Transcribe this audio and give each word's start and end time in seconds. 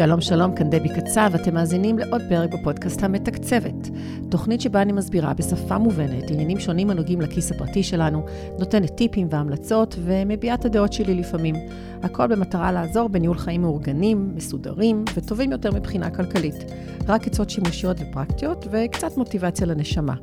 שלום 0.00 0.20
שלום, 0.20 0.54
כאן 0.54 0.70
דבי 0.70 0.88
קצב, 0.88 1.30
אתם 1.34 1.54
מאזינים 1.54 1.98
לעוד 1.98 2.22
פרק 2.28 2.50
בפודקאסט 2.52 3.02
המתקצבת. 3.02 3.88
תוכנית 4.30 4.60
שבה 4.60 4.82
אני 4.82 4.92
מסבירה 4.92 5.34
בשפה 5.34 5.78
מובנת 5.78 6.30
עניינים 6.30 6.60
שונים 6.60 6.90
הנוגעים 6.90 7.20
לכיס 7.20 7.52
הפרטי 7.52 7.82
שלנו, 7.82 8.26
נותנת 8.58 8.90
טיפים 8.96 9.26
והמלצות 9.30 9.96
ומביעה 10.04 10.54
את 10.54 10.64
הדעות 10.64 10.92
שלי 10.92 11.14
לפעמים. 11.14 11.54
הכל 12.02 12.26
במטרה 12.26 12.72
לעזור 12.72 13.08
בניהול 13.08 13.38
חיים 13.38 13.62
מאורגנים, 13.62 14.32
מסודרים 14.34 15.04
וטובים 15.14 15.52
יותר 15.52 15.70
מבחינה 15.72 16.10
כלכלית. 16.10 16.64
רק 17.08 17.26
עצות 17.26 17.50
שימושיות 17.50 17.96
ופרקטיות 18.00 18.66
וקצת 18.70 19.16
מוטיבציה 19.16 19.66
לנשמה. 19.66 20.14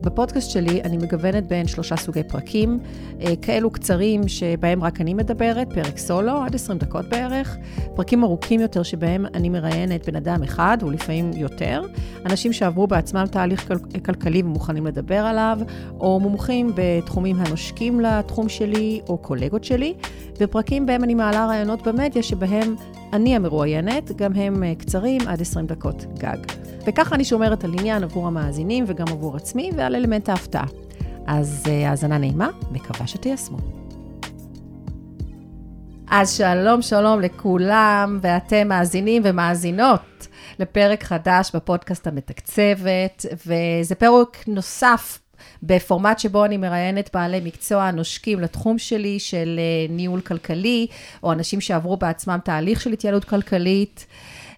בפודקאסט 0.00 0.50
שלי 0.50 0.82
אני 0.82 0.96
מגוונת 0.96 1.46
בין 1.46 1.66
שלושה 1.66 1.96
סוגי 1.96 2.22
פרקים, 2.22 2.78
אה, 3.20 3.36
כאלו 3.42 3.70
קצרים 3.70 4.28
שבהם 4.28 4.84
רק 4.84 5.00
אני 5.00 5.14
מדברת, 5.14 5.72
פרק 5.72 5.98
סולו, 5.98 6.42
עד 6.42 6.54
20 6.54 6.78
דקות 6.78 7.08
בערך, 7.08 7.56
פרקים 7.94 8.24
ארוכים 8.24 8.60
יותר 8.60 8.82
שבהם 8.82 9.26
אני 9.34 9.48
מראיינת 9.48 10.06
בן 10.08 10.16
אדם 10.16 10.42
אחד, 10.42 10.78
ולפעמים 10.82 11.30
יותר, 11.34 11.82
אנשים 12.26 12.52
שעברו 12.52 12.86
בעצמם 12.86 13.24
תהליך 13.30 13.68
כל- 13.68 14.00
כלכלי 14.04 14.42
ומוכנים 14.42 14.86
לדבר 14.86 15.18
עליו, 15.18 15.58
או 16.00 16.20
מומחים 16.20 16.72
בתחומים 16.74 17.36
הנושקים 17.40 18.00
לתחום 18.00 18.48
שלי, 18.48 19.00
או 19.08 19.18
קולגות 19.18 19.64
שלי, 19.64 19.94
ופרקים 20.40 20.86
בהם 20.86 21.04
אני 21.04 21.14
מעלה 21.14 21.46
רעיונות 21.46 21.88
במדיה 21.88 22.22
שבהם 22.22 22.74
אני 23.12 23.36
המרואיינת, 23.36 24.16
גם 24.16 24.32
הם 24.32 24.62
אה, 24.62 24.74
קצרים, 24.74 25.20
עד 25.28 25.40
20 25.40 25.66
דקות 25.66 26.04
גג. 26.18 26.65
וככה 26.86 27.14
אני 27.14 27.24
שומרת 27.24 27.64
על 27.64 27.72
עניין 27.78 28.02
עבור 28.02 28.26
המאזינים 28.26 28.84
וגם 28.86 29.06
עבור 29.08 29.36
עצמי 29.36 29.70
ועל 29.76 29.94
אלמנט 29.94 30.28
ההפתעה. 30.28 30.64
אז 31.26 31.64
אה, 31.68 31.90
האזנה 31.90 32.18
נעימה, 32.18 32.48
מקווה 32.70 33.06
שתיישמו. 33.06 33.58
אז 36.08 36.32
שלום 36.32 36.82
שלום 36.82 37.20
לכולם, 37.20 38.18
ואתם 38.22 38.68
מאזינים 38.68 39.22
ומאזינות 39.24 40.26
לפרק 40.58 41.04
חדש 41.04 41.50
בפודקאסט 41.54 42.06
המתקצבת, 42.06 43.26
וזה 43.46 43.94
פרק 43.94 44.44
נוסף 44.46 45.18
בפורמט 45.62 46.18
שבו 46.18 46.44
אני 46.44 46.56
מראיינת 46.56 47.10
בעלי 47.14 47.40
מקצוע 47.44 47.90
נושקים 47.90 48.40
לתחום 48.40 48.78
שלי 48.78 49.18
של 49.18 49.58
אה, 49.58 49.94
ניהול 49.94 50.20
כלכלי, 50.20 50.86
או 51.22 51.32
אנשים 51.32 51.60
שעברו 51.60 51.96
בעצמם 51.96 52.38
תהליך 52.44 52.80
של 52.80 52.92
התייעלות 52.92 53.24
כלכלית. 53.24 54.06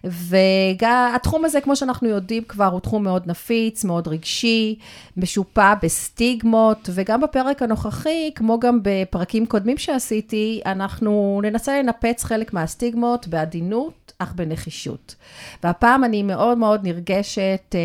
והתחום 0.03 1.45
הזה, 1.45 1.61
כמו 1.61 1.75
שאנחנו 1.75 2.07
יודעים 2.09 2.43
כבר, 2.43 2.65
הוא 2.65 2.79
תחום 2.79 3.03
מאוד 3.03 3.23
נפיץ, 3.27 3.83
מאוד 3.83 4.07
רגשי, 4.07 4.75
משופע 5.17 5.73
בסטיגמות, 5.83 6.89
וגם 6.93 7.21
בפרק 7.21 7.61
הנוכחי, 7.61 8.31
כמו 8.35 8.59
גם 8.59 8.79
בפרקים 8.83 9.45
קודמים 9.45 9.77
שעשיתי, 9.77 10.61
אנחנו 10.65 11.39
ננסה 11.43 11.79
לנפץ 11.79 12.23
חלק 12.23 12.53
מהסטיגמות 12.53 13.27
בעדינות, 13.27 14.13
אך 14.19 14.33
בנחישות. 14.35 15.15
והפעם 15.63 16.03
אני 16.03 16.23
מאוד 16.23 16.57
מאוד 16.57 16.87
נרגשת 16.87 17.75
אה, 17.75 17.79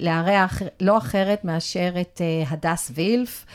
לארח 0.00 0.62
לא 0.80 0.98
אחרת 0.98 1.44
מאשר 1.44 1.92
את 2.00 2.20
אה, 2.20 2.44
הדס 2.50 2.90
וילף. 2.94 3.46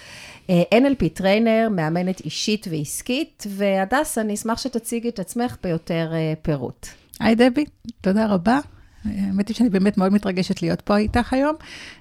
אה, 0.49 0.63
NLP 0.73 1.09
trainer, 1.13 1.67
מאמנת 1.71 2.21
אישית 2.21 2.67
ועסקית, 2.69 3.43
והדס, 3.49 4.17
אני 4.17 4.33
אשמח 4.33 4.57
שתציגי 4.57 5.09
את 5.09 5.19
עצמך 5.19 5.57
ביותר 5.63 6.09
אה, 6.13 6.33
פירוט. 6.41 6.87
היי 7.19 7.35
דבי, 7.35 7.65
תודה 8.01 8.25
רבה. 8.25 8.59
האמת 9.05 9.47
היא 9.47 9.55
שאני 9.55 9.69
באמת 9.69 9.97
מאוד 9.97 10.13
מתרגשת 10.13 10.61
להיות 10.61 10.81
פה 10.81 10.97
איתך 10.97 11.33
היום. 11.33 11.55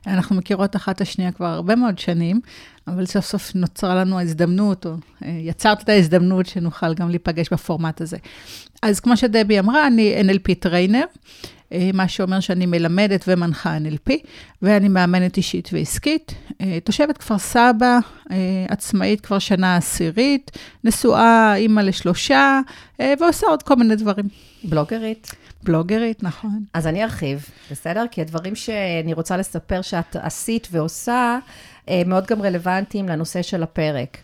אנחנו 0.06 0.36
מכירות 0.36 0.76
אחת 0.76 0.96
את 0.96 1.00
השנייה 1.00 1.32
כבר 1.32 1.46
הרבה 1.46 1.76
מאוד 1.76 1.98
שנים, 1.98 2.40
אבל 2.88 3.06
סוף 3.06 3.26
סוף 3.26 3.54
נוצרה 3.54 3.94
לנו 3.94 4.18
ההזדמנות, 4.18 4.86
או 4.86 4.94
אה, 5.24 5.38
יצרת 5.40 5.82
את 5.82 5.88
ההזדמנות 5.88 6.46
שנוכל 6.46 6.94
גם 6.94 7.10
להיפגש 7.10 7.52
בפורמט 7.52 8.00
הזה. 8.00 8.16
אז 8.82 9.00
כמו 9.00 9.16
שדבי 9.16 9.58
אמרה, 9.58 9.86
אני 9.86 10.22
NLP 10.28 10.54
trainer, 10.60 11.04
אה, 11.72 11.90
מה 11.94 12.08
שאומר 12.08 12.40
שאני 12.40 12.66
מלמדת 12.66 13.24
ומנחה 13.28 13.76
NLP, 13.76 14.12
ואני 14.62 14.88
מאמנת 14.88 15.36
אישית 15.36 15.70
ועסקית. 15.72 16.34
אה, 16.60 16.78
תושבת 16.84 17.18
כפר 17.18 17.38
סבא, 17.38 17.98
עצמאית 18.68 19.20
כבר 19.20 19.38
שנה 19.38 19.76
עשירית, 19.76 20.50
נשואה, 20.84 21.54
אימא 21.54 21.80
לשלושה, 21.80 22.60
ועושה 22.98 23.46
עוד 23.46 23.62
כל 23.62 23.76
מיני 23.76 23.96
דברים. 23.96 24.28
בלוגרית. 24.64 25.30
בלוגרית, 25.62 26.22
נכון. 26.22 26.64
אז 26.74 26.86
אני 26.86 27.04
ארחיב, 27.04 27.46
בסדר? 27.70 28.04
כי 28.10 28.20
הדברים 28.20 28.54
שאני 28.54 29.12
רוצה 29.12 29.36
לספר 29.36 29.82
שאת 29.82 30.16
עשית 30.16 30.68
ועושה, 30.70 31.38
מאוד 32.06 32.26
גם 32.26 32.42
רלוונטיים 32.42 33.08
לנושא 33.08 33.42
של 33.42 33.62
הפרק. 33.62 34.18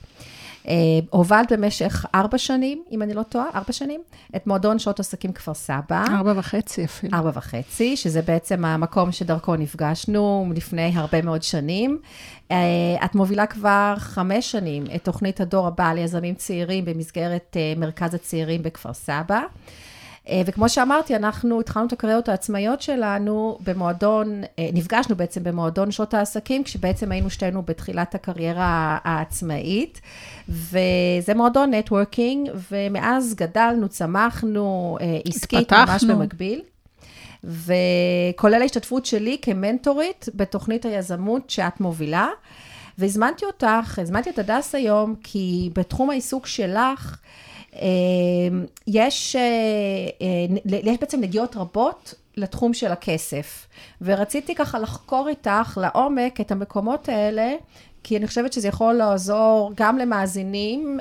הובלת 1.10 1.52
במשך 1.52 2.06
ארבע 2.14 2.38
שנים, 2.38 2.82
אם 2.90 3.02
אני 3.02 3.14
לא 3.14 3.22
טועה, 3.22 3.46
ארבע 3.54 3.72
שנים, 3.72 4.00
את 4.36 4.46
מועדון 4.46 4.78
שעות 4.78 5.00
עסקים 5.00 5.32
כפר 5.32 5.54
סבא. 5.54 6.04
ארבע 6.08 6.32
וחצי 6.36 6.84
אפילו. 6.84 7.16
ארבע 7.16 7.30
וחצי, 7.34 7.96
שזה 7.96 8.22
בעצם 8.22 8.64
המקום 8.64 9.12
שדרכו 9.12 9.56
נפגשנו 9.56 10.52
לפני 10.54 10.92
הרבה 10.94 11.22
מאוד 11.22 11.42
שנים. 11.42 11.98
את 13.04 13.14
מובילה 13.14 13.46
כבר 13.46 13.94
חמש 13.98 14.50
שנים 14.50 14.84
את 14.94 15.04
תוכנית 15.04 15.40
הדור 15.40 15.66
הבא 15.66 15.92
ליזמים 15.92 16.34
צעירים 16.34 16.84
במסגרת 16.84 17.56
מרכז 17.76 18.14
הצעירים 18.14 18.62
בכפר 18.62 18.92
סבא. 18.92 19.40
וכמו 20.46 20.68
שאמרתי, 20.68 21.16
אנחנו 21.16 21.60
התחלנו 21.60 21.86
את 21.86 21.92
הקריירות 21.92 22.28
העצמאיות 22.28 22.82
שלנו 22.82 23.58
במועדון, 23.64 24.42
נפגשנו 24.72 25.16
בעצם 25.16 25.44
במועדון 25.44 25.90
שעות 25.90 26.14
העסקים, 26.14 26.64
כשבעצם 26.64 27.12
היינו 27.12 27.30
שתינו 27.30 27.62
בתחילת 27.62 28.14
הקריירה 28.14 28.98
העצמאית, 29.04 30.00
וזה 30.48 31.34
מועדון 31.36 31.74
נטוורקינג, 31.74 32.50
ומאז 32.70 33.34
גדלנו, 33.34 33.88
צמחנו, 33.88 34.98
עסקית 35.28 35.72
ממש 35.72 36.04
במקביל. 36.04 36.60
וכולל 37.44 38.62
ההשתתפות 38.62 39.06
שלי 39.06 39.36
כמנטורית 39.42 40.26
בתוכנית 40.34 40.84
היזמות 40.84 41.50
שאת 41.50 41.80
מובילה. 41.80 42.28
והזמנתי 42.98 43.44
אותך, 43.44 43.98
הזמנתי 44.02 44.30
את 44.30 44.38
הדס 44.38 44.74
היום, 44.74 45.14
כי 45.22 45.70
בתחום 45.72 46.10
העיסוק 46.10 46.46
שלך, 46.46 47.16
יש, 48.86 49.36
יש 50.86 50.98
בעצם 51.00 51.20
נגיעות 51.20 51.56
רבות 51.56 52.14
לתחום 52.36 52.74
של 52.74 52.92
הכסף, 52.92 53.66
ורציתי 54.02 54.54
ככה 54.54 54.78
לחקור 54.78 55.28
איתך 55.28 55.78
לעומק 55.82 56.40
את 56.40 56.52
המקומות 56.52 57.08
האלה, 57.08 57.54
כי 58.02 58.16
אני 58.16 58.26
חושבת 58.26 58.52
שזה 58.52 58.68
יכול 58.68 58.94
לעזור 58.94 59.72
גם 59.76 59.98
למאזינים 59.98 60.98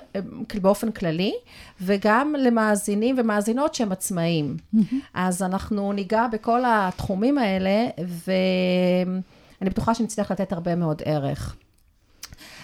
באופן 0.61 0.91
כללי, 0.91 1.33
וגם 1.81 2.35
למאזינים 2.37 3.15
ומאזינות 3.19 3.75
שהם 3.75 3.91
עצמאים. 3.91 4.57
Mm-hmm. 4.75 4.95
אז 5.13 5.43
אנחנו 5.43 5.93
ניגע 5.93 6.27
בכל 6.31 6.61
התחומים 6.65 7.37
האלה, 7.37 7.87
ואני 7.97 9.69
בטוחה 9.69 9.95
שנצטרך 9.95 10.31
לתת 10.31 10.51
הרבה 10.51 10.75
מאוד 10.75 11.01
ערך. 11.05 11.55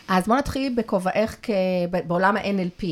אז 0.08 0.28
בואו 0.28 0.38
נתחיל 0.38 0.74
בכובעך 0.78 1.38
בעולם 2.08 2.38
ה-NLP. 2.38 2.86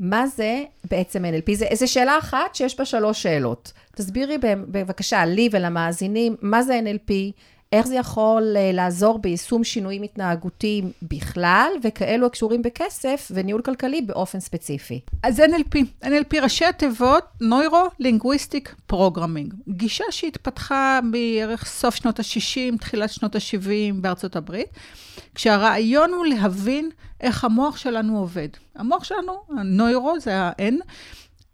מה 0.00 0.26
זה 0.26 0.64
בעצם 0.90 1.24
NLP? 1.24 1.54
זה 1.54 1.64
איזו 1.64 1.92
שאלה 1.92 2.18
אחת 2.18 2.54
שיש 2.54 2.78
בה 2.78 2.84
שלוש 2.84 3.22
שאלות. 3.22 3.72
תסבירי 3.96 4.38
בבקשה 4.42 5.24
לי 5.24 5.48
ולמאזינים, 5.52 6.36
מה 6.42 6.62
זה 6.62 6.80
NLP, 6.84 7.12
איך 7.72 7.86
זה 7.86 7.94
יכול 7.94 8.42
לעזור 8.72 9.18
ביישום 9.18 9.64
שינויים 9.64 10.02
התנהגותיים 10.02 10.92
בכלל, 11.02 11.72
וכאלו 11.82 12.26
הקשורים 12.26 12.62
בכסף 12.62 13.30
וניהול 13.34 13.62
כלכלי 13.62 14.02
באופן 14.02 14.40
ספציפי. 14.40 15.00
אז 15.22 15.40
NLP, 15.40 15.78
NLP 16.04 16.42
ראשי 16.42 16.64
התיבות, 16.64 17.24
Neuro-Linguistic 17.42 18.92
Programming, 18.92 19.54
גישה 19.68 20.04
שהתפתחה 20.10 21.00
בערך 21.10 21.66
סוף 21.66 21.94
שנות 21.94 22.20
ה-60, 22.20 22.78
תחילת 22.80 23.10
שנות 23.10 23.36
ה-70 23.36 23.94
בארצות 23.94 24.36
הברית, 24.36 24.68
כשהרעיון 25.34 26.12
הוא 26.12 26.26
להבין 26.26 26.90
איך 27.20 27.44
המוח 27.44 27.76
שלנו 27.76 28.18
עובד. 28.18 28.48
המוח 28.74 29.04
שלנו, 29.04 29.32
הנוירו, 29.58 30.20
זה 30.20 30.40
ה-N, 30.40 30.74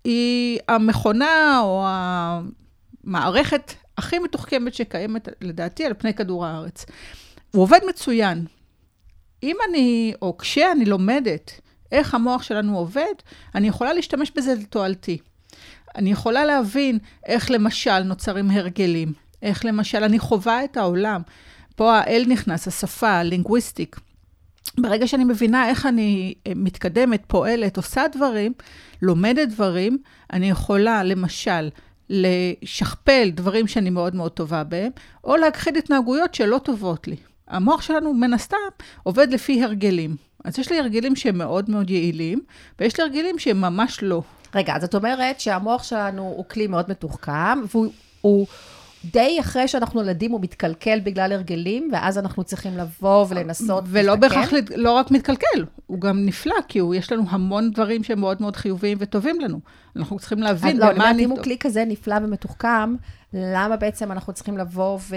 היא 0.04 0.58
המכונה 0.68 1.60
או 1.60 1.84
המערכת 1.86 3.72
הכי 3.98 4.18
מתוחכמת 4.18 4.74
שקיימת, 4.74 5.28
לדעתי, 5.40 5.84
על 5.84 5.94
פני 5.98 6.14
כדור 6.14 6.46
הארץ. 6.46 6.86
הוא 7.50 7.62
עובד 7.62 7.80
מצוין. 7.88 8.46
אם 9.42 9.56
אני, 9.68 10.14
או 10.22 10.38
כשאני 10.38 10.84
לומדת 10.84 11.60
איך 11.92 12.14
המוח 12.14 12.42
שלנו 12.42 12.78
עובד, 12.78 13.14
אני 13.54 13.68
יכולה 13.68 13.92
להשתמש 13.92 14.32
בזה 14.36 14.54
לתועלתי. 14.54 15.18
אני 15.96 16.10
יכולה 16.12 16.44
להבין 16.44 16.98
איך 17.26 17.50
למשל 17.50 18.02
נוצרים 18.02 18.50
הרגלים, 18.50 19.12
איך 19.42 19.64
למשל 19.64 20.04
אני 20.04 20.18
חווה 20.18 20.64
את 20.64 20.76
העולם. 20.76 21.22
פה 21.76 21.98
האל 21.98 22.24
נכנס, 22.28 22.68
השפה, 22.68 23.10
הלינגוויסטיק. 23.10 24.00
ברגע 24.80 25.06
שאני 25.06 25.24
מבינה 25.24 25.68
איך 25.68 25.86
אני 25.86 26.34
מתקדמת, 26.56 27.22
פועלת, 27.26 27.76
עושה 27.76 28.02
דברים, 28.12 28.52
לומדת 29.02 29.48
דברים, 29.48 29.98
אני 30.32 30.50
יכולה, 30.50 31.02
למשל, 31.02 31.68
לשכפל 32.10 33.30
דברים 33.34 33.66
שאני 33.66 33.90
מאוד 33.90 34.14
מאוד 34.14 34.32
טובה 34.32 34.64
בהם, 34.64 34.90
או 35.24 35.36
להכחיד 35.36 35.76
התנהגויות 35.76 36.34
שלא 36.34 36.58
טובות 36.58 37.08
לי. 37.08 37.16
המוח 37.48 37.82
שלנו, 37.82 38.14
מן 38.14 38.32
הסתם, 38.32 38.56
עובד 39.02 39.32
לפי 39.32 39.62
הרגלים. 39.62 40.16
אז 40.44 40.58
יש 40.58 40.72
לי 40.72 40.78
הרגלים 40.78 41.16
שהם 41.16 41.38
מאוד 41.38 41.70
מאוד 41.70 41.90
יעילים, 41.90 42.40
ויש 42.78 42.98
לי 42.98 43.04
הרגלים 43.04 43.38
שהם 43.38 43.60
ממש 43.60 43.98
לא. 44.02 44.22
רגע, 44.54 44.76
אז 44.76 44.84
את 44.84 44.94
אומרת 44.94 45.40
שהמוח 45.40 45.82
שלנו 45.82 46.22
הוא 46.22 46.44
כלי 46.44 46.66
מאוד 46.66 46.90
מתוחכם, 46.90 47.58
והוא 47.70 47.92
הוא 48.20 48.46
די 49.12 49.40
אחרי 49.40 49.68
שאנחנו 49.68 50.02
נולדים 50.02 50.32
הוא 50.32 50.40
מתקלקל 50.40 51.00
בגלל 51.00 51.32
הרגלים, 51.32 51.88
ואז 51.92 52.18
אנחנו 52.18 52.44
צריכים 52.44 52.76
לבוא 52.76 53.26
ולנסות 53.28 53.84
ולא. 53.86 54.16
בהכרח, 54.16 54.50
לא 54.76 54.90
רק 54.90 55.10
מתקלקל, 55.10 55.64
הוא 55.86 56.00
גם 56.00 56.26
נפלא, 56.26 56.54
כי 56.68 56.78
הוא, 56.78 56.94
יש 56.94 57.12
לנו 57.12 57.24
המון 57.28 57.70
דברים 57.70 58.04
שהם 58.04 58.20
מאוד 58.20 58.42
מאוד 58.42 58.56
חיוביים 58.56 58.98
וטובים 59.00 59.40
לנו. 59.40 59.60
אנחנו 59.96 60.18
צריכים 60.18 60.38
אז 60.38 60.44
להבין 60.44 60.76
לא, 60.76 60.84
אני 60.84 60.94
במה 60.94 61.04
אומרת, 61.10 61.20
אם 61.20 61.30
הוא. 61.30 61.42
כלי 61.42 61.58
כזה 61.58 61.84
נפלא 61.84 62.14
ומתוחכם, 62.22 62.94
למה 63.32 63.76
בעצם 63.76 64.12
אנחנו 64.12 64.32
צריכים 64.32 64.58
לבוא 64.58 64.98
ו... 65.08 65.16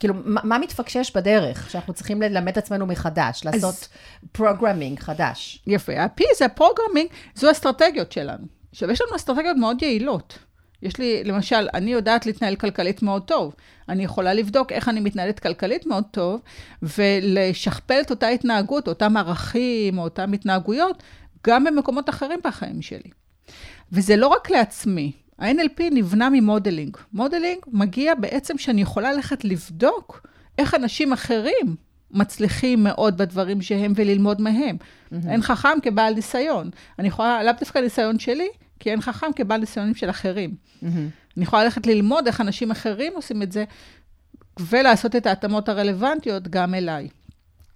כאילו, 0.00 0.14
מה, 0.24 0.40
מה 0.44 0.58
מתפקשש 0.58 1.12
בדרך? 1.16 1.70
שאנחנו 1.70 1.92
צריכים 1.92 2.22
ללמד 2.22 2.48
את 2.48 2.56
עצמנו 2.56 2.86
מחדש, 2.86 3.42
לעשות 3.44 3.88
programming 4.32 5.00
חדש. 5.00 5.62
יפה, 5.66 5.92
ה-P 5.92 6.22
זה 6.38 6.44
ה 6.44 6.49
programming, 6.49 7.08
זו 7.34 7.48
האסטרטגיות 7.48 8.12
שלנו. 8.12 8.46
עכשיו, 8.70 8.90
יש 8.90 9.00
לנו 9.00 9.16
אסטרטגיות 9.16 9.56
מאוד 9.56 9.82
יעילות. 9.82 10.38
יש 10.82 10.98
לי, 10.98 11.24
למשל, 11.24 11.68
אני 11.74 11.92
יודעת 11.92 12.26
להתנהל 12.26 12.56
כלכלית 12.56 13.02
מאוד 13.02 13.22
טוב. 13.22 13.54
אני 13.88 14.04
יכולה 14.04 14.34
לבדוק 14.34 14.72
איך 14.72 14.88
אני 14.88 15.00
מתנהלת 15.00 15.40
כלכלית 15.40 15.86
מאוד 15.86 16.04
טוב, 16.10 16.40
ולשכפל 16.82 18.00
את 18.00 18.10
אותה 18.10 18.28
התנהגות, 18.28 18.88
אותם 18.88 19.16
ערכים, 19.16 19.98
או 19.98 20.04
אותם 20.04 20.32
התנהגויות, 20.32 21.02
גם 21.46 21.64
במקומות 21.64 22.08
אחרים 22.08 22.40
בחיים 22.44 22.82
שלי. 22.82 23.10
וזה 23.92 24.16
לא 24.16 24.26
רק 24.26 24.50
לעצמי. 24.50 25.12
ה-NLP 25.38 25.82
נבנה 25.92 26.30
מ 26.30 26.37
modeling. 26.37 26.96
modeling 27.12 27.58
מגיע 27.66 28.14
בעצם 28.14 28.58
שאני 28.58 28.82
יכולה 28.82 29.12
ללכת 29.12 29.44
לבדוק 29.44 30.26
איך 30.58 30.74
אנשים 30.74 31.12
אחרים 31.12 31.76
מצליחים 32.10 32.84
מאוד 32.84 33.16
בדברים 33.18 33.62
שהם 33.62 33.92
וללמוד 33.96 34.40
מהם. 34.40 34.76
Mm-hmm. 34.76 35.16
אין 35.28 35.42
חכם 35.42 35.78
כבעל 35.82 36.14
ניסיון. 36.14 36.70
אני 36.98 37.08
יכולה, 37.08 37.42
לאו 37.42 37.52
דווקא 37.60 37.78
ניסיון 37.78 38.18
שלי, 38.18 38.48
כי 38.82 38.90
אין 38.90 39.00
חכם 39.00 39.26
כבעל 39.36 39.60
ניסיונים 39.60 39.94
של 39.94 40.10
אחרים. 40.10 40.50
Mm-hmm. 40.50 40.86
אני 41.36 41.44
יכולה 41.44 41.64
ללכת 41.64 41.86
ללמוד 41.86 42.26
איך 42.26 42.40
אנשים 42.40 42.70
אחרים 42.70 43.12
עושים 43.14 43.42
את 43.42 43.52
זה, 43.52 43.64
ולעשות 44.60 45.16
את 45.16 45.26
ההתאמות 45.26 45.68
הרלוונטיות 45.68 46.48
גם 46.48 46.74
אליי. 46.74 47.08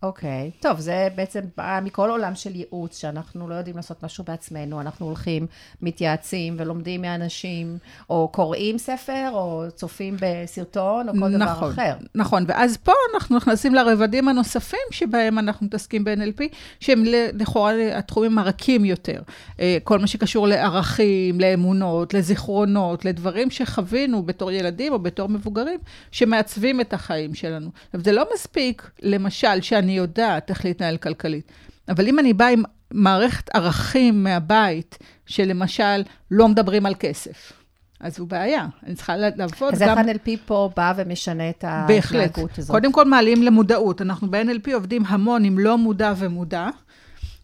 אוקיי. 0.02 0.50
טוב, 0.60 0.80
זה 0.80 1.08
בעצם 1.14 1.40
בא 1.56 1.80
מכל 1.82 2.10
עולם 2.10 2.34
של 2.34 2.56
ייעוץ, 2.56 2.98
שאנחנו 3.00 3.48
לא 3.48 3.54
יודעים 3.54 3.76
לעשות 3.76 4.02
משהו 4.02 4.24
בעצמנו, 4.24 4.80
אנחנו 4.80 5.06
הולכים, 5.06 5.46
מתייעצים 5.82 6.56
ולומדים 6.58 7.02
מאנשים, 7.02 7.78
או 8.10 8.28
קוראים 8.32 8.78
ספר, 8.78 9.28
או 9.32 9.64
צופים 9.74 10.16
בסרטון, 10.20 11.08
או 11.08 11.14
כל 11.14 11.32
דבר 11.32 11.44
נכון, 11.44 11.72
אחר. 11.72 11.94
נכון, 12.14 12.44
ואז 12.48 12.76
פה 12.76 12.92
אנחנו 13.14 13.36
נכנסים 13.36 13.74
לרבדים 13.74 14.28
הנוספים 14.28 14.78
שבהם 14.90 15.38
אנחנו 15.38 15.66
מתעסקים 15.66 16.04
ב-NLP, 16.04 16.42
שהם 16.80 17.02
לכאורה 17.32 17.98
התחומים 17.98 18.38
הרכים 18.38 18.84
יותר. 18.84 19.20
אה, 19.60 19.78
כל 19.84 19.98
מה 19.98 20.06
שקשור 20.06 20.48
לערכים, 20.48 21.40
לאמונות, 21.40 22.14
לזיכרונות, 22.14 23.04
לדברים 23.04 23.50
שחווינו 23.50 24.22
בתור 24.22 24.50
ילדים 24.50 24.92
או 24.92 24.98
בתור 24.98 25.28
מבוגרים, 25.28 25.78
שמעצבים 26.10 26.80
את 26.80 26.92
החיים 26.92 27.34
שלנו. 27.34 27.70
זה 27.92 28.12
לא 28.12 28.24
מספיק, 28.34 28.90
למשל, 29.02 29.60
שאני 29.60 29.95
יודעת 29.96 30.50
איך 30.50 30.64
להתנהל 30.64 30.96
כלכלית, 30.96 31.52
אבל 31.88 32.08
אם 32.08 32.18
אני 32.18 32.32
באה 32.32 32.48
עם 32.48 32.62
מערכת 32.90 33.48
ערכים 33.54 34.24
מהבית, 34.24 34.98
שלמשל 35.26 36.02
לא 36.30 36.48
מדברים 36.48 36.86
על 36.86 36.94
כסף, 36.94 37.52
אז 38.00 38.16
זו 38.16 38.26
בעיה. 38.26 38.66
אני 38.86 38.94
צריכה 38.94 39.16
לעבוד 39.16 39.72
אז 39.74 39.82
גם... 39.82 39.98
איך 39.98 40.08
ה-NLP 40.08 40.30
פה 40.46 40.70
בא 40.76 40.92
ומשנה 40.96 41.50
את. 41.50 41.64
ההתנהגות 41.64 42.58
הזאת? 42.58 42.70
קודם 42.70 42.92
כל 42.92 43.04
מעלים 43.04 43.42
למודעות. 43.42 44.02
אנחנו 44.02 44.30
ב-NLP 44.30 44.74
עובדים 44.74 45.02
המון 45.06 45.44
עם 45.44 45.58
לא 45.58 45.78
מודע 45.78 46.12
ומודע, 46.16 46.68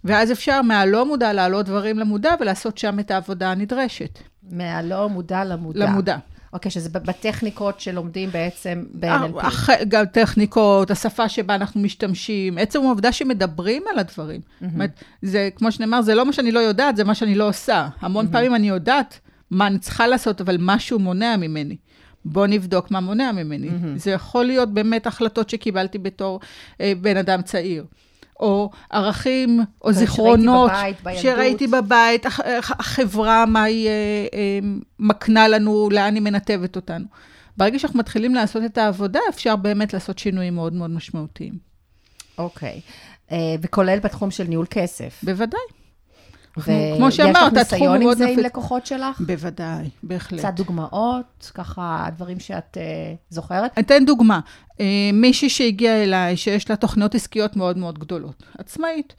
ואז 0.04 0.32
אפשר 0.32 0.62
מהלא 0.62 1.06
מודע 1.06 1.32
להעלות 1.32 1.66
דברים 1.66 1.98
למודע 1.98 2.34
ולעשות 2.40 2.78
שם 2.78 2.98
את 2.98 3.10
העבודה 3.10 3.50
הנדרשת. 3.50 4.18
מהלא 4.50 5.08
מודע 5.08 5.44
למודע. 5.44 5.86
למודע. 5.86 6.16
אוקיי, 6.52 6.70
שזה 6.70 6.88
בטכניקות 6.88 7.80
שלומדים 7.80 8.30
בעצם 8.30 8.84
אה, 9.04 9.18
ב-NLP. 9.18 9.40
אח- 9.48 9.70
גם 9.88 10.04
טכניקות, 10.06 10.90
השפה 10.90 11.28
שבה 11.28 11.54
אנחנו 11.54 11.80
משתמשים, 11.80 12.58
עצם 12.58 12.80
העובדה 12.82 13.12
שמדברים 13.12 13.82
על 13.92 13.98
הדברים. 13.98 14.40
זאת 14.60 14.74
אומרת, 14.74 14.90
זה, 15.22 15.48
כמו 15.56 15.72
שנאמר, 15.72 16.02
זה 16.02 16.14
לא 16.14 16.26
מה 16.26 16.32
שאני 16.32 16.52
לא 16.52 16.60
יודעת, 16.60 16.96
זה 16.96 17.04
מה 17.04 17.14
שאני 17.14 17.34
לא 17.34 17.48
עושה. 17.48 17.88
המון 18.00 18.26
פעמים 18.32 18.54
אני 18.54 18.68
יודעת 18.68 19.20
מה 19.50 19.66
אני 19.66 19.78
צריכה 19.78 20.06
לעשות, 20.06 20.40
אבל 20.40 20.56
משהו 20.60 20.98
מונע 20.98 21.36
ממני. 21.36 21.76
בוא 22.24 22.46
נבדוק 22.46 22.90
מה 22.90 23.00
מונע 23.00 23.32
ממני. 23.32 23.68
זה 23.96 24.10
יכול 24.10 24.44
להיות 24.44 24.74
באמת 24.74 25.06
החלטות 25.06 25.50
שקיבלתי 25.50 25.98
בתור 25.98 26.40
אה, 26.80 26.92
בן 27.00 27.16
אדם 27.16 27.42
צעיר. 27.42 27.84
או 28.42 28.70
ערכים, 28.90 29.60
או 29.60 29.92
שראיתי 29.92 29.98
זיכרונות, 30.06 30.70
בבית, 30.70 30.96
בילדות. 31.02 31.22
שראיתי 31.22 31.66
בבית, 31.66 32.26
הח- 32.26 32.40
הח- 32.40 32.80
החברה, 32.80 33.46
מה 33.46 33.62
היא 33.62 33.88
אה, 33.88 33.92
אה, 34.34 34.58
מקנה 34.98 35.48
לנו, 35.48 35.88
לאן 35.92 36.14
היא 36.14 36.22
מנתבת 36.22 36.76
אותנו. 36.76 37.04
ברגע 37.56 37.78
שאנחנו 37.78 37.98
מתחילים 37.98 38.34
לעשות 38.34 38.64
את 38.64 38.78
העבודה, 38.78 39.20
אפשר 39.28 39.56
באמת 39.56 39.92
לעשות 39.94 40.18
שינויים 40.18 40.54
מאוד 40.54 40.72
מאוד 40.72 40.90
משמעותיים. 40.90 41.54
אוקיי. 42.38 42.80
אה, 43.32 43.36
וכולל 43.62 43.98
בתחום 43.98 44.30
של 44.30 44.44
ניהול 44.44 44.66
כסף. 44.70 45.20
בוודאי. 45.22 45.60
כמו 46.54 47.12
שאמרת, 47.12 47.52
יש 47.52 47.58
לך 47.58 47.72
התחום 47.72 47.78
ניסיון 47.78 47.94
עם 47.94 48.02
מאוד 48.02 48.16
זה 48.16 48.24
עם 48.24 48.30
נפיץ. 48.30 48.44
לקוחות 48.44 48.86
שלך? 48.86 49.20
בוודאי, 49.20 49.90
בהחלט. 50.02 50.40
קצת 50.40 50.54
דוגמאות, 50.54 51.50
ככה, 51.54 52.06
דברים 52.16 52.40
שאת 52.40 52.76
אה, 52.80 53.14
זוכרת? 53.30 53.78
אתן 53.78 54.04
דוגמה. 54.04 54.40
אה, 54.80 55.10
מישהי 55.12 55.48
שהגיעה 55.48 56.02
אליי, 56.02 56.36
שיש 56.36 56.70
לה 56.70 56.76
תוכניות 56.76 57.14
עסקיות 57.14 57.56
מאוד 57.56 57.78
מאוד 57.78 57.98
גדולות, 57.98 58.42
עצמאית. 58.58 59.14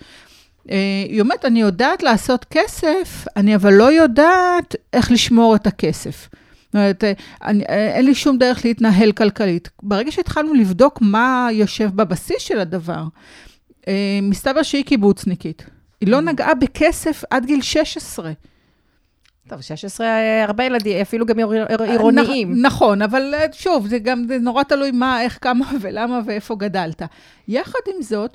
אה, 0.70 0.76
היא 1.10 1.22
אומרת, 1.22 1.46
אני 1.46 1.62
יודעת 1.62 2.04
לעשות 2.04 2.46
כסף, 2.50 3.26
אני 3.36 3.56
אבל 3.56 3.74
לא 3.74 3.92
יודעת 3.92 4.76
איך 4.94 5.12
לשמור 5.12 5.56
את 5.56 5.68
הכסף. 5.68 6.30
זאת 6.66 6.76
אומרת, 6.76 7.04
אני, 7.44 7.64
אין 7.64 8.06
לי 8.06 8.16
שום 8.16 8.38
דרך 8.38 8.66
להתנהל 8.66 9.12
כלכלית. 9.12 9.70
ברגע 9.84 10.12
שהתחלנו 10.12 10.54
לבדוק 10.54 11.02
מה 11.02 11.48
יושב 11.52 11.90
בבסיס 11.96 12.42
של 12.42 12.60
הדבר, 12.60 13.04
מסתבר 14.22 14.64
שהיא 14.64 14.86
קיבוצניקית. 14.86 15.66
היא 16.04 16.12
לא 16.12 16.22
נגעה 16.22 16.54
בכסף 16.56 17.24
עד 17.30 17.46
גיל 17.46 17.62
16. 17.62 18.32
טוב, 19.48 19.62
16, 19.62 20.08
אה, 20.08 20.44
הרבה 20.44 20.64
ילדים, 20.64 20.98
אפילו 21.02 21.26
גם 21.26 21.38
עיר- 21.40 21.68
עירוניים. 21.90 22.54
נכ- 22.54 22.58
נכון, 22.68 23.02
אבל 23.02 23.34
אה, 23.34 23.46
שוב, 23.52 23.88
זה 23.88 24.00
גם 24.00 24.24
זה 24.28 24.38
נורא 24.40 24.64
תלוי 24.64 24.92
מה, 24.92 25.22
איך, 25.22 25.38
כמה 25.42 25.66
ולמה 25.82 26.20
ואיפה 26.26 26.56
גדלת. 26.56 27.02
יחד 27.48 27.80
עם 27.96 28.02
זאת, 28.02 28.34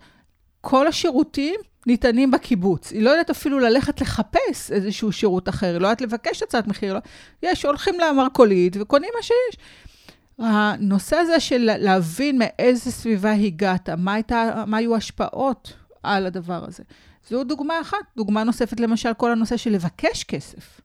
כל 0.61 0.87
השירותים 0.87 1.55
ניתנים 1.87 2.31
בקיבוץ. 2.31 2.91
היא 2.93 3.03
לא 3.03 3.11
יודעת 3.11 3.31
אפילו 3.31 3.59
ללכת 3.59 4.01
לחפש 4.01 4.71
איזשהו 4.73 5.13
שירות 5.13 5.49
אחר, 5.49 5.67
היא 5.67 5.79
לא 5.79 5.87
יודעת 5.87 6.01
לבקש 6.01 6.43
הצעת 6.43 6.67
מחיר. 6.67 6.95
לא. 6.95 7.01
יש, 7.43 7.65
הולכים 7.65 7.95
למרכולית 8.01 8.77
וקונים 8.81 9.11
מה 9.17 9.23
שיש. 9.23 9.57
הנושא 10.39 11.17
הזה 11.17 11.41
של 11.41 11.71
להבין 11.79 12.39
מאיזה 12.39 12.91
סביבה 12.93 13.33
הגעת, 13.33 13.89
מה, 13.91 14.13
הייתה, 14.15 14.65
מה 14.67 14.77
היו 14.77 14.95
ההשפעות 14.95 15.73
על 16.03 16.27
הדבר 16.27 16.65
הזה. 16.69 16.83
זו 17.29 17.45
דוגמה 17.45 17.81
אחת. 17.81 17.99
דוגמה 18.17 18.45
נוספת, 18.45 18.81
למשל, 18.81 19.15
כל 19.15 19.33
הנושא 19.33 19.57
של 19.57 19.71
לבקש 19.71 20.25
כסף. 20.25 20.81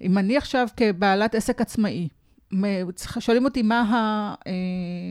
אם 0.00 0.18
אני 0.18 0.36
עכשיו 0.36 0.68
כבעלת 0.76 1.34
עסק 1.34 1.60
עצמאי, 1.60 2.08
שואלים 3.18 3.44
אותי 3.44 3.62
אה, 3.70 4.34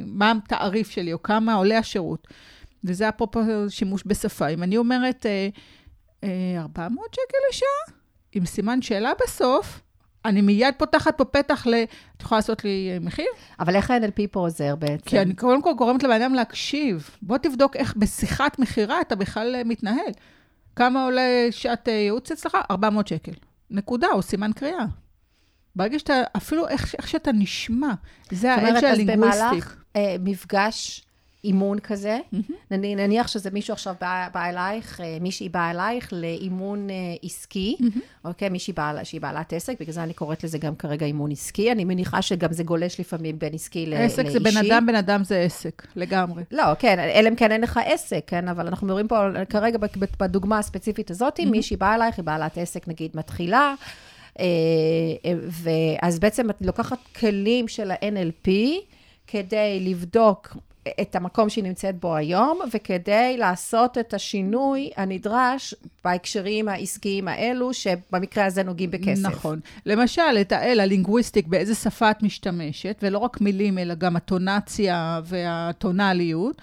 מה 0.06 0.32
התעריף 0.32 0.89
שלי, 0.89 1.13
או 1.13 1.24
כמה 1.24 1.53
עולה 1.53 1.77
השירות, 1.77 2.27
וזה 2.84 3.10
אפרופו 3.10 3.39
שימוש 3.70 4.03
בשפה. 4.06 4.48
אם 4.48 4.63
אני 4.63 4.77
אומרת 4.77 5.25
אה, 5.25 5.50
אה, 6.24 6.62
400 6.62 7.13
שקל 7.13 7.38
לשעה, 7.50 7.98
עם 8.32 8.46
סימן 8.46 8.82
שאלה 8.82 9.12
בסוף, 9.24 9.82
אני 10.26 10.42
מיד 10.42 10.74
פותחת 10.78 11.18
פה 11.18 11.26
פתח 11.26 11.68
ל... 11.68 11.74
את 12.18 12.22
יכולה 12.22 12.38
לעשות 12.38 12.64
לי 12.64 12.90
אה, 12.94 13.00
מחיר? 13.00 13.26
אבל 13.60 13.76
איך 13.76 13.92
ה-NLP 13.92 14.28
פה 14.32 14.40
עוזר 14.40 14.76
בעצם? 14.76 15.06
כי 15.06 15.20
אני 15.20 15.34
קודם 15.34 15.62
כל 15.62 15.74
גורמת 15.74 16.04
לבן 16.04 16.22
אדם 16.22 16.34
להקשיב. 16.34 17.10
בוא 17.22 17.38
תבדוק 17.38 17.76
איך 17.76 17.96
בשיחת 17.98 18.60
מכירה 18.60 19.02
אתה 19.02 19.16
בכלל 19.16 19.56
אה, 19.56 19.64
מתנהל. 19.64 20.12
כמה 20.76 21.04
עולה 21.06 21.48
שעת 21.52 21.88
אה, 21.88 21.94
ייעוץ 21.94 22.32
אצלך? 22.32 22.58
400 22.72 23.08
שקל. 23.08 23.32
נקודה, 23.72 24.08
או 24.14 24.22
סימן 24.22 24.52
קריאה. 24.54 24.86
ברגע 25.76 26.00
שאתה, 26.00 26.24
אפילו 26.38 26.68
איך, 26.68 26.96
איך 26.96 27.08
שאתה 27.08 27.32
נשמע, 27.32 27.94
זה 28.32 28.36
זאת 28.36 28.46
האדג' 28.46 28.68
אומרת, 28.68 28.84
אז. 28.84 29.00
במהלך 29.06 29.76
אה, 29.96 30.16
מפגש 30.20 31.07
אימון 31.48 31.80
כזה, 31.80 32.20
נני- 32.72 32.96
נניח 32.96 33.27
שזה 33.27 33.50
מישהו 33.51 33.74
עכשיו 33.74 33.96
בא, 34.01 34.27
בא 34.34 34.50
אלייך, 34.50 35.01
אה, 35.01 35.18
מישהי 35.22 35.50
באה 35.50 35.72
אלייך 35.72 36.13
לאימון 36.13 36.89
אה, 36.89 36.96
עסקי, 37.24 37.75
אוקיי? 38.25 38.50
מישהי 38.50 38.74
באה, 38.74 39.06
שהיא 39.06 39.22
בעלת 39.22 39.54
עסק, 39.54 39.80
בגלל 39.80 39.94
זה 39.94 40.04
אני 40.04 40.13
קוראת 40.13 40.44
לזה 40.44 40.58
גם 40.58 40.75
כרגע 40.75 41.06
אימון 41.06 41.32
עסקי. 41.32 41.72
אני 41.72 41.84
מניחה 41.86 42.22
שגם 42.22 42.54
זה 42.54 42.63
גולש 42.63 43.00
לפעמים 43.00 43.39
בין 43.39 43.54
עסקי 43.54 43.86
ל- 43.86 43.89
לאישי. 43.89 44.06
עסק 44.06 44.30
זה 44.30 44.39
בן 44.39 44.58
אדם, 44.58 44.86
בן 44.86 44.96
אדם 44.96 45.24
זה 45.24 45.39
עסק, 45.39 45.88
לגמרי. 45.96 46.44
לא, 46.51 46.63
כן, 46.80 47.00
אלא 47.00 47.30
אם 47.30 47.36
כן 47.36 47.51
אין 47.51 47.62
לך 47.62 47.80
עסק, 47.86 48.24
כן? 48.27 48.48
אבל 48.48 48.68
אנחנו 48.68 48.88
מדברים 48.88 49.08
פה 49.08 49.16
כרגע 49.50 49.77
בדוגמה 50.20 50.60
הספציפית 50.60 51.12
הזאת, 51.12 51.39
אם 51.39 51.48
מישהי 51.51 51.77
באה 51.77 51.96
אלייך, 51.96 52.18
היא 52.18 52.25
בעלת 52.25 52.58
עסק, 52.58 52.88
נגיד, 52.88 53.12
מתחילה, 53.16 53.74
אה, 54.39 54.46
ואז 55.50 56.20
בעצם 56.20 56.50
את 56.50 56.56
לוקחת 56.62 56.98
כלים 57.20 57.68
של 57.68 57.92
ה-NLP 57.92 58.50
כדי 59.27 59.80
לבדוק 59.82 60.58
את 61.01 61.15
המקום 61.15 61.50
שהיא 61.50 61.63
נמצאת 61.63 62.00
בו 62.00 62.15
היום, 62.15 62.60
וכדי 62.74 63.36
לעשות 63.38 63.98
את 63.98 64.13
השינוי 64.13 64.89
הנדרש 64.98 65.74
בהקשרים 66.03 66.70
העסקיים 66.70 67.27
האלו, 67.27 67.74
שבמקרה 67.74 68.46
הזה 68.46 68.63
נוגעים 68.63 68.91
בכסף. 68.91 69.25
נכון. 69.25 69.60
למשל, 69.86 70.38
את 70.41 70.51
האל 70.51 70.79
הלינגוויסטיק, 70.79 71.48
באיזה 71.48 71.75
שפה 71.75 72.12
את 72.12 72.24
משתמשת, 72.24 73.00
ולא 73.03 73.17
רק 73.17 73.41
מילים, 73.41 73.77
אלא 73.77 73.96
גם 73.96 74.15
הטונציה 74.15 75.20
והטונאליות. 75.24 76.62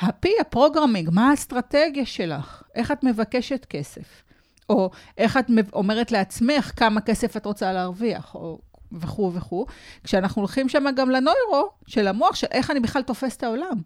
ה-P, 0.00 0.28
ה 0.40 0.45
programming, 0.45 1.08
מה 1.12 1.30
האסטרטגיה 1.30 2.06
שלך? 2.06 2.62
איך 2.74 2.92
את 2.92 3.04
מבקשת 3.04 3.66
כסף? 3.70 4.22
או 4.68 4.90
איך 5.18 5.36
את 5.36 5.46
אומרת 5.72 6.12
לעצמך 6.12 6.72
כמה 6.76 7.00
כסף 7.00 7.36
את 7.36 7.46
רוצה 7.46 7.72
להרוויח, 7.72 8.34
או 8.34 8.58
וכו' 9.00 9.32
וכו'. 9.34 9.66
כשאנחנו 10.04 10.42
הולכים 10.42 10.68
שם 10.68 10.84
גם 10.96 11.10
ל 11.10 11.20
neuro 11.20 11.70
של 11.86 12.08
המוח, 12.08 12.34
של 12.34 12.46
איך 12.50 12.70
אני 12.70 12.80
בכלל 12.80 13.02
תופס 13.02 13.36
את 13.36 13.42
העולם. 13.42 13.80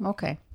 אוקיי. 0.00 0.34
Okay. 0.34 0.48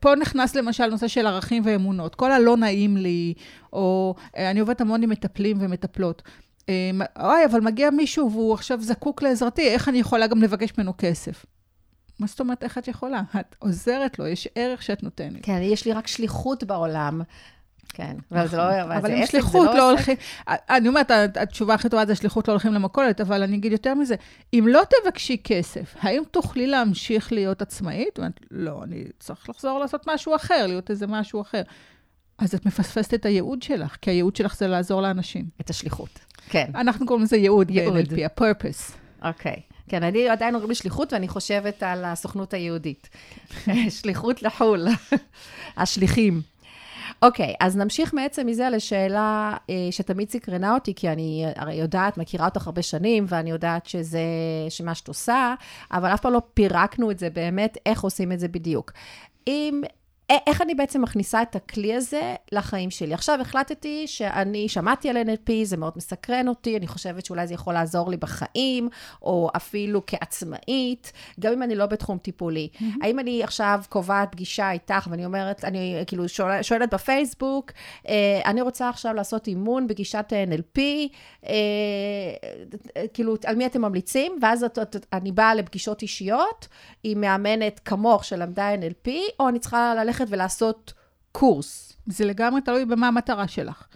פה 0.00 0.14
נכנס 0.14 0.54
למשל 0.56 0.86
נושא 0.86 1.08
של 1.08 1.26
ערכים 1.26 1.62
ואמונות. 1.66 2.14
כל 2.14 2.32
הלא 2.32 2.56
נעים 2.56 2.96
לי, 2.96 3.34
או 3.72 4.14
אה, 4.36 4.50
אני 4.50 4.60
עובדת 4.60 4.80
המון 4.80 5.02
עם 5.02 5.10
מטפלים 5.10 5.56
ומטפלות. 5.60 6.22
אה, 6.68 6.90
אוי, 7.20 7.44
אבל 7.50 7.60
מגיע 7.60 7.90
מישהו 7.90 8.32
והוא 8.32 8.54
עכשיו 8.54 8.80
זקוק 8.80 9.22
לעזרתי, 9.22 9.68
איך 9.68 9.88
אני 9.88 9.98
יכולה 9.98 10.26
גם 10.26 10.42
לבקש 10.42 10.72
ממנו 10.78 10.92
כסף? 10.98 11.46
מה 12.18 12.26
זאת 12.26 12.40
אומרת, 12.40 12.62
איך 12.62 12.78
את 12.78 12.88
יכולה? 12.88 13.22
את 13.40 13.56
עוזרת 13.58 14.18
לו, 14.18 14.26
יש 14.26 14.48
ערך 14.54 14.82
שאת 14.82 15.02
נותנת. 15.02 15.44
כן, 15.44 15.58
יש 15.62 15.84
לי 15.84 15.92
רק 15.92 16.06
שליחות 16.06 16.64
בעולם. 16.64 17.20
כן, 17.94 18.16
אבל 18.32 18.48
זה 18.48 18.56
לא, 18.56 18.80
נכון. 18.80 18.92
אבל 18.92 19.10
עם 19.12 19.26
שליחות 19.26 19.66
לא, 19.66 19.76
לא 19.76 19.90
הולכים, 19.90 20.16
אני 20.48 20.88
אומרת, 20.88 21.10
התשובה 21.36 21.74
הכי 21.74 21.88
טובה 21.88 22.06
זה 22.06 22.14
שליחות 22.14 22.48
לא 22.48 22.52
הולכים 22.52 22.74
למכולת, 22.74 23.20
אבל 23.20 23.42
אני 23.42 23.56
אגיד 23.56 23.72
יותר 23.72 23.94
מזה, 23.94 24.14
אם 24.52 24.64
לא 24.68 24.82
תבקשי 24.90 25.36
כסף, 25.44 25.94
האם 26.00 26.22
תוכלי 26.30 26.66
להמשיך 26.66 27.32
להיות 27.32 27.62
עצמאית? 27.62 28.08
זאת 28.08 28.18
אומרת, 28.18 28.40
לא, 28.50 28.84
אני 28.84 29.04
צריך 29.18 29.48
לחזור 29.48 29.78
לעשות 29.78 30.08
משהו 30.08 30.36
אחר, 30.36 30.66
להיות 30.66 30.90
איזה 30.90 31.06
משהו 31.06 31.40
אחר. 31.40 31.62
אז 32.38 32.54
את 32.54 32.66
מפספסת 32.66 33.14
את 33.14 33.26
הייעוד 33.26 33.62
שלך, 33.62 33.96
כי 34.02 34.10
הייעוד 34.10 34.36
שלך 34.36 34.56
זה 34.56 34.66
לעזור 34.66 35.02
לאנשים. 35.02 35.44
את 35.60 35.70
השליחות, 35.70 36.18
כן. 36.48 36.70
אנחנו 36.74 37.06
קוראים 37.06 37.24
לזה 37.24 37.36
ייעוד, 37.36 37.70
ייעוד. 37.70 38.14
ב-NLP, 38.14 38.20
ה-purpose. 38.24 38.92
אוקיי. 39.22 39.60
כן, 39.88 40.02
אני 40.02 40.28
עדיין 40.28 40.54
אומרים 40.54 40.74
שליחות, 40.74 41.12
ואני 41.12 41.28
חושבת 41.28 41.82
על 41.82 42.04
הסוכנות 42.04 42.54
היהודית. 42.54 43.08
שליחות 44.00 44.42
לחו"ל, 44.42 44.86
השליחים. 45.76 46.40
אוקיי, 47.22 47.54
אז 47.60 47.76
נמשיך 47.76 48.14
בעצם 48.14 48.46
מזה 48.46 48.70
לשאלה 48.70 49.56
אה, 49.70 49.74
שתמיד 49.90 50.30
סקרנה 50.30 50.74
אותי, 50.74 50.94
כי 50.94 51.08
אני 51.08 51.44
הרי 51.56 51.74
יודעת, 51.74 52.18
מכירה 52.18 52.44
אותך 52.44 52.66
הרבה 52.66 52.82
שנים, 52.82 53.24
ואני 53.28 53.50
יודעת 53.50 53.86
שזה, 53.86 54.20
שמה 54.68 54.94
שאת 54.94 55.08
עושה, 55.08 55.54
אבל 55.92 56.14
אף 56.14 56.20
פעם 56.20 56.32
לא 56.32 56.42
פירקנו 56.54 57.10
את 57.10 57.18
זה 57.18 57.30
באמת, 57.30 57.78
איך 57.86 58.00
עושים 58.00 58.32
את 58.32 58.40
זה 58.40 58.48
בדיוק. 58.48 58.92
אם 59.46 59.82
איך 60.46 60.62
אני 60.62 60.74
בעצם 60.74 61.02
מכניסה 61.02 61.42
את 61.42 61.56
הכלי 61.56 61.94
הזה 61.94 62.34
לחיים 62.52 62.90
שלי? 62.90 63.14
עכשיו 63.14 63.40
החלטתי 63.40 64.06
שאני 64.06 64.68
שמעתי 64.68 65.10
על 65.10 65.16
NLP, 65.16 65.50
זה 65.64 65.76
מאוד 65.76 65.92
מסקרן 65.96 66.48
אותי, 66.48 66.76
אני 66.76 66.86
חושבת 66.86 67.26
שאולי 67.26 67.46
זה 67.46 67.54
יכול 67.54 67.74
לעזור 67.74 68.10
לי 68.10 68.16
בחיים, 68.16 68.88
או 69.22 69.50
אפילו 69.56 70.02
כעצמאית, 70.06 71.12
גם 71.40 71.52
אם 71.52 71.62
אני 71.62 71.74
לא 71.74 71.86
בתחום 71.86 72.18
טיפולי. 72.18 72.68
Mm-hmm. 72.72 72.84
האם 73.02 73.18
אני 73.18 73.42
עכשיו 73.42 73.80
קובעת 73.88 74.32
פגישה 74.32 74.70
איתך, 74.70 75.08
ואני 75.10 75.24
אומרת, 75.24 75.64
אני 75.64 76.02
כאילו 76.06 76.28
שואל, 76.28 76.62
שואלת 76.62 76.94
בפייסבוק, 76.94 77.72
אה, 78.08 78.40
אני 78.44 78.60
רוצה 78.60 78.88
עכשיו 78.88 79.14
לעשות 79.14 79.46
אימון 79.46 79.86
בגישת 79.86 80.32
NLP, 80.50 80.80
אה, 81.46 81.52
כאילו, 83.14 83.34
על 83.44 83.56
מי 83.56 83.66
אתם 83.66 83.82
ממליצים? 83.82 84.38
ואז 84.42 84.64
את, 84.64 84.78
את, 84.78 85.06
אני 85.12 85.32
באה 85.32 85.54
לפגישות 85.54 86.02
אישיות, 86.02 86.68
היא 87.02 87.16
מאמנת 87.16 87.80
כמוך 87.84 88.24
שלמדה 88.24 88.74
NLP, 88.74 89.10
או 89.40 89.48
אני 89.48 89.58
צריכה 89.58 89.94
ללכת... 89.94 90.17
ללכת 90.20 90.32
ולעשות 90.32 90.92
קורס. 91.32 91.92
זה 92.06 92.24
לגמרי 92.24 92.60
תלוי 92.60 92.84
במה 92.84 93.08
המטרה 93.08 93.48
שלך. 93.48 93.86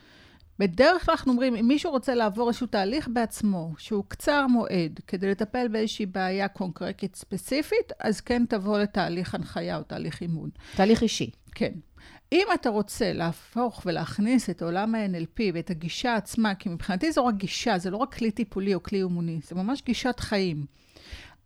בדרך 0.59 1.05
כלל 1.05 1.13
אנחנו 1.13 1.33
אומרים, 1.33 1.57
אם 1.57 1.69
מישהו 1.69 1.91
רוצה 1.91 2.15
לעבור 2.15 2.49
איזשהו 2.49 2.67
תהליך 2.67 3.09
בעצמו, 3.13 3.73
שהוא 3.79 4.05
קצר 4.09 4.47
מועד, 4.47 5.01
כדי 5.07 5.31
לטפל 5.31 5.69
באיזושהי 5.69 6.07
בעיה 6.07 6.49
קונקרטית 6.49 7.17
ספציפית, 7.17 7.93
אז 8.01 8.21
כן 8.21 8.45
תבוא 8.49 8.79
לתהליך 8.79 9.35
הנחיה 9.35 9.77
או 9.77 9.83
תהליך 9.83 10.21
אימון. 10.21 10.51
תהליך 10.77 11.03
אישי. 11.03 11.31
כן. 11.55 11.73
אם 12.33 12.47
אתה 12.55 12.71
רוצה 12.71 13.13
להפוך 13.13 13.83
ולהכניס 13.87 14.51
את 14.51 14.63
עולם 14.63 14.95
ה-NLP 14.95 15.41
ואת 15.55 15.71
הגישה 15.71 16.15
עצמה, 16.15 16.55
כי 16.55 16.69
מבחינתי 16.69 17.13
זו 17.13 17.27
רק 17.27 17.35
גישה, 17.35 17.79
זה 17.79 17.91
לא 17.91 17.97
רק 17.97 18.15
כלי 18.15 18.31
טיפולי 18.31 18.75
או 18.75 18.83
כלי 18.83 18.99
אימוני, 18.99 19.41
זה 19.45 19.55
ממש 19.55 19.83
גישת 19.83 20.21
חיים. 20.21 20.67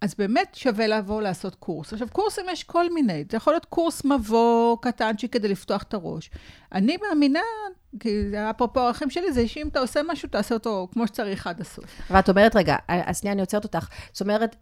אז 0.01 0.15
באמת 0.19 0.55
שווה 0.55 0.87
לבוא 0.87 1.23
לעשות 1.23 1.55
קורס. 1.55 1.93
עכשיו, 1.93 2.09
קורסים 2.13 2.45
יש 2.53 2.65
כל 2.65 2.93
מיני, 2.93 3.25
זה 3.31 3.37
יכול 3.37 3.53
להיות 3.53 3.65
קורס 3.65 4.05
מבוא 4.05 4.77
קטנצ'י 4.81 5.29
כדי 5.29 5.49
לפתוח 5.49 5.83
את 5.83 5.95
הראש. 5.95 6.31
אני 6.73 6.97
מאמינה, 6.97 7.41
כי 8.01 8.11
אפרופו 8.51 8.81
הערכים 8.81 9.11
שלי, 9.11 9.33
זה 9.33 9.49
שאם 9.49 9.69
אתה 9.69 9.81
עושה 9.81 10.01
משהו, 10.09 10.29
תעשה 10.29 10.55
אותו 10.55 10.89
כמו 10.93 11.07
שצריך 11.07 11.47
עד 11.47 11.61
הסוף. 11.61 11.85
ואת 12.11 12.29
אומרת, 12.29 12.57
רגע, 12.57 12.77
אז 12.89 13.19
שנייה, 13.19 13.33
אני 13.33 13.41
עוצרת 13.41 13.65
אותך. 13.65 13.89
זאת 14.13 14.21
אומרת, 14.21 14.57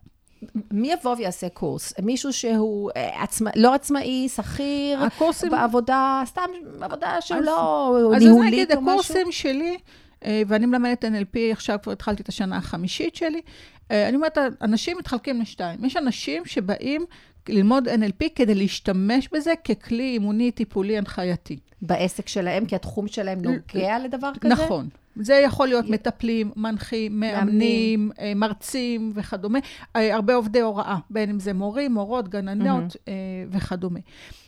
מי 0.71 0.93
יבוא 0.93 1.17
ויעשה 1.17 1.49
קורס? 1.49 1.95
מישהו 2.03 2.33
שהוא 2.33 2.91
אה, 2.97 3.23
עצמא, 3.23 3.51
לא 3.57 3.75
עצמאי, 3.75 4.29
שכיר, 4.29 5.05
הקורסים... 5.05 5.51
בעבודה, 5.51 6.23
סתם 6.27 6.43
עבודה 6.81 7.21
שהוא 7.21 7.39
אז, 7.39 7.45
לא 7.45 7.97
ניהולית 8.19 8.21
או 8.21 8.21
משהו? 8.21 8.41
אז 8.41 8.43
אני 8.43 8.49
אגיד, 8.49 8.73
הקורסים 8.73 9.33
שלי, 9.33 9.79
אה, 10.25 10.43
ואני 10.47 10.67
מלמדת 10.67 11.05
NLP, 11.05 11.39
עכשיו 11.53 11.79
כבר 11.83 11.93
התחלתי 11.93 12.23
את 12.23 12.29
השנה 12.29 12.57
החמישית 12.57 13.17
שלי, 13.17 13.41
אה, 13.41 13.43
אני 13.91 14.17
אומרת, 14.17 14.39
אנשים 14.63 14.99
מתחלקים 14.99 15.41
לשתיים. 15.41 15.85
יש 15.85 15.97
אנשים 15.97 16.45
שבאים 16.45 17.05
ללמוד 17.49 17.89
NLP 17.89 18.29
כדי 18.35 18.55
להשתמש 18.55 19.29
בזה 19.33 19.53
ככלי 19.65 20.11
אימוני, 20.13 20.51
טיפולי, 20.51 20.99
הנחייתי. 20.99 21.59
בעסק 21.83 22.29
שלהם, 22.29 22.67
כי 22.67 22.75
התחום 22.75 23.09
שלהם 23.09 23.39
נוגע 23.41 23.99
לדבר 23.99 24.33
כזה? 24.41 24.55
נכון. 24.55 24.89
זה 25.17 25.35
יכול 25.35 25.69
להיות 25.69 25.89
מטפלים, 25.89 26.51
מנחים, 26.57 27.21
מאמנים, 27.21 28.11
אה, 28.21 28.33
מרצים 28.37 29.13
וכדומה. 29.15 29.59
אה, 29.97 30.15
הרבה 30.15 30.35
עובדי 30.35 30.61
הוראה, 30.61 30.97
בין 31.11 31.31
אם 31.31 31.41
זה 31.41 31.53
מורים, 31.53 31.93
מורות, 31.95 32.29
גננות 32.29 32.93
mm-hmm. 32.93 33.09
וכדומה. 33.51 34.01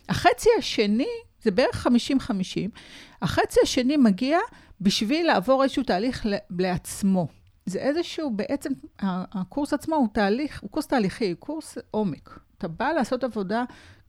החצי 0.09 0.49
השני, 0.59 1.07
זה 1.43 1.51
בערך 1.51 1.87
50-50, 1.87 1.91
החצי 3.23 3.61
השני 3.63 3.97
מגיע 3.97 4.39
בשביל 4.81 5.27
לעבור 5.27 5.63
איזשהו 5.63 5.83
תהליך 5.83 6.27
לעצמו. 6.59 7.29
זה 7.67 7.79
איזשהו, 7.79 8.31
בעצם, 8.31 8.73
הקורס 9.01 9.73
עצמו 9.73 9.97
הוא 9.97 10.09
תהליך, 10.13 10.61
הוא 10.63 10.71
קורס 10.71 10.87
תהליכי, 10.87 11.31
הוא 11.31 11.39
קורס 11.39 11.79
עומק. 11.91 12.39
אתה 12.59 12.69
בא 12.69 12.93
לעשות 12.93 13.25
עבודה 13.25 13.65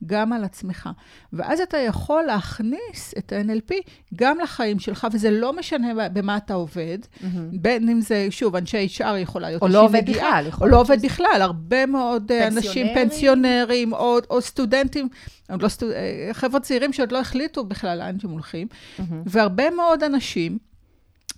גם 0.06 0.34
על 0.34 0.44
עצמך. 0.44 0.90
ואז 1.34 1.62
אתה 1.62 1.78
יכול 1.78 2.24
להכניס 2.24 3.14
את 3.18 3.34
ה-NLP 3.34 3.74
גם 4.16 4.38
לחיים 4.44 4.80
שלך, 4.80 5.08
וזה 5.12 5.32
לא 5.32 5.54
משנה 5.54 6.10
במה 6.10 6.38
אתה 6.38 6.54
עובד, 6.54 6.98
mm-hmm. 7.04 7.26
בין 7.54 7.90
אם 7.90 8.02
זה, 8.02 8.28
שוב, 8.30 8.56
אנשי 8.56 8.88
HR 8.98 9.18
יכולה 9.18 9.48
להיות 9.48 9.62
או 9.62 9.68
לא 9.68 9.84
עובד 9.84 10.10
בכלל. 10.10 10.46
או 10.62 10.68
לא 10.68 10.80
עובד 10.80 11.06
בכלל, 11.06 11.40
הרבה 11.42 11.86
מאוד 11.86 12.32
אה, 12.32 12.48
אנשים 12.48 12.88
פנסיונרים, 12.94 13.94
או, 13.94 14.18
או 14.30 14.42
סטודנטים, 14.42 15.10
לא 15.50 15.68
סטוד... 15.68 15.92
אה, 15.92 16.30
חבר'ה 16.34 16.60
צעירים 16.60 16.94
שעוד 16.94 17.12
לא 17.12 17.20
החליטו 17.20 17.66
בכלל 17.66 17.98
לאן 17.98 18.20
שהם 18.20 18.32
הולכים, 18.32 18.68
mm-hmm. 18.72 19.02
והרבה 19.26 19.70
מאוד 19.70 20.04
אנשים 20.04 20.58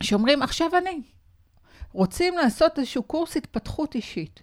שאומרים, 0.03 0.41
עכשיו 0.41 0.69
אני. 0.77 1.01
רוצים 1.93 2.37
לעשות 2.37 2.79
איזשהו 2.79 3.03
קורס 3.03 3.37
התפתחות 3.37 3.95
אישית. 3.95 4.41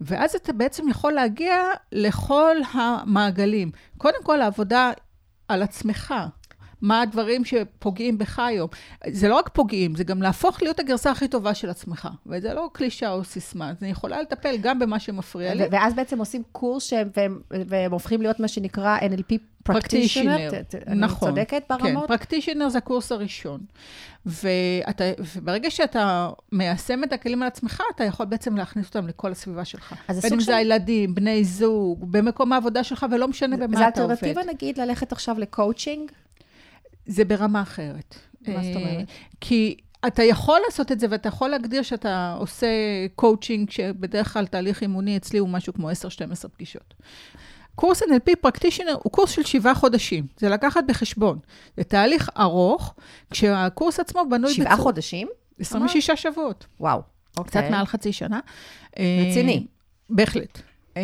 ואז 0.00 0.34
אתה 0.34 0.52
בעצם 0.52 0.88
יכול 0.88 1.12
להגיע 1.12 1.56
לכל 1.92 2.56
המעגלים. 2.72 3.70
קודם 3.98 4.22
כל, 4.22 4.42
העבודה 4.42 4.92
על 5.48 5.62
עצמך. 5.62 6.14
מה 6.86 7.02
הדברים 7.02 7.44
שפוגעים 7.44 8.18
בך 8.18 8.38
היום. 8.38 8.68
זה 9.10 9.28
לא 9.28 9.34
רק 9.34 9.48
פוגעים, 9.52 9.94
זה 9.94 10.04
גם 10.04 10.22
להפוך 10.22 10.62
להיות 10.62 10.80
הגרסה 10.80 11.10
הכי 11.10 11.28
טובה 11.28 11.54
של 11.54 11.70
עצמך. 11.70 12.08
וזה 12.26 12.54
לא 12.54 12.70
קלישה 12.72 13.12
או 13.12 13.24
סיסמה, 13.24 13.72
אני 13.82 13.90
יכולה 13.90 14.22
לטפל 14.22 14.56
גם 14.56 14.78
במה 14.78 14.98
שמפריע 14.98 15.54
לי. 15.54 15.64
ואז 15.70 15.94
בעצם 15.94 16.18
עושים 16.18 16.42
קורס 16.52 16.84
שהם, 16.84 17.08
והם, 17.16 17.40
והם 17.50 17.92
הופכים 17.92 18.22
להיות 18.22 18.40
מה 18.40 18.48
שנקרא 18.48 18.98
NLP 18.98 19.34
פרקטישנר. 19.62 20.50
נכון. 20.86 21.28
אני 21.28 21.36
צודקת 21.36 21.62
ברמות? 21.68 22.02
כן, 22.02 22.08
practitioner 22.08 22.68
זה 22.68 22.78
הקורס 22.78 23.12
הראשון. 23.12 23.60
ואתה, 24.26 25.04
וברגע 25.36 25.70
שאתה 25.70 26.30
מיישם 26.52 27.04
את 27.04 27.12
הכלים 27.12 27.42
על 27.42 27.48
עצמך, 27.48 27.82
אתה 27.94 28.04
יכול 28.04 28.26
בעצם 28.26 28.56
להכניס 28.56 28.86
אותם 28.86 29.06
לכל 29.06 29.32
הסביבה 29.32 29.64
שלך. 29.64 29.94
אז 30.08 30.20
בין 30.20 30.32
אם 30.32 30.40
זה 30.40 30.56
הילדים, 30.56 31.14
בני 31.14 31.44
זוג, 31.44 32.12
במקום 32.12 32.52
העבודה 32.52 32.84
שלך, 32.84 33.06
ולא 33.10 33.28
משנה 33.28 33.56
במה 33.56 33.88
אתה 33.88 34.02
עובד. 34.02 34.14
זה 34.14 34.26
אלטרנטיבה, 34.26 34.52
נגיד, 34.52 34.78
ללכת 34.78 35.12
עכשיו 35.12 35.38
לקואוצ'ינג? 35.38 36.10
זה 37.06 37.24
ברמה 37.24 37.62
אחרת. 37.62 38.14
מה 38.48 38.62
זאת 38.62 38.76
אומרת? 38.76 38.98
אה, 38.98 39.14
כי 39.40 39.76
אתה 40.06 40.22
יכול 40.22 40.60
לעשות 40.66 40.92
את 40.92 41.00
זה, 41.00 41.06
ואתה 41.10 41.28
יכול 41.28 41.48
להגדיר 41.48 41.82
שאתה 41.82 42.36
עושה 42.38 42.66
קואוצ'ינג, 43.14 43.70
שבדרך 43.70 44.32
כלל 44.32 44.46
תהליך 44.46 44.82
אימוני 44.82 45.16
אצלי 45.16 45.38
הוא 45.38 45.48
משהו 45.48 45.74
כמו 45.74 45.90
10-12 45.90 45.94
פגישות. 46.48 46.94
קורס 47.74 48.02
NLP 48.02 48.36
פרקטישנר 48.40 48.96
הוא 49.02 49.12
קורס 49.12 49.30
של 49.30 49.44
שבעה 49.44 49.74
חודשים, 49.74 50.26
זה 50.36 50.48
לקחת 50.48 50.84
בחשבון. 50.88 51.38
זה 51.76 51.84
תהליך 51.84 52.30
ארוך, 52.38 52.94
כשהקורס 53.30 54.00
עצמו 54.00 54.22
בנוי 54.30 54.54
שבעה 54.54 54.72
בצור... 54.72 54.84
חודשים? 54.84 55.28
26 55.60 56.10
שבועות. 56.10 56.66
וואו, 56.80 57.02
אוקיי. 57.36 57.62
קצת 57.62 57.70
מעל 57.70 57.86
חצי 57.86 58.12
שנה. 58.12 58.40
רציני. 58.96 59.66
בהחלט. 60.10 60.62
אה, 60.96 61.02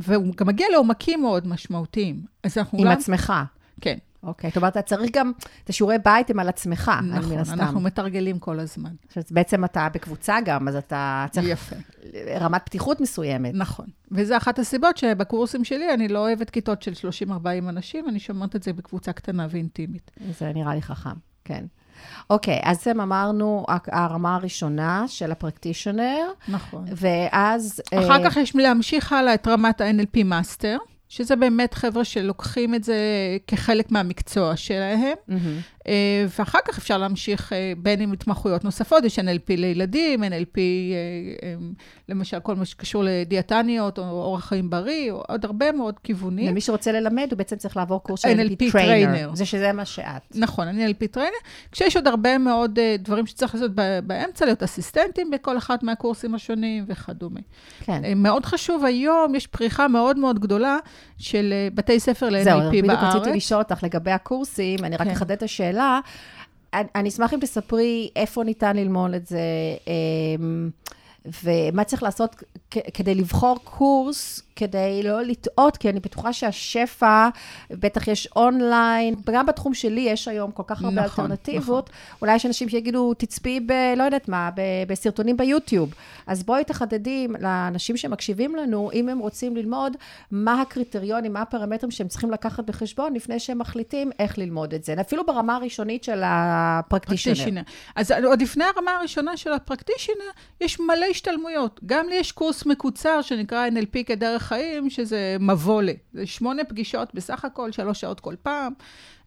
והוא 0.00 0.34
גם 0.36 0.46
מגיע 0.46 0.66
לעומקים 0.72 1.22
מאוד 1.22 1.46
משמעותיים. 1.46 2.20
אז 2.42 2.58
אנחנו 2.58 2.78
עם 2.78 2.84
גם... 2.84 2.90
עצמך. 2.90 3.32
כן. 3.80 3.98
אוקיי, 4.26 4.50
זאת 4.50 4.56
אומרת, 4.56 4.72
אתה 4.72 4.82
צריך 4.82 5.10
גם, 5.12 5.32
את 5.64 5.68
השיעורי 5.68 5.96
בית 6.04 6.30
הם 6.30 6.40
על 6.40 6.48
עצמך, 6.48 6.92
אני 6.98 7.08
מן 7.08 7.18
נכון, 7.18 7.38
הסתם. 7.38 7.60
אנחנו 7.60 7.80
מתרגלים 7.80 8.38
כל 8.38 8.60
הזמן. 8.60 8.90
עכשיו, 9.06 9.22
בעצם 9.30 9.64
אתה 9.64 9.88
בקבוצה 9.94 10.38
גם, 10.44 10.68
אז 10.68 10.76
אתה 10.76 11.26
צריך 11.30 11.46
יפה. 11.48 11.76
רמת 12.40 12.62
פתיחות 12.64 13.00
מסוימת. 13.00 13.54
נכון. 13.54 13.86
וזו 14.10 14.36
אחת 14.36 14.58
הסיבות 14.58 14.96
שבקורסים 14.96 15.64
שלי 15.64 15.94
אני 15.94 16.08
לא 16.08 16.18
אוהבת 16.18 16.50
כיתות 16.50 16.82
של 16.82 16.92
30-40 17.28 17.32
אנשים, 17.68 18.08
אני 18.08 18.18
שומרת 18.18 18.56
את 18.56 18.62
זה 18.62 18.72
בקבוצה 18.72 19.12
קטנה 19.12 19.46
ואינטימית. 19.50 20.10
זה 20.38 20.52
נראה 20.54 20.74
לי 20.74 20.82
חכם, 20.82 21.10
כן. 21.44 21.64
אוקיי, 22.30 22.60
אז 22.62 22.88
הם 22.88 23.00
אמרנו, 23.00 23.66
הרמה 23.68 24.34
הראשונה 24.34 25.04
של 25.08 25.32
ה 25.32 25.39
practitioner, 25.39 26.26
נכון. 26.48 26.84
ואז... 26.96 27.82
אחר 27.94 28.24
אה, 28.24 28.30
כך 28.30 28.36
יש 28.36 28.56
להמשיך 28.56 29.12
הלאה 29.12 29.34
את 29.34 29.48
רמת 29.48 29.80
ה-NLP 29.80 30.24
master, 30.24 30.78
שזה 31.08 31.36
באמת 31.36 31.74
חבר'ה 31.74 32.04
שלוקחים 32.04 32.74
את 32.74 32.84
זה 32.84 32.96
כחלק 33.46 33.92
מהמקצוע 33.92 34.56
שלהם. 34.56 35.14
מהמם. 35.28 35.60
אה, 35.88 36.26
ואחר 36.38 36.58
כך 36.64 36.78
אפשר 36.78 36.98
להמשיך 36.98 37.52
אה, 37.52 37.72
בין 37.78 38.00
עם 38.00 38.12
התמחויות 38.12 38.64
נוספות, 38.64 39.04
יש 39.04 39.18
NLP 39.18 39.48
לילדים, 39.48 40.24
NLP, 40.24 40.56
אה, 40.56 41.54
למשל, 42.08 42.40
כל 42.40 42.54
מה 42.54 42.64
שקשור 42.64 43.02
לדיאטניות, 43.06 43.98
או 43.98 44.04
אורח 44.04 44.44
חיים 44.44 44.70
בריא, 44.70 45.12
או 45.12 45.22
עוד 45.28 45.44
הרבה 45.44 45.72
מאוד 45.72 45.94
כיוונים. 45.98 46.50
ומי 46.50 46.60
שרוצה 46.60 46.92
ללמד, 46.92 47.26
הוא 47.30 47.38
בעצם 47.38 47.56
צריך 47.56 47.76
לעבור 47.76 48.02
קורס 48.02 48.20
של 48.20 48.28
NLP 48.28 48.72
trainer. 48.72 49.30
זה 49.34 49.46
שזה 49.46 49.72
מה 49.72 49.84
שאת. 49.84 50.22
נכון, 50.34 50.68
אני 50.68 50.86
NLP 50.86 51.06
trainer, 51.10 51.36
כשיש 51.72 51.96
עוד 51.96 52.06
הרבה 52.06 52.38
מאוד 52.38 52.78
דברים 52.98 53.26
שצריך 53.26 53.54
לעשות 53.54 53.70
באמצע, 54.06 54.44
להיות 54.44 54.62
אסיסטנטים 54.62 55.30
בכל 55.30 55.58
אחד 55.58 55.76
מהקורסים 55.82 56.34
השונים 56.34 56.84
וכדומה. 56.88 57.40
כן. 57.80 58.18
מאוד 58.18 58.44
חשוב 58.44 58.84
היום, 58.84 59.34
יש 59.34 59.46
פריחה 59.46 59.88
מאוד 59.88 60.18
מאוד 60.18 60.38
גדולה 60.38 60.78
של 61.18 61.52
אה, 61.52 61.68
בתי 61.74 62.00
ספר 62.00 62.28
זהו, 62.44 62.60
ל-NLP 62.60 62.68
בדיוק 62.68 62.86
בארץ. 62.86 63.14
רציתי 63.14 63.36
לשאול 63.36 63.60
אותך 63.62 63.82
לגבי 63.82 64.10
הקורסים, 64.10 64.78
אני 64.84 64.96
רק 64.96 65.02
כן. 65.02 65.10
אחדד 65.10 65.30
את 65.30 65.42
השאלה. 65.42 66.00
אני 66.74 67.08
אשמח 67.08 67.34
אם 67.34 67.38
תספרי 67.40 68.10
איפה 68.16 68.44
ניתן 68.44 68.76
ללמוד 68.76 69.14
את 69.14 69.26
זה, 69.26 69.40
אמ, 69.86 70.70
ומה 71.42 71.84
צריך 71.84 72.02
לעשות 72.02 72.42
כדי 72.70 73.14
לבחור 73.14 73.58
קורס, 73.64 74.42
כדי 74.56 75.02
לא 75.04 75.22
לטעות, 75.22 75.76
כי 75.76 75.90
אני 75.90 76.00
בטוחה 76.00 76.32
שהשפע, 76.32 77.28
בטח 77.70 78.08
יש 78.08 78.28
אונליין, 78.36 79.14
וגם 79.26 79.46
בתחום 79.46 79.74
שלי 79.74 80.00
יש 80.00 80.28
היום 80.28 80.50
כל 80.50 80.62
כך 80.66 80.82
הרבה 80.82 81.02
נכון, 81.02 81.24
אלטרנטיבות. 81.24 81.90
אולי 82.22 82.34
יש 82.34 82.46
אנשים 82.46 82.68
שיגידו, 82.68 83.14
תצפי 83.14 83.60
ב... 83.60 83.72
לא 83.96 84.02
יודעת 84.02 84.28
מה, 84.28 84.50
ב- 84.54 84.60
בסרטונים 84.88 85.36
ביוטיוב. 85.36 85.94
אז 86.26 86.42
בואי 86.42 86.64
תחדדי 86.64 87.28
לאנשים 87.40 87.96
שמקשיבים 87.96 88.56
לנו, 88.56 88.90
אם 88.92 89.08
הם 89.08 89.18
רוצים 89.18 89.56
ללמוד, 89.56 89.96
מה 90.30 90.62
הקריטריונים, 90.62 91.32
מה 91.32 91.42
הפרמטרים 91.42 91.90
שהם 91.90 92.08
צריכים 92.08 92.30
לקחת 92.30 92.64
בחשבון 92.64 93.14
לפני 93.14 93.38
שהם 93.38 93.58
מחליטים 93.58 94.10
איך 94.18 94.38
ללמוד 94.38 94.74
את 94.74 94.84
זה. 94.84 94.94
אפילו 95.00 95.26
ברמה 95.26 95.56
הראשונית 95.56 96.04
של 96.04 96.22
הפרקטישנר. 96.24 97.34
פרקטישנר. 97.34 97.62
אז 97.96 98.10
עוד 98.10 98.42
לפני 98.42 98.64
הרמה 98.64 98.90
הראשונה 98.90 99.36
של 99.36 99.52
הפרקטישנר, 99.52 100.14
יש 100.60 100.80
מלא 100.80 101.06
השתלמויות. 101.10 101.80
גם 101.86 102.08
לי 102.08 102.14
יש 102.14 102.32
קורס 102.32 102.66
מקוצר 102.66 103.22
שנקרא 103.22 103.68
NLP 103.68 104.04
כדרך 104.06 104.45
חיים, 104.46 104.90
שזה 104.90 105.36
מבוא 105.40 105.82
ל. 105.82 105.90
זה 106.12 106.26
שמונה 106.26 106.64
פגישות 106.64 107.14
בסך 107.14 107.44
הכל, 107.44 107.72
שלוש 107.72 108.00
שעות 108.00 108.20
כל 108.20 108.34
פעם, 108.42 108.72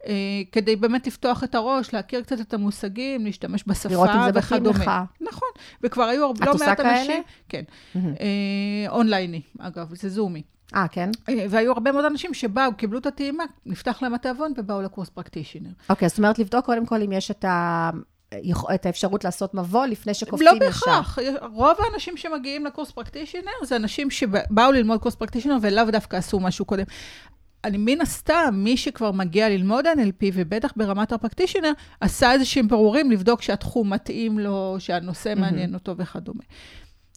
אה, 0.07 0.13
כדי 0.51 0.75
באמת 0.75 1.07
לפתוח 1.07 1.43
את 1.43 1.55
הראש, 1.55 1.93
להכיר 1.93 2.21
קצת 2.21 2.41
את 2.41 2.53
המושגים, 2.53 3.25
להשתמש 3.25 3.63
בשפה 3.67 3.89
לראות 3.89 4.09
אם 4.09 4.33
זה 4.33 4.39
וכדומה. 4.39 4.79
לך. 4.79 4.91
נכון, 5.21 5.49
וכבר 5.83 6.03
היו 6.03 6.31
את 6.31 6.41
לא 6.45 6.51
עושה 6.51 6.65
מעט 6.65 6.77
כאלה? 6.77 7.01
אנשים. 7.01 7.23
כן. 7.49 7.63
אה, 7.95 8.01
אונלייני, 8.89 9.41
אגב, 9.59 9.95
זה 9.95 10.09
זומי. 10.09 10.41
אה, 10.75 10.87
כן? 10.87 11.09
אה, 11.29 11.45
והיו 11.49 11.71
הרבה 11.71 11.91
מאוד 11.91 12.05
אנשים 12.05 12.33
שבאו, 12.33 12.73
קיבלו 12.77 12.99
את 12.99 13.05
הטעימה, 13.05 13.43
נפתח 13.65 14.01
להם 14.01 14.13
התיאבון 14.13 14.53
ובאו 14.57 14.81
לקורס 14.81 15.09
פרקטישנר. 15.09 15.69
אוקיי, 15.89 16.09
זאת 16.09 16.17
אומרת, 16.17 16.39
לבדוק 16.39 16.65
קודם 16.65 16.85
כל 16.85 17.01
אם 17.01 17.11
יש 17.11 17.31
את, 17.31 17.45
ה... 17.45 17.89
את 18.75 18.85
האפשרות 18.85 19.23
לעשות 19.23 19.53
מבוא 19.53 19.85
לפני 19.85 20.13
שקופצים 20.13 20.47
לא 20.47 20.51
ישר. 20.51 20.65
בהכרח. 20.65 21.19
רוב 21.53 21.77
האנשים 21.79 22.17
שמגיעים 22.17 22.65
לקורס 22.65 22.91
פרקטישנר, 22.91 23.51
זה 23.63 23.75
אנשים 23.75 24.09
שבאו 24.09 24.71
ללמוד 24.71 24.99
קורס 24.99 25.15
פרקטישנר 25.15 25.57
ולאו 25.61 25.91
דווקא 25.91 26.15
עשו 26.15 26.39
משהו 26.39 26.65
קודם. 26.65 26.83
אני 27.63 27.77
מן 27.77 28.01
הסתם, 28.01 28.53
מי 28.53 28.77
שכבר 28.77 29.11
מגיע 29.11 29.49
ללמוד 29.49 29.85
NLP, 29.85 30.25
ובטח 30.33 30.73
ברמת 30.75 31.11
הפרקטישנר, 31.11 31.71
עשה 32.01 32.31
איזה 32.31 32.45
שהם 32.45 32.67
ברורים 32.67 33.11
לבדוק 33.11 33.41
שהתחום 33.41 33.93
מתאים 33.93 34.39
לו, 34.39 34.75
שהנושא 34.79 35.33
מעניין 35.37 35.73
אותו 35.73 35.97
וכדומה. 35.97 36.43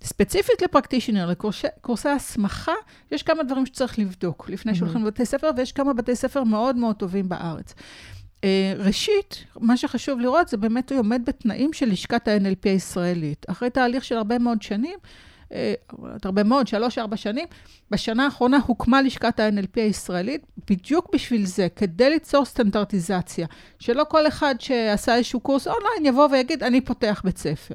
ספציפית 0.03 0.63
לפרקטישנר, 0.63 1.31
לקורסי 1.31 2.09
הסמכה, 2.09 2.73
יש 3.11 3.23
כמה 3.23 3.43
דברים 3.43 3.67
שצריך 3.67 3.99
לבדוק 3.99 4.51
לפני 4.51 4.75
שהולכים 4.75 5.05
לבתי 5.05 5.27
ספר, 5.27 5.51
ויש 5.57 5.73
כמה 5.73 5.93
בתי 5.93 6.17
ספר 6.17 6.45
מאוד 6.45 6.77
מאוד 6.77 6.97
טובים 6.97 7.29
בארץ. 7.29 7.75
אה, 8.45 8.75
ראשית, 8.79 9.45
מה 9.61 9.77
שחשוב 9.77 10.21
לראות 10.21 10.49
זה 10.49 10.57
באמת 10.57 10.93
הוא 10.93 10.99
עומד 10.99 11.23
בתנאים 11.27 11.73
של 11.73 11.87
לשכת 11.87 12.29
ה-NLP 12.29 12.65
הישראלית. 12.65 13.47
אחרי 13.49 13.71
תהליך 13.71 14.05
של 14.05 14.17
הרבה 14.17 14.39
מאוד 14.39 14.63
שנים, 14.63 14.99
הרבה 16.25 16.43
מאוד, 16.43 16.67
שלוש-ארבע 16.67 17.17
שנים, 17.17 17.47
בשנה 17.91 18.25
האחרונה 18.25 18.59
הוקמה 18.67 19.03
לשכת 19.03 19.41
ה-NLP 19.41 19.81
הישראלית, 19.81 20.43
בדיוק 20.71 21.15
בשביל 21.15 21.47
זה, 21.47 21.69
כדי 21.77 22.11
ליצור 22.11 22.45
סטנדרטיזציה, 22.45 23.47
שלא 23.79 24.05
כל 24.09 24.27
אחד 24.27 24.55
שעשה 24.59 25.15
איזשהו 25.15 25.41
קורס 25.41 25.67
אונליין 25.67 26.07
יבוא 26.07 26.29
ויגיד, 26.33 26.63
אני 26.63 26.81
פותח 26.81 27.23
בית 27.25 27.39
ספר. 27.39 27.75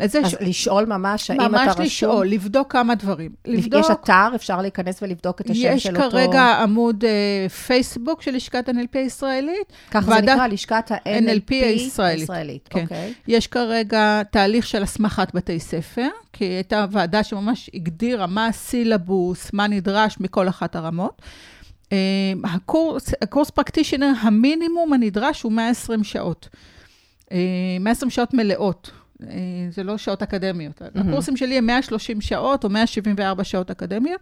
אז 0.00 0.12
זה 0.12 0.20
אז 0.20 0.30
ש... 0.30 0.34
לשאול 0.40 0.84
ממש, 0.86 1.30
האם 1.30 1.40
אתה 1.40 1.48
ממש 1.48 1.68
רשום? 1.68 1.84
לשאול, 1.84 2.26
לבדוק 2.26 2.72
כמה 2.72 2.94
דברים. 2.94 3.30
לבדוק, 3.46 3.84
יש 3.84 3.90
אתר, 3.90 4.28
אפשר 4.34 4.62
להיכנס 4.62 5.02
ולבדוק 5.02 5.40
את 5.40 5.50
השם 5.50 5.60
יש 5.64 5.82
של 5.82 5.96
אותו... 5.96 6.10
כרגע 6.10 6.42
עמוד 6.62 7.04
אה, 7.04 7.48
פייסבוק 7.48 8.22
של 8.22 8.30
לשכת 8.30 8.68
ה-NLP 8.68 8.98
הישראלית. 8.98 9.72
ככה 9.90 10.00
זה 10.00 10.10
ועדת 10.10 10.28
נקרא, 10.28 10.46
לשכת 10.46 10.90
ה-NLP 10.90 11.50
NLP 11.50 11.54
הישראלית. 11.54 12.20
הישראלית. 12.20 12.68
כן. 12.70 12.82
אוקיי. 12.82 13.14
יש 13.28 13.46
כרגע 13.46 14.22
תהליך 14.30 14.66
של 14.66 14.82
הסמכת 14.82 15.28
בתי 15.34 15.60
ספר, 15.60 16.08
כי 16.32 16.44
הייתה 16.44 16.86
ועדה 16.90 17.22
שממש 17.22 17.70
הגדירה 17.74 18.26
מה 18.26 18.46
הסילבוס, 18.46 19.52
מה 19.52 19.66
נדרש 19.66 20.16
מכל 20.20 20.48
אחת 20.48 20.76
הרמות. 20.76 21.22
אה, 21.92 22.32
הקורס, 22.44 23.14
הקורס 23.22 23.50
פרקטישנר, 23.50 24.12
המינימום 24.20 24.92
הנדרש 24.92 25.42
הוא 25.42 25.52
120 25.52 26.04
שעות. 26.04 26.48
אה, 27.32 27.38
120 27.80 28.10
שעות 28.10 28.34
מלאות. 28.34 28.90
אה, 29.22 29.28
זה 29.70 29.82
לא 29.82 29.98
שעות 29.98 30.22
אקדמיות. 30.22 30.82
Mm-hmm. 30.82 31.00
הקורסים 31.00 31.36
שלי 31.36 31.58
הם 31.58 31.66
130 31.66 32.20
שעות 32.20 32.64
או 32.64 32.68
174 32.70 33.44
שעות 33.44 33.70
אקדמיות. 33.70 34.20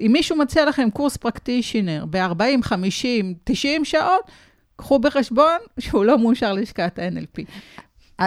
אם 0.00 0.10
מישהו 0.12 0.36
מציע 0.36 0.64
לכם 0.64 0.90
קורס 0.90 1.16
פרקטישנר 1.16 2.04
ב-40, 2.10 2.62
50, 2.62 3.34
90 3.44 3.84
שעות, 3.84 4.30
קחו 4.76 4.98
בחשבון 4.98 5.58
שהוא 5.78 6.04
לא 6.04 6.18
מאושר 6.18 6.52
לשכת 6.52 6.98
ה-NLP. 6.98 7.44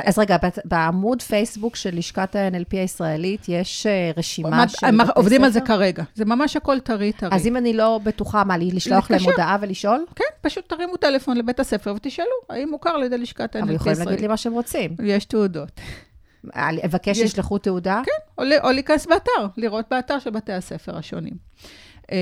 אז 0.05 0.19
רגע, 0.19 0.37
בעמוד 0.65 1.21
פייסבוק 1.21 1.75
של 1.75 1.95
לשכת 1.97 2.35
ה-NLP 2.35 2.77
הישראלית, 2.77 3.45
יש 3.49 3.85
אה, 3.85 4.11
רשימה 4.17 4.49
מה- 4.49 4.67
של 4.67 4.87
עובדים 5.15 5.43
על 5.43 5.49
זה? 5.49 5.61
כרגע. 5.61 6.03
זה 6.15 6.25
ממש 6.25 6.55
הכל 6.55 6.79
טרי 6.79 7.11
טרי. 7.11 7.29
אז 7.31 7.47
אם 7.47 7.57
אני 7.57 7.73
לא 7.73 7.99
בטוחה, 8.03 8.43
מה, 8.43 8.57
לשלוח 8.57 9.11
להם. 9.11 9.21
הודעה 9.23 9.57
ולשאול? 9.61 10.05
כן, 10.15 10.23
פשוט 10.41 10.69
תרימו 10.69 10.97
טלפון 10.97 11.37
לבית 11.37 11.59
הספר 11.59 11.93
ותשאלו, 11.95 12.27
האם 12.49 12.69
מוכר 12.71 12.89
על 12.89 13.03
ידי 13.03 13.17
לשכת 13.17 13.55
ה-NLP 13.55 13.63
אבל 13.63 13.71
הישראלית. 13.71 13.81
יכולים 13.97 14.07
להגיד 14.09 14.21
לי 14.21 14.27
מה 14.27 14.37
שהם 14.37 14.53
רוצים. 14.53 14.95
יש 15.03 15.25
תעודות. 15.25 15.71
אבקש 16.85 17.07
יש- 17.07 17.17
שישלחו 17.17 17.57
תעודה? 17.57 18.01
כן, 18.05 18.43
או 18.63 18.71
להיכנס 18.71 19.05
באתר, 19.05 19.47
לראות 19.57 19.85
באתר 19.91 20.19
של 20.19 20.29
בתי 20.29 20.53
הספר 20.53 20.97
השונים. 20.97 21.33
אה, 22.11 22.17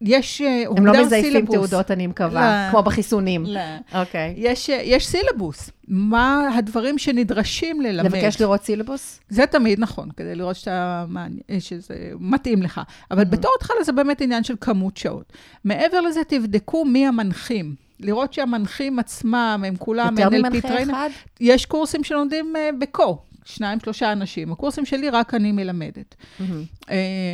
יש, 0.00 0.40
אה, 0.40 0.62
הם 0.76 0.86
לא 0.86 0.92
מזייפים 1.02 1.32
סילבוס. 1.32 1.54
תעודות, 1.54 1.90
אני 1.90 2.06
מקווה, 2.06 2.66
לא. 2.66 2.70
כמו 2.70 2.82
בחיסונים. 2.82 3.44
לא. 3.46 3.60
אוקיי. 4.00 4.34
יש, 4.36 4.70
אה, 4.70 4.80
יש 4.84 5.06
סילבוס, 5.06 5.70
מה 5.88 6.48
הדברים 6.58 6.98
שנדרשים 6.98 7.80
ללמד. 7.80 8.06
לבקש 8.06 8.40
לראות 8.40 8.62
סילבוס? 8.64 9.20
זה 9.28 9.46
תמיד 9.46 9.80
נכון, 9.80 10.08
כדי 10.16 10.34
לראות 10.34 10.56
שאתה, 10.56 11.04
מעניין- 11.08 11.40
שזה 11.58 11.94
מתאים 12.20 12.62
לך. 12.62 12.80
אבל 13.10 13.22
Mm-hmm. 13.22 13.26
בתור 13.26 13.50
התחלה 13.58 13.84
זה 13.84 13.92
באמת 13.92 14.20
עניין 14.20 14.44
של 14.44 14.54
כמות 14.60 14.96
שעות. 14.96 15.32
מעבר 15.64 16.00
לזה, 16.00 16.20
תבדקו 16.28 16.84
מי 16.84 17.06
המנחים. 17.06 17.74
לראות 18.00 18.32
שהמנחים 18.32 18.98
עצמם, 18.98 19.64
הם 19.66 19.76
כולם 19.76 20.14
יותר 20.18 20.38
ממנחה. 20.38 20.82
אחד? 20.82 21.08
יש 21.40 21.66
קורסים 21.66 22.04
שלומדים 22.04 22.52
בקו, 22.78 23.18
שניים, 23.48 23.80
שלושה 23.80 24.12
אנשים. 24.12 24.52
הקורסים 24.52 24.84
שלי, 24.84 25.10
רק 25.10 25.34
אני 25.34 25.52
מלמדת. 25.52 26.14
Uh, 26.40 26.90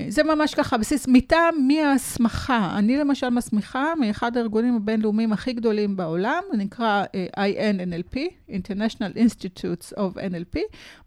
זה 0.09 0.23
ממש 0.23 0.55
ככה, 0.55 0.79
בסיס, 0.79 1.09
מטעם 1.09 1.55
מי 1.67 1.83
ההסמכה. 1.83 2.75
אני 2.79 2.97
למשל 2.97 3.29
מסמיכה 3.31 3.93
מאחד 4.01 4.37
הארגונים 4.37 4.77
הבינלאומיים 4.77 5.33
הכי 5.33 5.53
גדולים 5.53 5.97
בעולם, 5.97 6.43
הוא 6.49 6.57
נקרא 6.57 7.05
uh, 7.05 7.39
INNLP, 7.39 8.17
International 8.51 9.17
Institutes 9.17 9.97
of 9.97 10.17
NLP, 10.17 10.59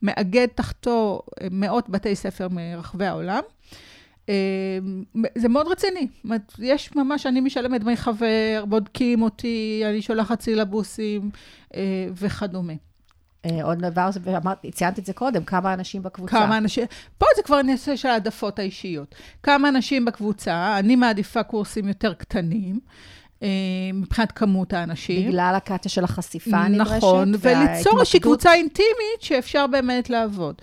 מאגד 0.01 0.47
תחתו 0.55 1.21
uh, 1.25 1.43
מאות 1.51 1.89
בתי 1.89 2.15
ספר 2.15 2.47
מרחבי 2.47 3.05
העולם. 3.05 3.41
זה 5.35 5.49
מאוד 5.49 5.67
רציני. 5.67 6.07
יש 6.59 6.95
ממש, 6.95 7.25
אני 7.25 7.41
משלמת 7.41 7.81
דמי 7.81 7.97
חבר, 7.97 8.65
בודקים 8.67 9.21
אותי, 9.21 9.81
אני 9.85 10.01
שולחת 10.01 10.41
סילבוסים 10.41 11.29
וכדומה. 12.13 12.73
אה, 13.49 13.63
עוד 13.63 13.77
דבר, 13.77 14.09
ציינת 14.71 14.99
את 14.99 15.05
זה 15.05 15.13
קודם, 15.13 15.43
כמה 15.43 15.73
אנשים 15.73 16.03
בקבוצה. 16.03 16.31
כמה 16.31 16.57
אנשים, 16.57 16.85
פה 17.17 17.25
זה 17.35 17.43
כבר 17.43 17.61
נושא 17.61 17.95
של 17.95 18.09
העדפות 18.09 18.59
האישיות. 18.59 19.15
כמה 19.43 19.69
אנשים 19.69 20.05
בקבוצה, 20.05 20.79
אני 20.79 20.95
מעדיפה 20.95 21.43
קורסים 21.43 21.87
יותר 21.87 22.13
קטנים. 22.13 22.79
אה, 23.43 23.47
מבחינת 23.93 24.31
כמות 24.31 24.73
האנשים. 24.73 25.27
בגלל 25.27 25.53
הקטע 25.57 25.89
של 25.89 26.03
החשיפה 26.03 26.57
הנדרשת. 26.57 26.97
נכון, 26.97 27.33
וליצור 27.39 27.99
איזושהי 27.99 28.19
קבוצה 28.19 28.53
אינטימית 28.53 29.19
שאפשר 29.19 29.67
באמת 29.67 30.09
לעבוד. 30.09 30.55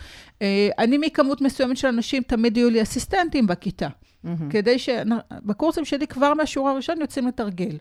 אה, 0.43 0.69
אני 0.79 0.99
מכמות 0.99 1.41
מסוימת 1.41 1.77
של 1.77 1.89
אנשים, 1.89 2.23
תמיד 2.23 2.57
יהיו 2.57 2.71
לי 2.71 2.83
אסיסטנטים 2.83 3.47
בכיתה. 3.47 3.89
Mm-hmm. 3.89 4.29
כדי 4.51 4.79
ש... 4.79 4.89
בקורסים 5.31 5.85
שלי 5.85 6.07
כבר 6.07 6.35
מהשיעור 6.35 6.69
הראשון 6.69 7.01
יוצאים 7.01 7.27
לתרגל. 7.27 7.77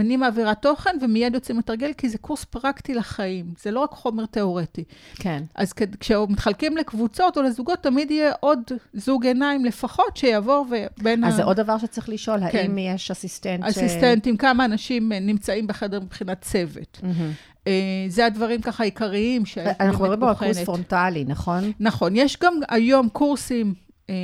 אני 0.00 0.16
מעבירה 0.16 0.54
תוכן 0.54 0.90
ומיד 1.00 1.34
יוצאים 1.34 1.58
לתרגל, 1.58 1.92
כי 1.92 2.08
זה 2.08 2.18
קורס 2.18 2.44
פרקטי 2.44 2.94
לחיים, 2.94 3.46
זה 3.62 3.70
לא 3.70 3.80
רק 3.80 3.90
חומר 3.90 4.26
תיאורטי. 4.26 4.84
כן. 5.14 5.42
אז 5.54 5.72
כשמתחלקים 6.00 6.76
לקבוצות 6.76 7.36
או 7.36 7.42
לזוגות, 7.42 7.82
תמיד 7.82 8.10
יהיה 8.10 8.32
עוד 8.40 8.60
זוג 8.94 9.26
עיניים 9.26 9.64
לפחות 9.64 10.16
שיעבור 10.16 10.66
ובין 10.70 11.24
אז 11.24 11.34
ה... 11.34 11.36
זה 11.36 11.44
עוד 11.44 11.56
דבר 11.56 11.78
שצריך 11.78 12.08
לשאול, 12.08 12.40
כן. 12.50 12.58
האם 12.58 12.78
יש 12.78 13.10
אסיסטנט 13.10 13.64
אסיסטנטים, 13.64 14.34
ש... 14.34 14.38
כמה 14.38 14.64
אנשים 14.64 15.12
נמצאים 15.12 15.66
בחדר 15.66 16.00
מבחינת 16.00 16.40
צוות. 16.40 17.00
Mm-hmm. 17.02 17.68
זה 18.08 18.26
הדברים 18.26 18.60
ככה 18.60 18.84
עיקריים 18.84 19.46
ש... 19.46 19.58
אנחנו 19.58 20.04
מדברים 20.04 20.28
על 20.28 20.34
קורס 20.34 20.58
פרונטלי, 20.58 21.24
נכון? 21.24 21.72
נכון. 21.80 22.16
יש 22.16 22.38
גם 22.42 22.60
היום 22.68 23.08
קורסים 23.08 23.74
אה, 24.10 24.14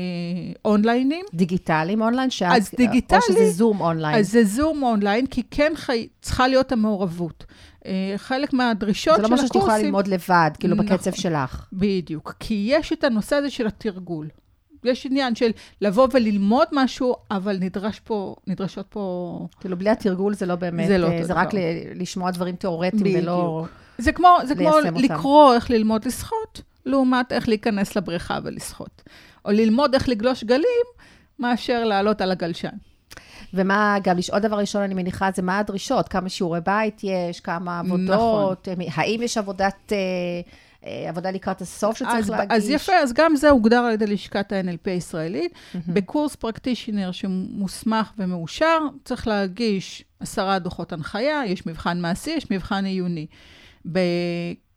אונליינים. 0.65 1.25
דיגיטליים 1.35 2.03
אונליין? 2.03 2.31
שאז, 2.31 2.63
אז 2.63 2.71
דיגיטלי... 2.77 3.19
או 3.19 3.23
שזה 3.23 3.51
זום 3.51 3.81
אונליין? 3.81 4.19
אז 4.19 4.31
זה 4.31 4.45
זום 4.45 4.83
אונליין, 4.83 5.27
כי 5.27 5.43
כן 5.51 5.73
חי, 5.75 6.09
צריכה 6.23 6.49
להיות 6.49 6.73
המעורבות. 6.73 7.45
אה, 7.87 8.15
חלק 8.17 8.53
מהדרישות 8.53 9.17
של 9.17 9.25
הקורסים... 9.25 9.37
זה 9.37 9.43
לא 9.43 9.47
משהו 9.47 9.49
שאת 9.49 9.57
יכולה 9.57 9.79
ללמוד 9.79 10.07
לבד, 10.07 10.51
כאילו 10.59 10.75
נכון, 10.75 10.87
בקצב 10.87 11.13
שלך. 11.13 11.67
בדיוק. 11.73 12.35
כי 12.41 12.67
יש 12.69 12.93
את 12.93 13.05
הנושא 13.05 13.37
הזה 13.37 13.51
של 13.51 13.67
התרגול. 13.67 14.29
יש 14.85 15.07
עניין 15.07 15.35
של 15.35 15.51
לבוא 15.81 16.09
וללמוד 16.13 16.69
משהו, 16.73 17.15
אבל 17.31 17.57
נדרש 17.61 18.01
פה, 18.01 18.35
נדרשות 18.47 18.87
פה... 18.89 19.47
כאילו, 19.61 19.77
בלי 19.77 19.91
התרגול 19.91 20.35
זה 20.35 20.47
לא 20.47 20.55
באמת, 20.55 20.87
זה, 20.87 20.99
לא 20.99 21.07
אה, 21.07 21.25
זה 21.25 21.33
רק 21.33 21.55
ל- 21.55 21.59
לשמוע 21.95 22.31
דברים 22.31 22.57
תיאורטיים 22.57 23.03
בדיוק. 23.03 23.23
ולא 23.23 23.65
זה 23.99 24.13
כמו, 24.13 24.37
זה 24.45 24.55
כמו 24.55 24.71
לקרוא 24.97 25.55
איך 25.55 25.71
ללמוד 25.71 26.05
לשחות, 26.05 26.63
לעומת 26.87 27.33
איך 27.33 27.49
להיכנס 27.49 27.97
לבריכה 27.97 28.39
ולשחות. 28.45 29.03
או 29.45 29.51
ללמוד 29.51 29.95
איך 29.95 30.09
לגלוש 30.09 30.45
גלים, 30.45 30.87
מאשר 31.39 31.85
לעלות 31.85 32.21
על 32.21 32.31
הגלשן. 32.31 32.77
ומה, 33.55 33.97
גם 34.03 34.17
עוד 34.33 34.43
דבר 34.43 34.57
ראשון, 34.57 34.83
אני 34.83 34.95
מניחה, 34.95 35.31
זה 35.35 35.43
מה 35.43 35.59
הדרישות, 35.59 36.09
כמה 36.09 36.29
שיעורי 36.29 36.61
בית 36.61 37.01
יש, 37.03 37.41
כמה 37.41 37.79
עבודות, 37.79 38.69
נכון. 38.69 38.87
האם 38.95 39.23
יש 39.23 39.39
עבודת... 39.39 39.93
אה, 39.93 39.99
אה, 40.87 41.09
עבודה 41.09 41.31
לקראת 41.31 41.61
הסוף 41.61 41.97
שצריך 41.97 42.15
אז, 42.15 42.31
להגיש. 42.31 42.57
אז 42.57 42.71
יפה, 42.71 42.93
אז 42.93 43.13
גם 43.13 43.37
זה 43.37 43.51
הוגדר 43.51 43.79
על 43.79 43.93
ידי 43.93 44.07
לשכת 44.07 44.53
ה-NLP 44.53 44.91
הישראלית. 44.91 45.53
Mm-hmm. 45.53 45.79
בקורס 45.89 46.37
פרקטישנר 46.37 47.13
שמוסמך 47.13 48.13
ומאושר, 48.19 48.79
צריך 49.05 49.27
להגיש 49.27 50.05
עשרה 50.21 50.59
דוחות 50.59 50.93
הנחיה, 50.93 51.43
יש 51.47 51.67
מבחן 51.67 52.01
מעשי, 52.01 52.31
יש 52.31 52.51
מבחן 52.51 52.85
עיוני. 52.85 53.27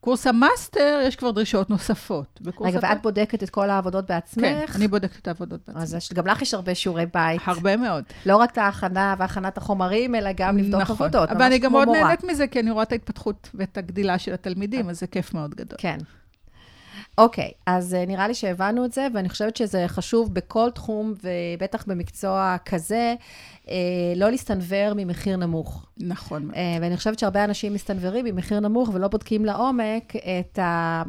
קורס 0.03 0.27
המאסטר, 0.27 0.99
יש 1.03 1.15
כבר 1.15 1.31
דרישות 1.31 1.69
נוספות. 1.69 2.39
רגע, 2.61 2.79
ואת 2.81 3.01
בודקת 3.01 3.43
את 3.43 3.49
כל 3.49 3.69
העבודות 3.69 4.05
בעצמך? 4.07 4.43
כן, 4.43 4.65
אני 4.75 4.87
בודקת 4.87 5.21
את 5.21 5.27
העבודות 5.27 5.59
בעצמי. 5.67 5.83
אז 5.83 6.09
גם 6.13 6.27
לך 6.27 6.41
יש 6.41 6.53
הרבה 6.53 6.75
שיעורי 6.75 7.05
בית. 7.13 7.41
הרבה 7.45 7.77
מאוד. 7.77 8.03
לא 8.25 8.37
רק 8.37 8.51
את 8.51 8.57
ההכנה 8.57 9.15
והכנת 9.17 9.57
החומרים, 9.57 10.15
אלא 10.15 10.29
גם 10.35 10.57
לבדוק 10.57 10.81
נכון. 10.81 10.95
עבודות, 10.95 11.29
מורה. 11.29 11.43
ואני 11.43 11.59
גם 11.59 11.71
מאוד 11.71 11.87
נהנית 11.89 12.23
מזה, 12.23 12.47
כי 12.47 12.59
אני 12.59 12.71
רואה 12.71 12.83
את 12.83 12.91
ההתפתחות 12.91 13.49
ואת 13.53 13.77
הגדילה 13.77 14.19
של 14.19 14.33
התלמידים, 14.33 14.89
אז 14.89 14.99
זה 14.99 15.07
כיף 15.07 15.33
מאוד 15.33 15.55
גדול. 15.55 15.77
כן. 15.77 15.97
אוקיי, 17.17 17.51
okay, 17.53 17.61
אז 17.65 17.93
uh, 17.93 18.07
נראה 18.09 18.27
לי 18.27 18.33
שהבנו 18.33 18.85
את 18.85 18.91
זה, 18.91 19.07
ואני 19.13 19.29
חושבת 19.29 19.57
שזה 19.57 19.83
חשוב 19.87 20.33
בכל 20.33 20.69
תחום, 20.71 21.13
ובטח 21.23 21.85
במקצוע 21.87 22.55
כזה, 22.65 23.15
uh, 23.65 23.69
לא 24.15 24.29
להסתנוור 24.29 24.93
ממחיר 24.95 25.37
נמוך. 25.37 25.85
נכון. 25.97 26.51
Uh, 26.51 26.55
ואני 26.81 26.97
חושבת 26.97 27.19
שהרבה 27.19 27.43
אנשים 27.43 27.73
מסתנוורים 27.73 28.25
ממחיר 28.25 28.59
נמוך 28.59 28.89
ולא 28.93 29.07
בודקים 29.07 29.45
לעומק 29.45 30.13
את 30.15 30.59
ה... 30.59 31.03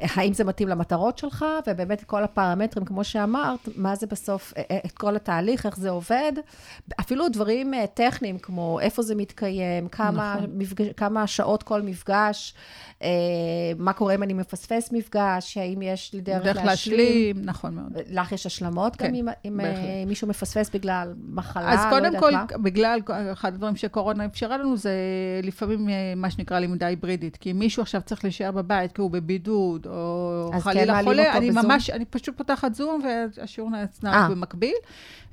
האם 0.00 0.32
זה 0.32 0.44
מתאים 0.44 0.68
למטרות 0.68 1.18
שלך, 1.18 1.44
ובאמת 1.66 2.04
כל 2.04 2.24
הפרמטרים, 2.24 2.86
כמו 2.86 3.04
שאמרת, 3.04 3.68
מה 3.76 3.94
זה 3.96 4.06
בסוף, 4.06 4.52
אה, 4.56 4.62
אה, 4.70 4.78
את 4.86 4.92
כל 4.92 5.16
התהליך, 5.16 5.66
איך 5.66 5.76
זה 5.76 5.90
עובד. 5.90 6.32
אפילו 7.00 7.28
דברים 7.28 7.74
אה, 7.74 7.86
טכניים, 7.86 8.38
כמו 8.38 8.80
איפה 8.80 9.02
זה 9.02 9.14
מתקיים, 9.14 9.88
כמה, 9.88 10.34
נכון. 10.36 10.50
מפגש, 10.54 10.88
כמה 10.96 11.26
שעות 11.26 11.62
כל 11.62 11.82
מפגש, 11.82 12.54
מה 13.78 13.92
קורה 13.92 14.14
אם 14.14 14.22
אני 14.22 14.32
מפספס 14.32 14.92
מפגש, 14.92 15.56
האם 15.56 15.82
יש 15.82 16.12
לי 16.14 16.20
דרך, 16.20 16.44
דרך 16.44 16.56
להשלים. 16.56 16.98
להשלים. 16.98 17.36
נכון 17.44 17.74
מאוד. 17.74 17.92
לך 18.10 18.32
יש 18.32 18.46
השלמות 18.46 18.96
כן, 18.96 19.08
גם 19.08 19.14
אם, 19.14 19.28
אם 19.44 19.60
מישהו 20.06 20.28
מפספס 20.28 20.70
בגלל 20.74 21.14
מחלה, 21.28 21.72
אז 21.72 21.80
לא 21.90 21.96
יודעת 21.96 22.20
כל, 22.20 22.32
מה? 22.32 22.46
קודם 22.48 22.62
בגלל, 22.62 23.00
אחד 23.32 23.54
הדברים 23.54 23.76
שקורונה 23.76 24.24
אפשרה 24.24 24.58
לנו, 24.58 24.76
זה 24.76 24.92
לפעמים 25.42 25.88
מה 26.16 26.30
שנקרא 26.30 26.58
למידה 26.58 26.86
היברידית. 26.86 27.36
כי 27.36 27.52
מישהו 27.52 27.82
עכשיו 27.82 28.02
צריך 28.02 28.24
להישאר 28.24 28.50
בבית 28.50 28.92
כי 28.92 29.00
הוא 29.00 29.10
בבידוד, 29.10 29.86
או 29.90 30.50
חלילה 30.60 30.98
כן 30.98 31.04
חולה, 31.04 31.36
אני 31.36 31.50
בזום? 31.50 31.66
ממש, 31.66 31.90
אני 31.90 32.04
פשוט 32.04 32.36
פותחת 32.36 32.74
זום 32.74 33.02
והשיעור 33.36 33.70
נעצנר 33.70 34.12
אה. 34.12 34.28
במקביל. 34.28 34.74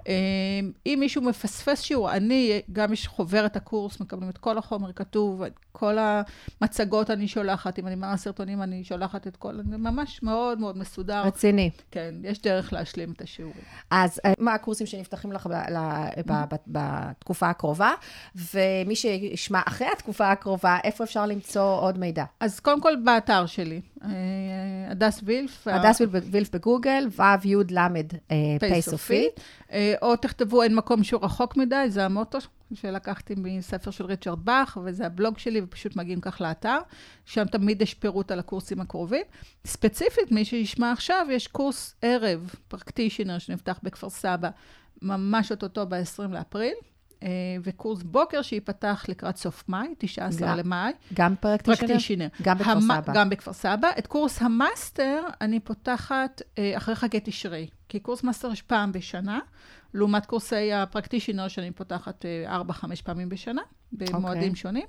אמ, 0.08 0.72
אם 0.86 0.98
מישהו 1.00 1.22
מפספס 1.22 1.82
שיעור, 1.82 2.12
אני, 2.12 2.62
גם 2.72 2.94
יש 2.94 3.08
חוברת 3.08 3.56
הקורס, 3.56 4.00
מקבלים 4.00 4.30
את 4.30 4.38
כל 4.38 4.58
החומר 4.58 4.94
כתוב, 4.94 5.42
את 5.42 5.60
כל 5.72 5.98
המצגות 6.62 7.12
אני 7.12 7.28
שולחת, 7.28 7.80
אם 7.80 7.88
אני 7.88 7.96
מראה 7.96 8.18
סרטונים, 8.18 8.62
אני 8.62 8.84
שולחת 8.84 9.28
את 9.28 9.38
כל, 9.38 9.60
זה 9.70 9.78
ממש 9.78 10.24
מאוד 10.24 10.60
מאוד 10.60 10.78
מסודר. 10.78 11.24
רציני. 11.24 11.70
כן, 11.92 12.16
יש 12.24 12.42
דרך 12.42 12.74
להשלים 12.74 13.12
את 13.12 13.22
השיעורים. 13.22 13.62
אז 13.92 14.22
אה, 14.26 14.34
מה 14.40 14.54
הקורסים 14.54 14.88
שנפתחים 14.88 15.32
לך 15.32 15.50
בתקופה 16.68 17.50
הקרובה, 17.50 17.94
ומי 18.36 18.96
שישמע 18.96 19.62
אחרי 19.66 19.88
התקופה 19.94 20.32
הקרובה, 20.32 20.78
איפה 20.84 21.04
אפשר 21.04 21.26
למצוא 21.26 21.80
עוד 21.80 21.98
מידע? 21.98 22.24
אז 22.40 22.60
קודם 22.60 22.82
כל 22.82 22.94
באתר 23.04 23.46
שלי, 23.46 23.82
הדס 24.90 25.22
וילף. 25.24 25.68
הדס 25.68 26.02
וילף 26.32 26.56
בגוגל, 26.56 27.08
ו' 27.18 27.48
י' 27.48 27.56
ל' 27.56 27.88
פ' 28.60 28.82
סופית. 28.82 29.40
או 30.02 30.16
תכתבו 30.16 30.64
אין 30.64 30.76
מקום 30.76 31.04
שהוא 31.04 31.22
רחוק 31.24 31.58
מדי, 31.58 31.86
זה 31.88 32.06
המוטו 32.06 32.38
שלקחתי 32.74 33.36
מספר 33.38 33.92
של 33.92 34.06
ריצ'רד 34.06 34.46
באך, 34.46 34.78
וזה 34.86 35.06
הבלוג 35.06 35.38
שלי, 35.38 35.62
ופשוט 35.64 35.96
מגיעים 35.96 36.22
כך 36.22 36.42
לאתר. 36.42 36.78
שם 37.26 37.46
תמיד 37.46 37.82
יש 37.82 37.94
פירוט 37.94 38.32
על 38.32 38.40
הקורסים 38.40 38.82
הקרובים. 38.82 39.24
ספציפית, 39.66 40.32
מי 40.32 40.46
שישמע 40.46 40.92
עכשיו, 40.92 41.28
יש 41.32 41.48
קורס 41.48 41.96
ערב, 42.02 42.50
practitioner, 42.68 43.38
שנפתח 43.38 43.80
בכפר 43.84 44.10
סבא, 44.10 44.50
ממש 45.02 45.52
אוטוטו 45.52 45.86
ב-20 45.86 46.28
לאפריל. 46.32 46.74
אה, 47.24 47.30
וקורס 47.64 48.04
בוקר 48.04 48.42
שייפתח 48.42 49.06
לקראת 49.08 49.38
סוף 49.38 49.64
מאי, 49.70 49.88
19 49.98 50.48
גם, 50.48 50.58
למאי. 50.58 50.92
גם 51.14 51.36
practitioner? 51.36 52.28
גם 52.42 52.58
בכפר 52.58 52.72
המ... 52.72 52.82
סבא. 52.82 53.14
גם 53.14 53.30
בכפר 53.30 53.54
סבא. 53.54 53.90
את 54.00 54.08
קורס 54.08 54.42
ה 54.42 54.53
master 54.53 55.22
אני 55.42 55.60
פותחת 55.60 56.42
אה, 56.58 56.78
אחרי 56.78 56.96
חגי 56.96 57.20
תשרי, 57.24 57.68
כי 57.90 58.00
קורס 58.00 58.24
master 58.24 58.52
יש 58.52 58.62
פעם 58.62 58.92
בשנה. 58.92 59.40
לעומת 59.94 60.26
קורסי 60.26 60.74
ה 60.74 60.79
practitioner 60.79 61.48
שאני 61.48 61.72
פותחת 61.72 62.26
4-5 62.48 62.50
אה, 62.52 62.96
פעמים 63.04 63.30
בשנה, 63.30 63.62
במועדים 63.92 64.42
okay. 64.42 64.46
אוקיי. 64.46 64.56
שונים. 64.56 64.86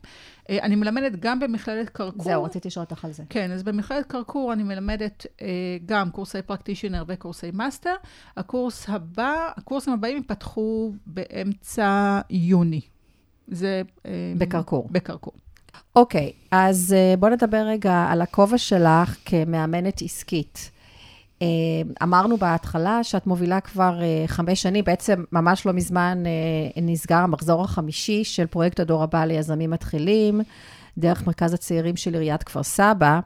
אה, 0.51 0.59
אני 0.63 0.77
מלמדת 0.77 1.13
גם 1.21 1.41
במכללת 1.41 1.89
קרקור. 1.89 2.25
זהו, 2.25 2.45
רציתי 2.45 2.69
לשאול 2.69 2.85
אותך 2.91 3.05
על 3.05 3.13
זה. 3.13 3.23
כן, 3.31 3.51
אז 3.51 3.63
במכללת 3.63 4.07
קרקור 4.07 4.53
אני 4.53 4.63
מלמדת 4.63 5.27
אה, 5.43 5.47
גם 5.87 6.11
קורסי 6.11 6.43
practitioner 6.43 7.05
וקורסי 7.09 7.51
master. 7.53 7.95
הקורס 8.37 8.89
הבא, 8.89 9.35
הקורסים 9.57 9.93
הבאים 9.93 10.17
ייפתחו 10.17 10.93
באמצע 11.07 12.21
יוני. 12.31 12.81
זה... 13.49 13.83
בקרקור. 14.39 14.89
בקרקור. 14.91 15.33
אוקיי, 15.97 16.33
okay, 16.35 16.47
אז 16.51 16.95
בואו 17.19 17.33
נדבר 17.33 17.63
רגע 17.67 18.07
על 18.11 18.23
הכובע 18.23 18.59
שלך 18.59 19.17
כמאמנת 19.25 20.03
עסקית. 20.03 20.71
אה, 21.43 21.47
אמרנו 22.03 22.37
בהתחלה 22.37 23.05
שאת 23.05 23.27
מובילה 23.27 23.61
כבר 23.61 24.03
אה, 24.03 24.25
חמש 24.27 24.63
שנים, 24.63 24.85
בעצם 24.85 25.25
ממש 25.33 25.67
לא 25.67 25.73
מזמן 25.73 26.23
אה, 26.27 26.83
נסגר 26.83 27.17
המחזור 27.17 27.65
החמישי 27.65 28.25
של 28.25 28.47
פרויקט 28.47 28.81
הדור 28.81 29.03
הבא 29.03 29.25
ליזמים 29.25 29.71
מתחילים, 29.71 30.41
דרך 30.99 31.27
מרכז 31.27 31.55
הצעירים 31.55 31.97
של 31.97 32.15
עיריית 32.15 32.43
כפר 32.43 32.63
סבא. 32.63 33.21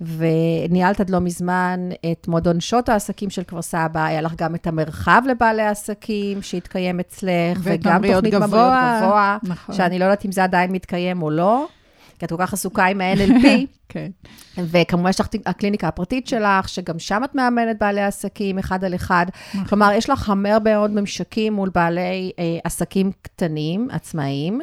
וניהלת 0.00 1.00
עד 1.00 1.10
לא 1.10 1.18
מזמן 1.20 1.88
את 2.12 2.28
מועדון 2.28 2.60
שעות 2.60 2.88
העסקים 2.88 3.30
של 3.30 3.42
כפר 3.44 3.62
סבא, 3.62 4.04
היה 4.04 4.20
לך 4.20 4.34
גם 4.36 4.54
את 4.54 4.66
המרחב 4.66 5.22
לבעלי 5.30 5.62
העסקים 5.62 6.42
שהתקיים 6.42 7.00
אצלך, 7.00 7.58
וגם 7.62 8.06
תוכנית 8.06 8.34
ממריות 8.34 8.50
גבוה, 8.50 9.38
נכון. 9.42 9.74
שאני 9.74 9.98
לא 9.98 10.04
יודעת 10.04 10.24
אם 10.24 10.32
זה 10.32 10.44
עדיין 10.44 10.72
מתקיים 10.72 11.22
או 11.22 11.30
לא. 11.30 11.66
כי 12.22 12.26
את 12.26 12.30
כל 12.30 12.36
כך 12.38 12.52
עסוקה 12.52 12.84
עם 12.84 13.00
ה-NLP. 13.00 13.46
כן. 13.88 14.10
וכמובן 14.58 15.10
יש 15.10 15.20
לך 15.20 15.28
הקליניקה 15.46 15.88
הפרטית 15.88 16.26
שלך, 16.26 16.68
שגם 16.68 16.98
שם 16.98 17.24
את 17.24 17.34
מאמנת 17.34 17.76
בעלי 17.80 18.02
עסקים 18.02 18.58
אחד 18.58 18.84
על 18.84 18.94
אחד. 18.94 19.26
נכון. 19.54 19.64
כלומר, 19.64 19.92
יש 19.92 20.10
לך 20.10 20.28
הרבה 20.28 20.72
מאוד 20.72 20.90
ממשקים 20.90 21.52
מול 21.52 21.70
בעלי 21.74 22.32
אה, 22.38 22.58
עסקים 22.64 23.12
קטנים, 23.22 23.88
עצמאיים. 23.90 24.60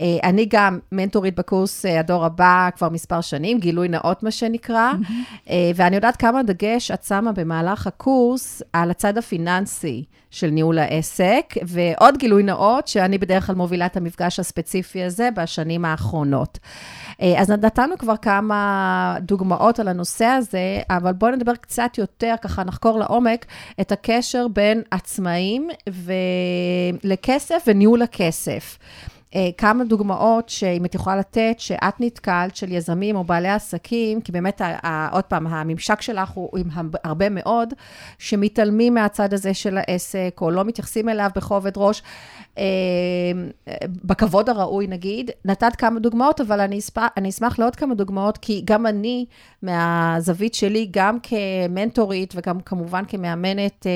אה, 0.00 0.28
אני 0.28 0.46
גם 0.50 0.78
מנטורית 0.92 1.34
בקורס 1.34 1.86
אה, 1.86 2.00
הדור 2.00 2.24
הבא 2.24 2.68
כבר 2.76 2.88
מספר 2.88 3.20
שנים, 3.20 3.58
גילוי 3.58 3.88
נאות 3.88 4.22
מה 4.22 4.30
שנקרא, 4.30 4.92
mm-hmm. 4.92 5.50
ואני 5.74 5.96
יודעת 5.96 6.16
כמה 6.16 6.42
דגש 6.42 6.90
את 6.90 7.04
שמה 7.04 7.32
במהלך 7.32 7.86
הקורס 7.86 8.62
על 8.72 8.90
הצד 8.90 9.18
הפיננסי 9.18 10.04
של 10.30 10.50
ניהול 10.50 10.78
העסק, 10.78 11.54
ועוד 11.62 12.16
גילוי 12.18 12.42
נאות, 12.42 12.88
שאני 12.88 13.18
בדרך 13.18 13.46
כלל 13.46 13.54
מובילה 13.54 13.86
את 13.86 13.96
המפגש 13.96 14.40
הספציפי 14.40 15.04
הזה 15.04 15.28
בשנים 15.36 15.84
האחרונות. 15.84 16.58
אז 17.36 17.50
נתנו 17.50 17.98
כבר 17.98 18.16
כמה 18.16 19.16
דוגמאות 19.20 19.80
על 19.80 19.88
הנושא 19.88 20.24
הזה, 20.24 20.80
אבל 20.90 21.12
בואו 21.12 21.30
נדבר 21.30 21.54
קצת 21.54 21.98
יותר, 21.98 22.34
ככה 22.42 22.64
נחקור 22.64 22.98
לעומק, 22.98 23.46
את 23.80 23.92
הקשר 23.92 24.48
בין 24.48 24.82
עצמאים 24.90 25.68
לכסף 27.04 27.64
וניהול 27.66 28.02
הכסף. 28.02 28.78
אה, 29.34 29.48
כמה 29.58 29.84
דוגמאות 29.84 30.48
שאם 30.48 30.84
את 30.84 30.94
יכולה 30.94 31.16
לתת, 31.16 31.54
שאת 31.58 32.00
נתקלת, 32.00 32.56
של 32.56 32.72
יזמים 32.72 33.16
או 33.16 33.24
בעלי 33.24 33.48
עסקים, 33.48 34.20
כי 34.20 34.32
באמת, 34.32 34.60
עוד 35.12 35.24
פעם, 35.24 35.46
הממשק 35.46 36.00
שלך 36.00 36.30
הוא 36.30 36.58
עם 36.58 36.68
הרבה 37.04 37.28
מאוד, 37.28 37.74
שמתעלמים 38.18 38.94
מהצד 38.94 39.34
הזה 39.34 39.54
של 39.54 39.78
העסק, 39.78 40.38
או 40.40 40.50
לא 40.50 40.64
מתייחסים 40.64 41.08
אליו 41.08 41.30
בכובד 41.36 41.72
ראש, 41.76 42.02
אה, 42.58 42.64
בכבוד 44.04 44.48
הראוי 44.48 44.86
נגיד. 44.86 45.30
נתת 45.44 45.76
כמה 45.78 46.00
דוגמאות, 46.00 46.40
אבל 46.40 46.60
אני 46.60 46.78
אשמח, 46.78 47.04
אני 47.16 47.28
אשמח 47.28 47.58
לעוד 47.58 47.76
כמה 47.76 47.94
דוגמאות, 47.94 48.38
כי 48.38 48.62
גם 48.64 48.86
אני, 48.86 49.26
מהזווית 49.62 50.54
שלי, 50.54 50.88
גם 50.90 51.18
כמנטורית 51.22 52.34
וגם 52.36 52.60
כמובן 52.60 53.04
כמאמנת 53.08 53.86
אה, 53.86 53.92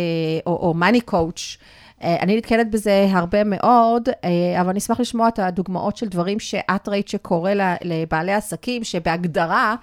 או, 0.46 0.74
מאני 0.74 1.00
קואוץ', 1.00 1.56
אני 2.02 2.36
נתקלת 2.36 2.70
בזה 2.70 3.06
הרבה 3.10 3.44
מאוד, 3.44 4.08
אה, 4.24 4.60
אבל 4.60 4.68
אני 4.70 4.78
אשמח 4.78 5.00
לשמוע 5.00 5.28
את 5.28 5.38
הדוגמאות 5.38 5.96
של 5.96 6.08
דברים 6.08 6.38
שאת 6.38 6.88
ראית 6.88 7.08
שקורה 7.08 7.52
לבעלי 7.82 8.32
עסקים, 8.32 8.84
שבהגדרה, 8.84 9.74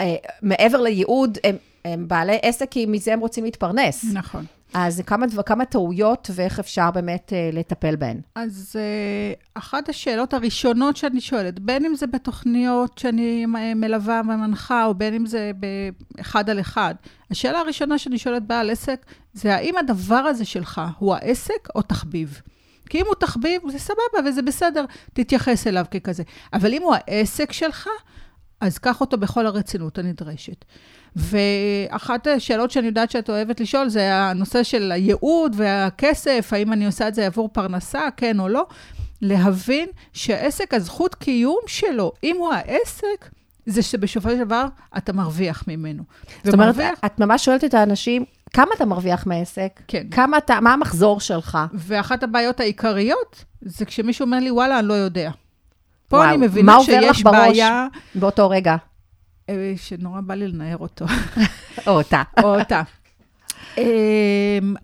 אה, 0.00 0.14
מעבר 0.42 0.80
לייעוד, 0.80 1.38
הם, 1.44 1.56
הם 1.84 2.08
בעלי 2.08 2.38
עסק, 2.42 2.70
כי 2.70 2.86
מזה 2.86 3.12
הם 3.12 3.20
רוצים 3.20 3.44
להתפרנס. 3.44 4.04
נכון. 4.12 4.44
אז 4.78 5.02
כמה, 5.06 5.26
כמה 5.46 5.64
טעויות 5.64 6.30
ואיך 6.34 6.58
אפשר 6.58 6.90
באמת 6.90 7.32
uh, 7.32 7.56
לטפל 7.56 7.96
בהן? 7.96 8.20
אז 8.34 8.76
uh, 8.76 9.40
אחת 9.54 9.88
השאלות 9.88 10.34
הראשונות 10.34 10.96
שאני 10.96 11.20
שואלת, 11.20 11.60
בין 11.60 11.84
אם 11.84 11.94
זה 11.94 12.06
בתוכניות 12.06 12.98
שאני 12.98 13.46
מלווה 13.76 14.20
ומנחה, 14.24 14.84
או 14.84 14.94
בין 14.94 15.14
אם 15.14 15.26
זה 15.26 15.50
באחד 16.16 16.50
על 16.50 16.60
אחד, 16.60 16.94
השאלה 17.30 17.58
הראשונה 17.58 17.98
שאני 17.98 18.18
שואלת 18.18 18.42
בעל 18.42 18.70
עסק, 18.70 19.06
זה 19.32 19.54
האם 19.54 19.76
הדבר 19.76 20.14
הזה 20.14 20.44
שלך 20.44 20.80
הוא 20.98 21.14
העסק 21.14 21.68
או 21.74 21.82
תחביב? 21.82 22.40
כי 22.88 22.98
אם 23.00 23.04
הוא 23.06 23.14
תחביב, 23.14 23.62
זה 23.70 23.78
סבבה 23.78 24.28
וזה 24.28 24.42
בסדר, 24.42 24.84
תתייחס 25.12 25.66
אליו 25.66 25.84
ככזה. 25.90 26.22
אבל 26.52 26.74
אם 26.74 26.82
הוא 26.82 26.94
העסק 26.94 27.52
שלך, 27.52 27.88
אז 28.60 28.78
קח 28.78 29.00
אותו 29.00 29.18
בכל 29.18 29.46
הרצינות 29.46 29.98
הנדרשת. 29.98 30.64
ואחת 31.16 32.26
השאלות 32.26 32.70
שאני 32.70 32.86
יודעת 32.86 33.10
שאת 33.10 33.30
אוהבת 33.30 33.60
לשאול, 33.60 33.88
זה 33.88 34.14
הנושא 34.14 34.62
של 34.62 34.92
הייעוד 34.92 35.54
והכסף, 35.58 36.48
האם 36.52 36.72
אני 36.72 36.86
עושה 36.86 37.08
את 37.08 37.14
זה 37.14 37.26
עבור 37.26 37.48
פרנסה, 37.52 38.02
כן 38.16 38.40
או 38.40 38.48
לא. 38.48 38.66
להבין 39.22 39.88
שהעסק, 40.12 40.74
הזכות 40.74 41.14
קיום 41.14 41.60
שלו, 41.66 42.12
אם 42.24 42.36
הוא 42.38 42.52
העסק, 42.52 43.30
זה 43.66 43.82
שבסופו 43.82 44.30
של 44.30 44.44
דבר 44.44 44.66
אתה 44.96 45.12
מרוויח 45.12 45.64
ממנו. 45.68 46.02
זאת 46.44 46.54
אומרת, 46.54 46.74
את 47.06 47.18
ממש 47.20 47.44
שואלת 47.44 47.64
את 47.64 47.74
האנשים, 47.74 48.24
כמה 48.54 48.70
אתה 48.76 48.84
מרוויח 48.84 49.26
מעסק? 49.26 49.80
כן. 49.88 50.06
כמה 50.10 50.38
אתה, 50.38 50.60
מה 50.60 50.72
המחזור 50.72 51.20
שלך? 51.20 51.58
ואחת 51.74 52.22
הבעיות 52.22 52.60
העיקריות, 52.60 53.44
זה 53.62 53.84
כשמישהו 53.84 54.24
אומר 54.24 54.38
לי, 54.38 54.50
וואלה, 54.50 54.78
אני 54.78 54.88
לא 54.88 54.94
יודע. 54.94 55.30
פה 56.08 56.16
וואו, 56.16 56.28
אני 56.28 56.36
מבינה 56.36 56.80
שיש 56.80 56.88
בעיה... 56.88 57.00
מה 57.00 57.44
עובר 57.46 57.50
לך 57.50 57.58
בראש 57.58 58.00
באותו 58.14 58.50
רגע? 58.50 58.76
אה, 59.50 59.72
שנורא 59.76 60.20
בא 60.20 60.34
לי 60.34 60.48
לנער 60.48 60.76
אותו. 60.76 61.04
או 61.86 61.92
אותה. 61.92 62.22
או 62.42 62.58
אותה. 62.58 62.82
אמ, 63.78 64.74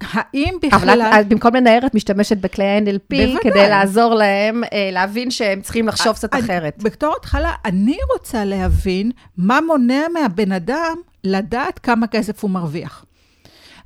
האם 0.00 0.54
בכלל... 0.62 1.00
אבל 1.00 1.02
את, 1.02 1.28
במקום 1.28 1.56
לנער, 1.56 1.86
את 1.86 1.94
משתמשת 1.94 2.36
בכלי 2.36 2.78
NLP 2.78 3.10
בוודאי. 3.10 3.36
כדי 3.42 3.68
לעזור 3.68 4.14
להם 4.14 4.64
אה, 4.72 4.88
להבין 4.92 5.30
שהם 5.30 5.60
צריכים 5.60 5.88
לחשוב 5.88 6.14
קצת 6.14 6.34
אחרת. 6.34 6.82
בתור 6.82 7.14
התחלה, 7.20 7.52
אני 7.64 7.96
רוצה 8.12 8.44
להבין 8.44 9.10
מה 9.36 9.58
מונע 9.66 10.02
מהבן 10.14 10.52
אדם 10.52 10.96
לדעת 11.24 11.78
כמה 11.78 12.06
כסף 12.06 12.42
הוא 12.42 12.50
מרוויח. 12.50 13.04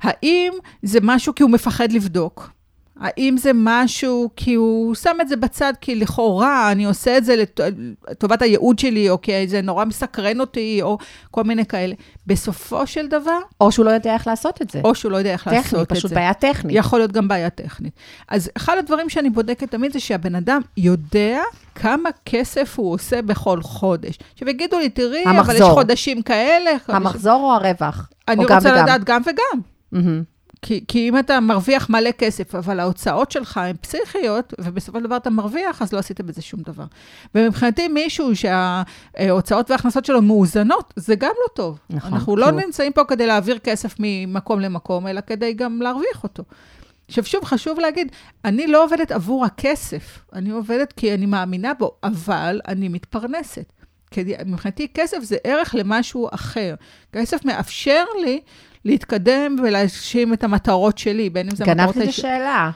האם 0.01 0.53
זה 0.83 0.99
משהו 1.01 1.35
כי 1.35 1.43
הוא 1.43 1.51
מפחד 1.51 1.91
לבדוק? 1.91 2.49
האם 2.99 3.37
זה 3.37 3.51
משהו 3.53 4.29
כי 4.35 4.53
הוא 4.53 4.95
שם 4.95 5.17
את 5.21 5.29
זה 5.29 5.35
בצד, 5.35 5.73
כי 5.81 5.95
לכאורה 5.95 6.71
אני 6.71 6.85
עושה 6.85 7.17
את 7.17 7.25
זה 7.25 7.43
לטובת 8.09 8.41
הייעוד 8.41 8.79
שלי, 8.79 9.09
או 9.09 9.21
כי 9.21 9.47
זה 9.47 9.61
נורא 9.61 9.85
מסקרן 9.85 10.39
אותי, 10.39 10.79
או 10.81 10.97
כל 11.31 11.43
מיני 11.43 11.65
כאלה. 11.65 11.93
בסופו 12.27 12.87
של 12.87 13.07
דבר... 13.07 13.39
או 13.61 13.71
שהוא 13.71 13.85
לא 13.85 13.91
יודע 13.91 14.13
איך 14.13 14.27
לעשות 14.27 14.61
את 14.61 14.69
זה. 14.69 14.81
או 14.83 14.95
שהוא 14.95 15.11
לא 15.11 15.17
יודע 15.17 15.31
איך 15.31 15.43
טכני, 15.43 15.57
לעשות 15.57 15.73
את 15.73 15.79
זה. 15.79 15.85
טכני, 15.85 15.99
פשוט 15.99 16.11
בעיה 16.11 16.33
טכנית. 16.33 16.75
יכול 16.75 16.99
להיות 16.99 17.11
גם 17.11 17.27
בעיה 17.27 17.49
טכנית. 17.49 17.93
אז 18.27 18.49
אחד 18.57 18.77
הדברים 18.77 19.09
שאני 19.09 19.29
בודקת 19.29 19.71
תמיד 19.71 19.93
זה 19.93 19.99
שהבן 19.99 20.35
אדם 20.35 20.61
יודע 20.77 21.41
כמה 21.75 22.09
כסף 22.25 22.79
הוא 22.79 22.93
עושה 22.93 23.21
בכל 23.21 23.61
חודש. 23.61 24.19
עכשיו 24.33 24.49
יגידו 24.49 24.79
לי, 24.79 24.89
תראי, 24.89 25.23
המחזור. 25.25 25.55
אבל 25.55 25.55
יש 25.55 25.61
חודשים 25.73 26.21
כאלה. 26.21 26.71
המחזור 26.87 27.33
חודשים... 27.33 27.45
או 27.45 27.53
הרווח? 27.53 28.09
אני 28.27 28.45
רוצה 28.45 28.81
לדעת 28.83 29.03
גם 29.03 29.21
וגם. 29.25 29.61
Mm-hmm. 29.93 30.38
כי, 30.61 30.83
כי 30.87 31.09
אם 31.09 31.19
אתה 31.19 31.39
מרוויח 31.39 31.89
מלא 31.89 32.11
כסף, 32.11 32.55
אבל 32.55 32.79
ההוצאות 32.79 33.31
שלך 33.31 33.57
הן 33.57 33.75
פסיכיות, 33.81 34.53
ובסופו 34.61 34.97
של 34.97 35.03
דבר 35.03 35.17
אתה 35.17 35.29
מרוויח, 35.29 35.81
אז 35.81 35.93
לא 35.93 35.99
עשית 35.99 36.21
בזה 36.21 36.41
שום 36.41 36.61
דבר. 36.61 36.85
ומבחינתי, 37.35 37.87
מישהו 37.87 38.31
שההוצאות 38.35 39.69
וההכנסות 39.71 40.05
שלו 40.05 40.21
מאוזנות, 40.21 40.93
זה 40.95 41.15
גם 41.15 41.31
לא 41.41 41.53
טוב. 41.53 41.79
נכון. 41.89 42.13
אנחנו 42.13 42.35
לא 42.35 42.51
נמצאים 42.51 42.91
פה 42.91 43.03
כדי 43.03 43.27
להעביר 43.27 43.57
כסף 43.57 43.95
ממקום 43.99 44.59
למקום, 44.59 45.07
אלא 45.07 45.21
כדי 45.21 45.53
גם 45.53 45.81
להרוויח 45.81 46.23
אותו. 46.23 46.43
עכשיו, 47.07 47.23
שוב, 47.23 47.45
חשוב 47.45 47.79
להגיד, 47.79 48.11
אני 48.45 48.67
לא 48.67 48.83
עובדת 48.83 49.11
עבור 49.11 49.45
הכסף, 49.45 50.19
אני 50.33 50.49
עובדת 50.49 50.93
כי 50.93 51.13
אני 51.13 51.25
מאמינה 51.25 51.73
בו, 51.73 51.91
אבל 52.03 52.61
אני 52.67 52.87
מתפרנסת. 52.87 53.73
כי 54.11 54.23
מבחינתי 54.45 54.87
כסף 54.93 55.17
זה 55.21 55.37
ערך 55.43 55.75
למשהו 55.75 56.27
אחר. 56.31 56.75
כסף 57.13 57.45
מאפשר 57.45 58.03
לי 58.21 58.41
להתקדם 58.85 59.55
ולהגשים 59.63 60.33
את 60.33 60.43
המטרות 60.43 60.97
שלי, 60.97 61.29
בין 61.29 61.49
אם 61.49 61.55
זה 61.55 61.63
מטרות... 61.63 61.77
גנבת 61.77 61.97
את 61.97 62.07
השאלה. 62.07 62.71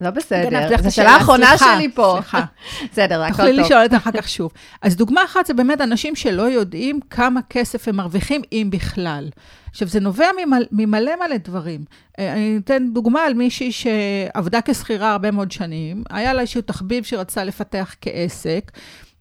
לא 0.00 0.10
בסדר, 0.10 0.68
זו 0.82 0.88
השאלה 0.88 1.10
האחרונה 1.10 1.58
שלי 1.58 1.92
פה. 1.94 2.14
סליחה. 2.14 2.44
בסדר, 2.92 3.22
הכל 3.22 3.36
טוב. 3.36 3.46
תוכלי 3.46 3.62
לשאול 3.62 3.84
את 3.84 3.90
זה 3.90 3.96
אחר 3.96 4.10
כך 4.10 4.28
שוב. 4.28 4.52
אז 4.82 4.96
דוגמה 4.96 5.24
אחת 5.24 5.46
זה 5.46 5.54
באמת 5.54 5.80
אנשים 5.80 6.16
שלא 6.16 6.42
יודעים 6.42 7.00
כמה 7.10 7.40
כסף 7.50 7.88
הם 7.88 7.96
מרוויחים, 7.96 8.42
אם 8.52 8.68
בכלל. 8.72 9.28
עכשיו, 9.70 9.88
זה 9.88 10.00
נובע 10.00 10.26
ממלא 10.72 11.12
מלא 11.16 11.36
דברים. 11.36 11.84
אה, 12.18 12.32
אני 12.32 12.60
אתן 12.64 12.88
דוגמה 12.92 13.20
על 13.20 13.34
מישהי 13.34 13.72
שעבדה 13.72 14.60
כשכירה 14.64 15.12
הרבה 15.12 15.30
מאוד 15.30 15.52
שנים, 15.52 16.02
היה 16.10 16.32
לה 16.32 16.40
איזשהו 16.40 16.62
תחביב 16.62 17.04
שרצה 17.04 17.44
לפתח 17.44 17.94
כעסק, 18.00 18.70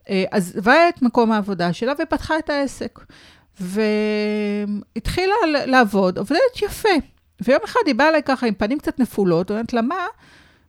אה, 0.09 0.23
עזבה 0.31 0.89
את 0.89 1.01
מקום 1.01 1.31
העבודה 1.31 1.73
שלה 1.73 1.93
ופתחה 2.03 2.37
את 2.37 2.49
העסק. 2.49 2.99
והתחילה 3.59 5.35
לעבוד, 5.65 6.17
עובדת 6.17 6.61
יפה. 6.61 6.89
ויום 7.41 7.59
אחד 7.65 7.79
היא 7.85 7.95
באה 7.95 8.09
אליי 8.09 8.23
ככה 8.23 8.47
עם 8.47 8.53
פנים 8.53 8.79
קצת 8.79 8.99
נפולות, 8.99 9.51
אומרת 9.51 9.73
לה, 9.73 9.81
מה? 9.81 10.05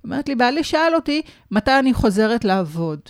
אומרת 0.04 0.28
לי, 0.28 0.34
בעלי 0.34 0.64
שאל 0.64 0.94
אותי, 0.94 1.22
מתי 1.50 1.78
אני 1.78 1.94
חוזרת 1.94 2.44
לעבוד? 2.44 3.00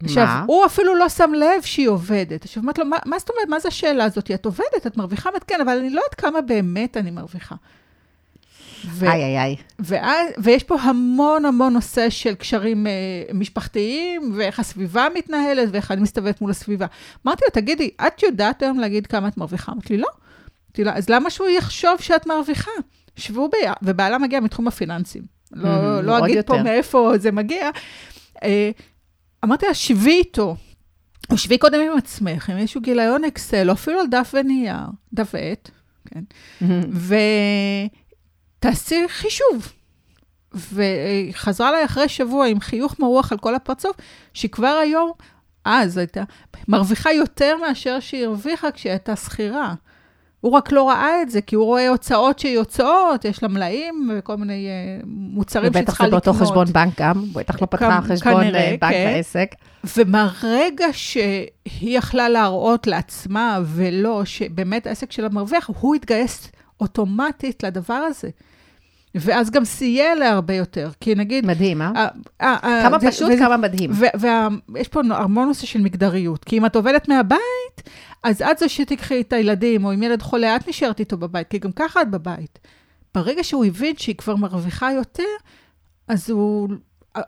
מה? 0.00 0.06
עכשיו, 0.08 0.26
הוא 0.46 0.66
אפילו 0.66 0.94
לא 0.94 1.08
שם 1.08 1.32
לב 1.34 1.62
שהיא 1.62 1.88
עובדת. 1.88 2.44
עכשיו, 2.44 2.62
אמרת 2.62 2.78
לו, 2.78 2.84
מה, 2.84 2.96
מה 3.06 3.18
זאת 3.18 3.30
אומרת, 3.30 3.48
מה 3.48 3.60
זה 3.60 3.68
השאלה 3.68 4.04
הזאת? 4.04 4.30
את 4.30 4.46
עובדת, 4.46 4.86
את 4.86 4.96
מרוויחה? 4.96 5.30
אמרת, 5.30 5.44
כן, 5.44 5.60
אבל 5.60 5.78
אני 5.78 5.90
לא 5.90 6.00
יודעת 6.00 6.14
כמה 6.14 6.40
באמת 6.40 6.96
אני 6.96 7.10
מרוויחה. 7.10 7.54
ו- 8.86 9.04
איי, 9.06 9.24
איי, 9.24 9.38
איי. 9.38 9.56
ואז, 9.78 10.28
ויש 10.38 10.64
פה 10.64 10.76
המון 10.80 11.44
המון 11.44 11.72
נושא 11.72 12.10
של 12.10 12.34
קשרים 12.34 12.86
אה, 12.86 12.92
משפחתיים, 13.34 14.32
ואיך 14.36 14.58
הסביבה 14.58 15.06
מתנהלת, 15.14 15.68
ואיך 15.72 15.90
אני 15.90 16.00
מסתובבת 16.00 16.40
מול 16.40 16.50
הסביבה. 16.50 16.86
אמרתי 17.26 17.42
לה, 17.44 17.62
תגידי, 17.62 17.90
את 18.06 18.22
יודעת 18.22 18.62
היום 18.62 18.78
להגיד 18.78 19.06
כמה 19.06 19.28
את 19.28 19.36
מרוויחה? 19.36 19.72
אמרתי 19.72 19.96
לי, 19.96 20.02
לא. 20.02 20.08
אמרתי 20.66 20.84
לה, 20.84 20.96
אז 20.96 21.10
למה 21.10 21.30
שהוא 21.30 21.48
יחשוב 21.48 22.00
שאת 22.00 22.26
מרוויחה? 22.26 22.70
שבו 23.16 23.48
ביחד, 23.48 23.76
ובעלה 23.82 24.18
מגיע 24.18 24.40
מתחום 24.40 24.68
הפיננסים. 24.68 25.22
לא, 25.52 25.68
mm, 25.68 26.02
לא 26.02 26.18
אגיד 26.18 26.36
יותר. 26.36 26.56
פה 26.56 26.62
מאיפה 26.62 27.12
זה 27.16 27.32
מגיע. 27.32 27.70
אה, 28.42 28.70
אמרתי 29.44 29.66
לה, 29.66 29.74
שבי 29.74 30.10
איתו. 30.10 30.56
או 31.30 31.38
שבי 31.38 31.58
קודם 31.58 31.80
עם 31.80 31.98
עצמך, 31.98 32.50
עם 32.50 32.56
איזשהו 32.56 32.80
גיליון 32.80 33.24
אקסל, 33.24 33.68
או 33.68 33.74
אפילו 33.74 34.00
על 34.00 34.06
דף 34.06 34.34
ונייר, 34.34 34.76
דף 35.12 35.30
ועט, 35.34 35.70
כן? 36.08 36.22
Mm-hmm. 36.60 36.86
תעשי 38.60 39.08
חישוב. 39.08 39.72
והיא 40.52 41.32
חזרה 41.34 41.68
אליי 41.68 41.84
אחרי 41.84 42.08
שבוע 42.08 42.46
עם 42.46 42.60
חיוך 42.60 42.98
מרוח 42.98 43.32
על 43.32 43.38
כל 43.38 43.54
הפרצוף, 43.54 43.96
שכבר 44.34 44.78
היום, 44.82 45.12
אז 45.64 45.96
הייתה, 45.96 46.22
מרוויחה 46.68 47.12
יותר 47.12 47.56
מאשר 47.56 48.00
שהיא 48.00 48.24
הרוויחה 48.24 48.70
כשהיא 48.70 48.92
הייתה 48.92 49.16
שכירה. 49.16 49.74
הוא 50.40 50.52
רק 50.52 50.72
לא 50.72 50.88
ראה 50.88 51.22
את 51.22 51.30
זה, 51.30 51.40
כי 51.40 51.56
הוא 51.56 51.64
רואה 51.64 51.88
הוצאות 51.88 52.38
שיוצאות, 52.38 53.24
יש 53.24 53.42
לה 53.42 53.48
מלאים 53.48 54.10
וכל 54.14 54.36
מיני 54.36 54.66
uh, 54.66 55.04
מוצרים 55.06 55.72
שהיא 55.72 55.86
צריכה 55.86 56.06
לקנות. 56.06 56.22
ובטח 56.28 56.32
זה 56.32 56.40
באותו 56.40 56.44
חשבון 56.44 56.66
בנק 56.72 57.00
גם, 57.00 57.24
בטח 57.32 57.62
לא 57.62 57.66
פתחה 57.66 58.00
חשבון 58.02 58.44
כנראה, 58.44 58.76
בנק 58.80 58.92
כן. 58.92 59.12
בעסק. 59.14 59.54
ומהרגע 59.96 60.86
שהיא 60.92 61.48
יכלה 61.98 62.28
להראות 62.28 62.86
לעצמה 62.86 63.58
ולא, 63.64 64.24
שבאמת 64.24 64.86
העסק 64.86 65.12
שלה 65.12 65.28
מרוויח, 65.28 65.70
הוא 65.80 65.94
התגייס 65.94 66.50
אוטומטית 66.80 67.62
לדבר 67.62 67.94
הזה. 67.94 68.28
ואז 69.14 69.50
גם 69.50 69.64
סייע 69.64 70.14
להרבה 70.14 70.54
יותר, 70.54 70.90
כי 71.00 71.14
נגיד... 71.14 71.46
מדהים, 71.46 71.82
אה? 71.82 71.92
אה, 71.96 72.08
אה 72.40 72.80
כמה 72.82 73.00
פשוט, 73.00 73.32
כמה 73.38 73.56
מדהים. 73.56 73.90
ויש 74.74 74.88
פה 74.88 75.00
המון 75.10 75.48
נושא 75.48 75.66
של 75.66 75.80
מגדריות, 75.80 76.44
כי 76.44 76.58
אם 76.58 76.66
את 76.66 76.76
עובדת 76.76 77.08
מהבית, 77.08 77.88
אז 78.22 78.42
את 78.42 78.58
זו 78.58 78.68
שתיקחי 78.68 79.20
את 79.20 79.32
הילדים, 79.32 79.84
או 79.84 79.94
אם 79.94 80.02
ילד 80.02 80.22
חולה, 80.22 80.56
את 80.56 80.68
נשארת 80.68 81.00
איתו 81.00 81.16
בבית, 81.16 81.48
כי 81.48 81.58
גם 81.58 81.72
ככה 81.72 82.02
את 82.02 82.10
בבית. 82.10 82.58
ברגע 83.14 83.44
שהוא 83.44 83.64
הבין 83.64 83.96
שהיא 83.96 84.16
כבר 84.16 84.36
מרוויחה 84.36 84.92
יותר, 84.92 85.22
אז 86.08 86.30
הוא 86.30 86.68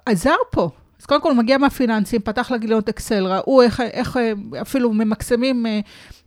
עזר 0.06 0.36
פה. 0.50 0.70
אז 1.02 1.06
קודם 1.06 1.22
כל 1.22 1.28
הוא 1.28 1.38
מגיע 1.38 1.58
מהפיננסים, 1.58 2.20
פתח 2.20 2.50
לה 2.50 2.58
גיליונות 2.58 2.88
אקסל, 2.88 3.26
ראו 3.26 3.62
איך, 3.62 3.80
איך 3.80 4.16
אפילו 4.62 4.92
ממקסמים 4.92 5.66
אה, 5.66 5.80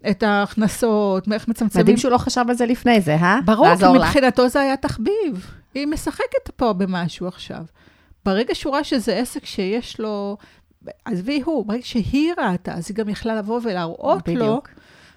את 0.10 0.24
ההכנסות, 0.24 1.32
איך 1.32 1.48
מצמצמים. 1.48 1.84
מדהים 1.84 1.98
שהוא 1.98 2.12
לא 2.12 2.18
חשב 2.18 2.46
על 2.50 2.56
זה 2.56 2.66
לפני 2.66 3.02
זה, 3.02 3.16
אה? 3.16 3.40
ברור, 3.46 3.76
כי 3.76 3.86
מבחינתו 3.96 4.50
זה 4.50 4.60
היה 4.60 4.78
תחביב. 4.78 5.52
היא 5.74 5.88
משחקת 5.88 6.50
פה 6.56 6.74
במשהו 6.74 7.28
עכשיו. 7.28 7.64
ברגע 8.26 8.56
שהוא 8.56 8.74
ראה 8.74 8.84
שזה 8.84 9.18
עסק 9.18 9.46
שיש 9.46 10.00
לו, 10.00 10.38
עזבי 11.06 11.42
הוא, 11.46 11.66
ברגע 11.66 11.84
שהיא 11.84 12.34
ראתה, 12.38 12.74
אז 12.74 12.86
היא 12.90 12.96
גם 12.96 13.10
יכלה 13.10 13.36
לבוא 13.36 13.60
ולהראות 13.64 14.30
בדיוק. 14.30 14.40
לו 14.42 14.62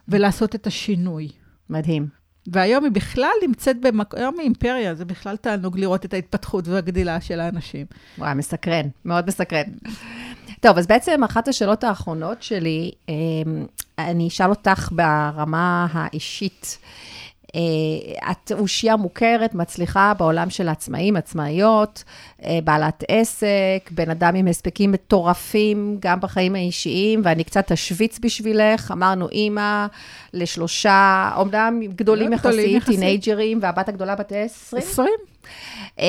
ולעשות 0.08 0.54
את 0.54 0.66
השינוי. 0.66 1.28
מדהים. 1.70 2.17
והיום 2.52 2.84
היא 2.84 2.92
בכלל 2.92 3.30
נמצאת 3.46 3.80
במקום, 3.80 4.20
היום 4.20 4.34
היא 4.38 4.44
אימפריה, 4.44 4.94
זה 4.94 5.04
בכלל 5.04 5.36
תענוג 5.36 5.78
לראות 5.78 6.04
את 6.04 6.14
ההתפתחות 6.14 6.68
והגדילה 6.68 7.20
של 7.20 7.40
האנשים. 7.40 7.86
וואי, 8.18 8.34
מסקרן, 8.34 8.86
מאוד 9.04 9.26
מסקרן. 9.26 9.62
טוב, 10.60 10.78
אז 10.78 10.86
בעצם 10.86 11.24
אחת 11.24 11.48
השאלות 11.48 11.84
האחרונות 11.84 12.42
שלי, 12.42 12.90
אמ, 13.08 13.14
אני 13.98 14.28
אשאל 14.28 14.50
אותך 14.50 14.88
ברמה 14.92 15.86
האישית. 15.92 16.78
אה, 17.54 18.30
את 18.30 18.52
אושייה 18.52 18.96
מוכרת, 18.96 19.54
מצליחה 19.54 20.12
בעולם 20.18 20.50
של 20.50 20.68
עצמאים, 20.68 21.16
עצמאיות, 21.16 22.04
אה, 22.44 22.58
בעלת 22.64 23.04
עסק, 23.08 23.90
בן 23.90 24.10
אדם 24.10 24.34
עם 24.34 24.48
הספקים 24.48 24.92
מטורפים, 24.92 25.96
גם 26.00 26.20
בחיים 26.20 26.54
האישיים, 26.54 27.20
ואני 27.24 27.44
קצת 27.44 27.72
אשוויץ 27.72 28.18
בשבילך. 28.22 28.90
אמרנו, 28.92 29.28
אימא 29.28 29.86
לשלושה, 30.34 31.30
אומנם 31.36 31.80
גדולים 31.96 32.32
יחסית, 32.32 32.84
טינג'רים, 32.84 33.58
והבת 33.62 33.88
הגדולה 33.88 34.14
בת 34.14 34.32
20? 34.32 34.82
20. 34.82 35.08
אה, 36.00 36.06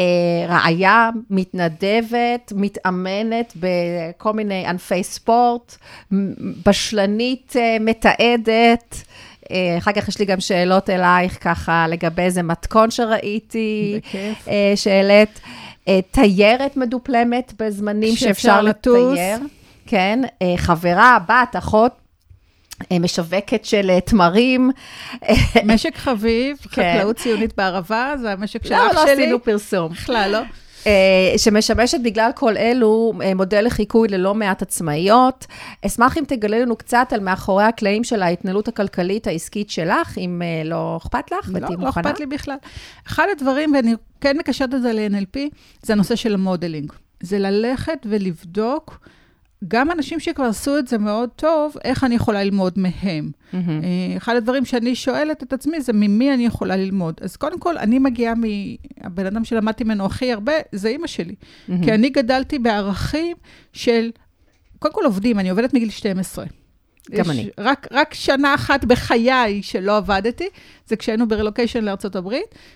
רעיה, 0.48 1.10
מתנדבת, 1.30 2.54
מתאמנת 2.56 3.54
בכל 3.56 4.34
מיני 4.34 4.66
ענפי 4.66 5.04
ספורט, 5.04 5.76
בשלנית 6.66 7.56
מתעדת. 7.80 9.04
אה, 9.52 9.78
אחר 9.78 9.92
כך 9.92 10.08
יש 10.08 10.20
לי 10.20 10.26
גם 10.26 10.40
שאלות 10.40 10.90
אלייך, 10.90 11.38
ככה, 11.42 11.86
לגבי 11.90 12.22
איזה 12.22 12.44
מתכון 12.44 12.92
שראיתי, 12.92 14.00
בכיף. 14.04 14.48
אה, 14.48 14.74
שהעלית. 14.76 15.40
אה, 15.88 16.00
תיירת 16.12 16.78
מדופלמת 16.78 17.54
בזמנים 17.60 18.16
שאפשר 18.16 18.62
לטייר. 18.62 19.40
כן, 19.86 20.20
חברה, 20.58 21.18
בת, 21.30 21.56
אחות, 21.56 21.92
משווקת 23.00 23.66
של 23.66 24.00
תמרים. 24.06 24.72
משק 25.66 25.98
חביב, 25.98 26.58
כן. 26.72 26.94
חקלאות 26.96 27.16
ציונית 27.16 27.54
בערבה, 27.58 28.14
זה 28.22 28.32
המשק 28.32 28.66
של 28.66 28.74
לא, 28.76 28.88
אח 28.88 28.96
לא 28.96 29.02
שלי. 29.02 29.02
לא, 29.02 29.06
לא 29.06 29.22
עשינו 29.22 29.44
פרסום. 29.44 29.92
בכלל, 29.92 30.32
לא. 30.32 30.40
אה, 30.88 31.34
שמשמשת 31.38 32.00
בגלל 32.04 32.32
כל 32.36 32.58
אלו 32.58 33.14
אה, 33.24 33.36
מודל 33.36 33.66
לחיקוי 33.66 34.08
ללא 34.08 34.36
מעט 34.36 34.62
עצמאיות. 34.62 35.46
אשמח 35.86 36.18
אם 36.18 36.24
תגלה 36.28 36.60
לנו 36.60 36.76
קצת 36.76 37.08
על 37.12 37.20
מאחורי 37.20 37.64
הקלעים 37.64 38.04
של 38.04 38.22
ההתנהלות 38.22 38.68
הכלכלית 38.68 39.28
העסקית 39.28 39.70
שלך, 39.70 40.18
אם 40.18 40.42
אה, 40.42 40.64
לא 40.70 40.98
אכפת 40.98 41.32
לך 41.32 41.50
ותהיי 41.50 41.62
לא, 41.62 41.70
לא 41.70 41.78
מוכנה. 41.78 42.02
לא 42.06 42.10
אכפת 42.10 42.20
לי 42.20 42.26
בכלל. 42.26 42.58
אחד 43.08 43.26
הדברים, 43.32 43.74
ואני 43.74 43.94
כן 44.22 44.38
מקשרת 44.38 44.74
את 44.74 44.82
זה 44.82 44.94
ל-NLP, 44.94 45.40
זה 45.82 45.94
הנושא 45.94 46.16
של 46.16 46.34
המודלינג. 46.34 46.92
זה 47.24 47.40
ללכת 47.40 48.06
ולבדוק 48.10 49.00
גם 49.68 49.92
אנשים 49.92 50.20
שכבר 50.20 50.46
עשו 50.46 50.78
את 50.78 50.88
זה 50.88 50.98
מאוד 50.98 51.30
טוב, 51.36 51.76
איך 51.84 52.04
אני 52.04 52.16
יכולה 52.16 52.44
ללמוד 52.44 52.74
מהם? 52.78 53.32
Mm-hmm. 53.54 53.58
אחד 54.18 54.36
הדברים 54.36 54.66
שאני 54.66 54.96
שואלת 54.96 55.44
את 55.44 55.54
עצמי 55.54 55.82
זה 55.82 55.94
ממי 55.94 56.34
אני 56.34 56.46
יכולה 56.46 56.76
ללמוד. 56.76 57.14
אז 57.22 57.36
קודם 57.36 57.60
כל, 57.60 57.78
אני 57.78 58.00
מגיעה 58.00 58.36
מ... 58.36 58.44
הבן 59.02 59.26
אדם 59.26 59.46
שלמדתי 59.46 59.84
ממנו 59.84 60.06
הכי 60.06 60.34
הרבה, 60.34 60.54
זה 60.72 60.90
אימא 60.90 61.08
שלי. 61.08 61.36
Mm-hmm. 61.36 61.74
כי 61.84 61.94
אני 61.94 62.10
גדלתי 62.10 62.60
בערכים 62.60 63.38
של, 63.74 64.12
קודם 64.80 64.94
כל 64.94 65.06
עובדים, 65.06 65.40
אני 65.40 65.50
עובדת 65.50 65.74
מגיל 65.74 65.90
12. 65.90 66.46
גם 67.12 67.32
אני. 67.32 67.50
רק, 67.58 67.88
רק 67.92 68.14
שנה 68.14 68.56
אחת 68.56 68.86
בחיי 68.86 69.64
שלא 69.64 69.98
עבדתי, 69.98 70.48
זה 70.88 70.96
כשהיינו 70.96 71.28
ברילוקיישן 71.28 71.84
לארה"ב. 71.84 72.34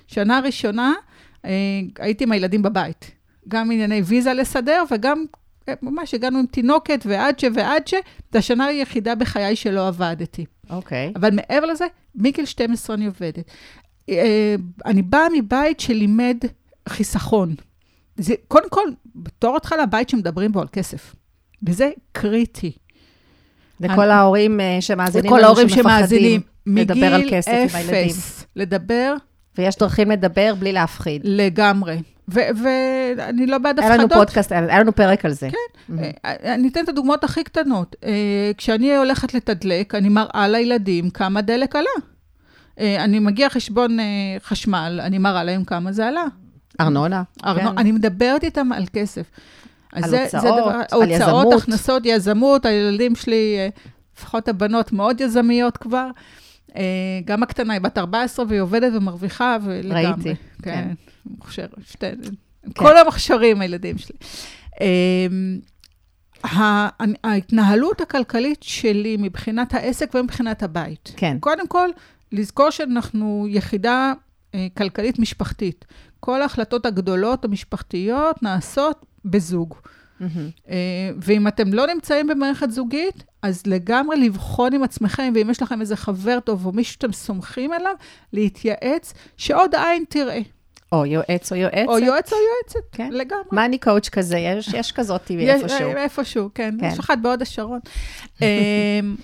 שנה 0.08 0.40
ראשונה 0.40 0.94
אה, 1.46 1.52
הייתי 2.00 2.24
עם 2.24 2.32
הילדים 2.32 2.62
בבית. 2.62 3.12
גם 3.48 3.72
ענייני 3.72 4.02
ויזה 4.02 4.34
לסדר 4.34 4.84
וגם 4.92 5.26
ממש 5.82 6.14
הגענו 6.14 6.40
עם 6.40 6.46
תינוקת 6.46 7.04
ועד 7.06 7.40
ש 7.40 7.46
ועד 7.54 7.88
ש, 7.88 7.94
זו 8.34 8.40
השנה 8.40 8.66
היחידה 8.66 9.16
בחיי 9.16 9.56
שלא 9.56 9.88
עבדתי. 9.88 10.46
אוקיי. 10.70 11.12
Okay. 11.14 11.18
אבל 11.20 11.30
מעבר 11.36 11.66
לזה, 11.66 11.86
מגיל 12.16 12.46
12 12.46 12.96
אני 12.96 13.06
עובדת. 13.06 13.52
אה, 14.10 14.56
אני 14.86 15.02
באה 15.02 15.28
מבית 15.38 15.80
שלימד 15.80 16.38
חיסכון. 16.90 17.56
זה, 18.18 18.34
קודם 18.48 18.70
כל, 18.70 18.90
בתור 19.16 19.58
התחלה, 19.58 19.86
בית 19.86 20.10
שמדברים 20.10 20.52
בו 20.52 20.62
על 20.62 20.68
כסף. 20.72 21.16
וזה 21.68 21.90
קריטי. 22.12 22.72
לכל 23.80 24.02
אני, 24.02 24.12
ההורים 24.12 24.60
אה, 24.60 24.78
שמאזינים 24.80 25.36
לנו, 25.36 25.70
שמפחדים 25.70 26.42
לדבר 26.66 27.14
על 27.14 27.24
כסף 27.32 27.52
עם 27.52 27.76
הילדים. 27.76 27.96
לכל 27.96 28.10
אפס, 28.10 28.46
לדבר. 28.56 29.16
ויש 29.58 29.76
דרכים 29.76 30.12
לדבר 30.12 30.54
בלי 30.60 30.72
להפחיד. 30.72 31.22
לגמרי. 31.24 31.98
ואני 32.28 33.48
לא 33.48 33.58
בעד 33.58 33.80
הפחדות. 33.80 33.92
היה 33.92 33.98
לנו 33.98 34.10
פודקאסט, 34.10 34.52
היה 34.52 34.80
לנו 34.80 34.96
פרק 34.96 35.26
על 35.26 35.32
זה. 35.32 35.50
כן. 35.50 35.94
Mm-hmm. 35.96 36.28
אני 36.44 36.68
אתן 36.68 36.84
את 36.84 36.90
הדוגמאות 36.90 37.24
הכי 37.24 37.44
קטנות. 37.44 37.96
אה, 38.04 38.52
כשאני 38.58 38.96
הולכת 38.96 39.34
לתדלק, 39.34 39.96
אני 39.96 40.10
מראה 40.10 40.48
לילדים 40.48 41.10
כמה 41.10 41.42
דלק 41.42 41.76
עלה. 41.76 41.90
אה, 42.80 43.04
אני 43.04 43.20
מגיע 43.20 43.50
חשבון 43.50 43.98
חשמל, 44.44 45.00
אני 45.04 45.18
מראה 45.18 45.44
להם 45.44 45.64
כמה 45.64 45.92
זה 45.92 46.08
עלה. 46.08 46.26
ארנונה. 46.82 47.24
ארנונה. 47.46 47.72
כן. 47.72 47.78
אני 47.78 47.92
מדברת 47.92 48.44
איתם 48.44 48.72
על 48.72 48.86
כסף. 48.94 49.32
על 49.92 50.10
זה, 50.10 50.24
הוצאות, 50.24 50.42
זה 50.42 50.50
דבר, 50.50 50.70
על 50.70 50.82
הוצאות, 50.82 51.10
יזמות. 51.10 51.44
הוצאות, 51.44 51.62
הכנסות, 51.62 52.04
יזמות, 52.06 52.66
הילדים 52.66 53.16
שלי, 53.16 53.58
לפחות 54.18 54.48
הבנות 54.48 54.94
מאוד 54.94 55.22
יזמיות 55.22 55.78
כבר. 55.78 56.08
גם 57.26 57.44
הקטנה 57.44 57.74
היא 57.74 57.82
בת 57.82 57.98
14 57.98 58.46
והיא 58.48 58.62
עובדת 58.62 58.94
ומרוויחה, 58.96 59.58
ולגמרי. 59.64 60.06
ראיתי, 60.06 60.36
כן. 60.62 60.72
כן. 60.72 60.94
מוכשרת, 61.26 61.74
שתי, 61.86 62.06
כן. 62.64 62.72
כל 62.76 62.98
המוכשרים, 62.98 63.62
הילדים 63.62 63.98
שלי. 63.98 64.16
אמ, 64.82 65.60
ההתנהלות 67.24 68.02
הכלכלית 68.02 68.64
שלי 68.64 69.18
מבחינת 69.20 69.74
העסק 69.74 70.16
ומבחינת 70.16 70.64
הבית. 70.64 71.14
כן. 71.18 71.38
קודם 71.40 71.68
כל, 71.68 71.90
לזכור 72.32 72.70
שאנחנו 72.70 73.46
יחידה 73.50 74.14
אה, 74.56 74.68
כלכלית 74.78 75.20
משפחתית. 75.20 75.86
כל 76.20 76.42
ההחלטות 76.42 76.86
הגדולות 76.86 77.46
המשפחתיות 77.46 78.44
נעשות 78.44 79.06
בזוג. 79.26 79.76
Mm-hmm. 80.22 80.72
ואם 81.22 81.48
אתם 81.48 81.74
לא 81.74 81.88
נמצאים 81.88 82.28
במערכת 82.28 82.72
זוגית, 82.72 83.24
אז 83.42 83.64
לגמרי 83.66 84.18
לבחון 84.18 84.74
עם 84.74 84.84
עצמכם, 84.84 85.34
ואם 85.36 85.50
יש 85.50 85.62
לכם 85.62 85.82
איזה 85.82 85.96
חבר 85.96 86.40
טוב 86.40 86.66
או 86.66 86.72
מישהו 86.72 86.94
שאתם 86.94 87.12
סומכים 87.12 87.74
עליו, 87.74 87.96
להתייעץ, 88.34 89.14
שעוד 89.38 89.76
עין 89.76 90.04
תראה. 90.10 90.42
או 90.94 91.06
יועץ 91.06 91.52
או 91.52 91.58
יועצת. 91.58 91.88
או 91.88 92.00
יועץ 92.00 92.34
או 92.34 92.38
יועצת, 92.38 92.90
כן. 92.92 93.10
לגמרי. 93.12 93.44
מאני 93.52 93.78
קואוצ' 93.78 94.10
כזה, 94.10 94.38
יש, 94.38 94.74
יש 94.74 94.92
כזאת 94.92 95.32
איפשהו. 95.32 95.90
יש, 95.90 95.96
איפשהו, 95.96 96.50
כן. 96.56 96.76
כן. 96.80 96.86
יש 96.86 97.00
אחת 97.00 97.18
בהוד 97.22 97.42
השרון. 97.42 97.80
אמ, 98.42 99.16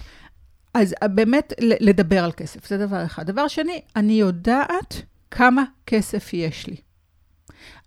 אז 0.73 0.95
באמת, 1.03 1.53
לדבר 1.59 2.23
על 2.23 2.31
כסף, 2.31 2.67
זה 2.67 2.77
דבר 2.77 3.05
אחד. 3.05 3.25
דבר 3.25 3.47
שני, 3.47 3.81
אני 3.95 4.13
יודעת 4.13 5.01
כמה 5.31 5.63
כסף 5.85 6.33
יש 6.33 6.67
לי. 6.67 6.75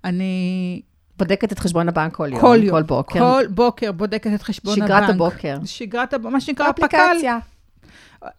אני... 0.05 0.83
בודקת 1.19 1.53
את 1.53 1.59
חשבון 1.59 1.89
הבנק 1.89 2.15
כל 2.15 2.29
יום, 2.33 2.41
כל 2.41 2.59
יום, 2.63 2.77
כל 2.77 2.83
בוקר. 2.83 3.21
כל 3.21 3.45
בוקר 3.51 3.93
בודקת 3.93 4.31
את 4.35 4.43
חשבון 4.43 4.75
שגרת 4.75 4.91
הבנק. 4.91 5.03
שגרת 5.05 5.15
הבוקר. 5.15 5.59
שגרת, 5.65 6.15
מה 6.15 6.41
שנקרא 6.41 6.73
פק"ל. 6.73 6.83
באפליקציה. 6.83 7.39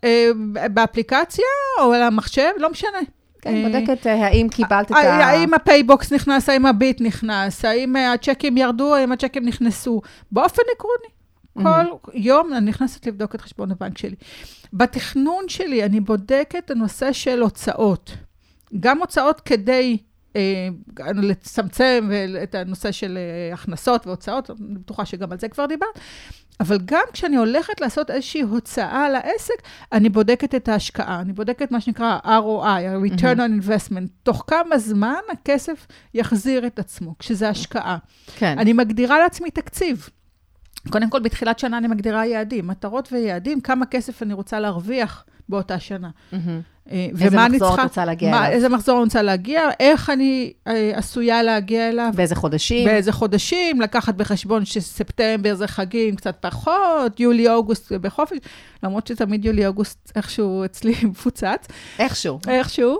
אה, 0.03 0.29
באפליקציה 0.71 1.45
או 1.79 1.93
על 1.93 2.01
המחשב, 2.01 2.49
לא 2.57 2.69
משנה. 2.71 2.99
כן, 3.43 3.55
אה, 3.55 3.63
בודקת 3.63 4.07
אה, 4.07 4.27
האם 4.27 4.47
קיבלת 4.51 4.91
את 4.91 4.95
ה... 4.95 4.99
האם 4.99 5.53
הפייבוקס 5.53 6.13
נכנס, 6.13 6.49
האם 6.49 6.65
הביט 6.65 7.01
נכנס, 7.01 7.65
האם 7.65 7.95
הצ'קים 7.95 8.57
ירדו, 8.57 8.95
האם 8.95 9.11
הצ'קים 9.11 9.45
נכנסו. 9.45 10.01
באופן 10.31 10.61
עקרוני, 10.75 11.13
כל 11.53 12.11
יום 12.13 12.53
אני 12.53 12.69
נכנסת 12.69 13.07
לבדוק 13.07 13.35
את 13.35 13.41
חשבון 13.41 13.71
הבנק 13.71 13.97
שלי. 13.97 14.15
בתכנון 14.73 15.43
שלי 15.47 15.83
אני 15.83 15.99
בודקת 15.99 16.55
את 16.65 16.71
הנושא 16.71 17.11
של 17.11 17.41
הוצאות. 17.41 18.11
גם 18.79 18.99
הוצאות 18.99 19.41
כדי 19.41 19.97
אה, 19.97 20.12
לצמצם 21.15 22.09
את 22.43 22.55
הנושא 22.55 22.91
של 22.91 23.17
אה, 23.17 23.53
הכנסות 23.53 24.07
והוצאות, 24.07 24.49
אני 24.49 24.79
בטוחה 24.79 25.05
שגם 25.05 25.31
על 25.31 25.39
זה 25.39 25.49
כבר 25.49 25.65
דיברת, 25.65 25.99
אבל 26.59 26.77
גם 26.85 27.03
כשאני 27.13 27.35
הולכת 27.35 27.81
לעשות 27.81 28.11
איזושהי 28.11 28.41
הוצאה 28.41 29.09
לעסק, 29.09 29.55
אני 29.91 30.09
בודקת 30.09 30.55
את 30.55 30.69
ההשקעה, 30.69 31.21
אני 31.21 31.33
בודקת 31.33 31.71
מה 31.71 31.81
שנקרא 31.81 32.19
ROI, 32.23 33.11
return 33.11 33.37
on 33.37 33.63
investment, 33.63 34.07
תוך 34.23 34.43
כמה 34.47 34.77
זמן 34.77 35.21
הכסף 35.31 35.87
יחזיר 36.13 36.67
את 36.67 36.79
עצמו, 36.79 37.15
כשזה 37.19 37.49
השקעה. 37.49 37.97
כן. 38.35 38.59
אני 38.59 38.73
מגדירה 38.73 39.19
לעצמי 39.19 39.51
תקציב. 39.51 40.09
קודם 40.89 41.09
כל, 41.09 41.19
בתחילת 41.19 41.59
שנה 41.59 41.77
אני 41.77 41.87
מגדירה 41.87 42.25
יעדים, 42.25 42.67
מטרות 42.67 43.09
ויעדים, 43.11 43.61
כמה 43.61 43.85
כסף 43.85 44.23
אני 44.23 44.33
רוצה 44.33 44.59
להרוויח 44.59 45.25
באותה 45.49 45.79
שנה. 45.79 46.09
Mm-hmm. 46.33 46.35
איזה 46.89 47.37
מחזור 47.37 47.75
את 47.75 47.79
רוצה 47.79 48.05
להגיע 48.05 48.31
מה, 48.31 48.39
אליו? 48.45 48.55
איזה 48.55 48.69
מחזור 48.69 48.95
אני 48.95 49.03
רוצה 49.03 49.21
להגיע, 49.21 49.61
איך 49.79 50.09
אני 50.09 50.53
אה, 50.67 50.91
עשויה 50.95 51.43
להגיע 51.43 51.89
אליו. 51.89 52.11
באיזה 52.15 52.35
חודשים? 52.35 52.85
באיזה 52.85 53.11
חודשים, 53.11 53.81
לקחת 53.81 54.15
בחשבון 54.15 54.65
שספטמבר 54.65 55.55
זה 55.55 55.67
חגים 55.67 56.15
קצת 56.15 56.35
פחות, 56.39 57.19
יולי-אוגוסט 57.19 57.91
בחופש, 57.91 58.37
למרות 58.83 59.07
שתמיד 59.07 59.45
יולי-אוגוסט 59.45 60.11
איכשהו 60.15 60.65
אצלי 60.65 60.93
מפוצץ. 61.09 61.67
איכשהו. 61.99 62.39
איכשהו. 62.47 62.99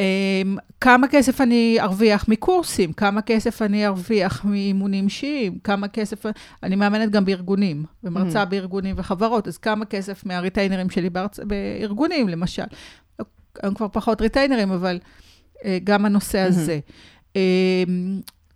Um, 0.00 0.58
כמה 0.80 1.08
כסף 1.08 1.40
אני 1.40 1.76
ארוויח 1.80 2.28
מקורסים, 2.28 2.92
כמה 2.92 3.22
כסף 3.22 3.62
אני 3.62 3.86
ארוויח 3.86 4.44
מאימונים 4.44 5.04
אישיים, 5.04 5.58
כמה 5.58 5.88
כסף, 5.88 6.26
אני 6.62 6.76
מאמנת 6.76 7.10
גם 7.10 7.24
בארגונים, 7.24 7.84
ומרצה 8.04 8.42
mm-hmm. 8.42 8.46
בארגונים 8.46 8.94
וחברות, 8.98 9.48
אז 9.48 9.58
כמה 9.58 9.84
כסף 9.84 10.26
מהריטיינרים 10.26 10.90
שלי 10.90 11.10
בארצ... 11.10 11.40
בארגונים, 11.40 12.28
למשל. 12.28 12.62
הם 13.62 13.74
כבר 13.74 13.88
פחות 13.88 14.20
ריטיינרים, 14.20 14.72
אבל 14.72 14.98
uh, 15.58 15.62
גם 15.84 16.04
הנושא 16.04 16.38
הזה. 16.38 16.80
Um, 17.34 17.38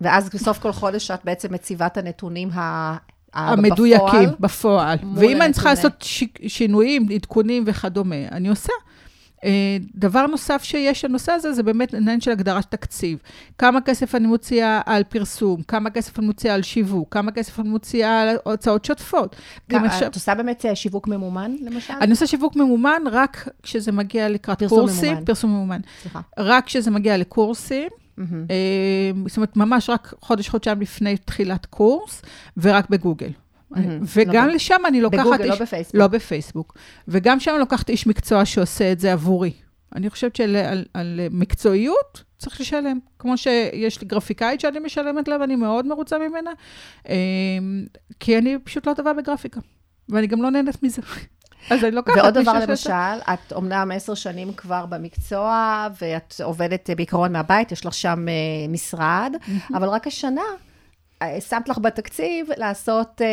ואז 0.01 0.29
בסוף 0.29 0.59
כל 0.59 0.71
חודש 0.71 1.11
את 1.11 1.19
בעצם 1.23 1.53
מציבה 1.53 1.85
את 1.85 1.97
הנתונים 1.97 2.49
ה... 2.51 2.97
המדויקים, 3.33 4.29
בפועל. 4.39 4.97
ואם 5.15 5.41
אני 5.41 5.53
צריכה 5.53 5.69
לעשות 5.69 5.93
ש... 6.01 6.23
שינויים, 6.47 7.07
עדכונים 7.15 7.63
וכדומה, 7.67 8.15
אני 8.31 8.49
עושה. 8.49 8.73
אה, 9.43 9.77
דבר 9.95 10.25
נוסף 10.27 10.63
שיש 10.63 11.05
לנושא 11.05 11.31
הזה, 11.31 11.53
זה 11.53 11.63
באמת 11.63 11.93
עניין 11.93 12.21
של 12.21 12.31
הגדרת 12.31 12.65
תקציב. 12.71 13.19
כמה 13.57 13.81
כסף 13.81 14.15
אני 14.15 14.27
מוציאה 14.27 14.81
על 14.85 15.03
פרסום, 15.03 15.61
כמה 15.61 15.89
כסף 15.89 16.19
אני 16.19 16.27
מוציאה 16.27 16.53
על 16.53 16.61
שיווק, 16.61 17.13
כמה 17.13 17.31
כסף 17.31 17.59
אני 17.59 17.69
מוציאה 17.69 18.21
על 18.21 18.37
הוצאות 18.43 18.85
שוטפות. 18.85 19.35
את 20.07 20.15
עושה 20.15 20.35
באמת 20.35 20.65
אה, 20.65 20.75
שיווק 20.75 21.07
ממומן, 21.07 21.55
למשל? 21.61 21.93
אני 22.01 22.11
עושה 22.11 22.27
שיווק 22.27 22.55
ממומן 22.55 23.01
רק 23.11 23.47
כשזה 23.63 23.91
מגיע 23.91 24.29
לקראת 24.29 24.59
פרסום 24.59 24.79
קורסים. 24.79 25.09
ממומן. 25.09 25.25
פרסום 25.25 25.51
ממומן. 25.51 25.79
סליחה. 26.01 26.21
רק 26.37 26.65
כשזה 26.65 26.91
מגיע 26.91 27.17
לקורסים. 27.17 27.87
Mm-hmm. 28.19 29.27
זאת 29.27 29.37
אומרת, 29.37 29.57
ממש 29.57 29.89
רק 29.89 30.13
חודש-חודשיים 30.21 30.81
לפני 30.81 31.17
תחילת 31.17 31.65
קורס, 31.65 32.21
ורק 32.57 32.89
בגוגל. 32.89 33.29
וגם 34.15 34.47
לא 34.47 34.53
לשם 34.53 34.81
אני 34.87 35.01
לוקחת... 35.01 35.19
בגוגל, 35.19 35.45
לא 35.45 35.55
בפייסבוק. 35.55 35.95
לא 35.95 36.07
בפייסבוק. 36.07 36.77
וגם 37.07 37.39
שם 37.39 37.51
אני 37.51 37.59
לוקחת 37.59 37.89
איש 37.89 38.07
מקצוע 38.07 38.45
שעושה 38.45 38.91
את 38.91 38.99
זה 38.99 39.13
עבורי. 39.13 39.51
אני 39.95 40.09
חושבת 40.09 40.35
שעל 40.35 40.85
על 40.93 41.19
מקצועיות 41.31 42.23
צריך 42.37 42.61
לשלם. 42.61 42.99
כמו 43.19 43.37
שיש 43.37 44.01
לי 44.01 44.07
גרפיקאית 44.07 44.59
שאני 44.59 44.79
משלמת 44.79 45.27
לה, 45.27 45.37
ואני 45.41 45.55
מאוד 45.55 45.85
מרוצה 45.85 46.17
ממנה, 46.17 46.51
אמ, 47.09 47.85
כי 48.19 48.37
אני 48.37 48.57
פשוט 48.63 48.87
לא 48.87 48.93
טובה 48.93 49.13
בגרפיקה, 49.13 49.59
ואני 50.09 50.27
גם 50.27 50.41
לא 50.41 50.51
נהנית 50.51 50.83
מזה. 50.83 51.01
אז 51.71 51.83
אני 51.83 51.91
לוקחת 51.91 52.17
ועוד 52.17 52.37
דבר, 52.37 52.59
למשל, 52.67 52.91
את 53.33 53.53
אומנם 53.53 53.91
עשר 53.93 54.13
שנים 54.13 54.53
כבר 54.53 54.85
במקצוע, 54.85 55.87
ואת 56.01 56.41
עובדת 56.43 56.89
בעיקרון 56.89 57.31
מהבית, 57.31 57.71
יש 57.71 57.85
לך 57.85 57.93
שם 57.93 58.25
uh, 58.27 58.71
משרד, 58.71 59.33
אבל 59.73 59.89
רק 59.89 60.07
השנה 60.07 60.41
שמת 61.49 61.69
לך 61.69 61.77
בתקציב 61.77 62.47
לעשות... 62.57 63.21
אה, 63.21 63.27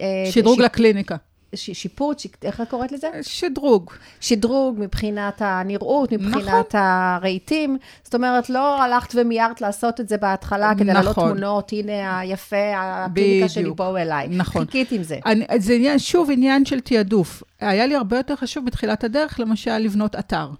אה, 0.00 0.30
שדרוג 0.32 0.60
לקליניקה. 0.60 1.16
שיפוט, 1.54 2.18
ש... 2.18 2.26
איך 2.42 2.60
את 2.60 2.70
קוראת 2.70 2.92
לזה? 2.92 3.08
שדרוג. 3.22 3.90
שדרוג 4.20 4.76
מבחינת 4.78 5.42
הנראות, 5.44 6.12
מבחינת 6.12 6.74
נכון. 6.74 6.80
הרהיטים. 6.80 7.76
זאת 8.04 8.14
אומרת, 8.14 8.50
לא 8.50 8.82
הלכת 8.82 9.14
ומיירת 9.14 9.60
לעשות 9.60 10.00
את 10.00 10.08
זה 10.08 10.16
בהתחלה 10.16 10.72
כדי 10.74 10.84
נכון. 10.84 10.94
לעלות 10.94 11.14
תמונות, 11.14 11.72
הנה 11.72 12.18
היפה, 12.18 12.72
הקליניקה 12.76 13.48
שלי, 13.48 13.70
בואו 13.70 13.96
אליי. 13.96 14.28
נכון. 14.28 14.64
חיכית 14.64 14.92
עם 14.92 15.02
זה. 15.02 15.18
אני, 15.26 15.44
זה 15.58 15.72
עניין, 15.72 15.98
שוב, 15.98 16.30
עניין 16.30 16.64
של 16.64 16.80
תעדוף. 16.80 17.42
היה 17.60 17.86
לי 17.86 17.94
הרבה 17.94 18.16
יותר 18.16 18.36
חשוב 18.36 18.66
בתחילת 18.66 19.04
הדרך, 19.04 19.40
למשל, 19.40 19.78
לבנות 19.78 20.16
אתר. 20.16 20.50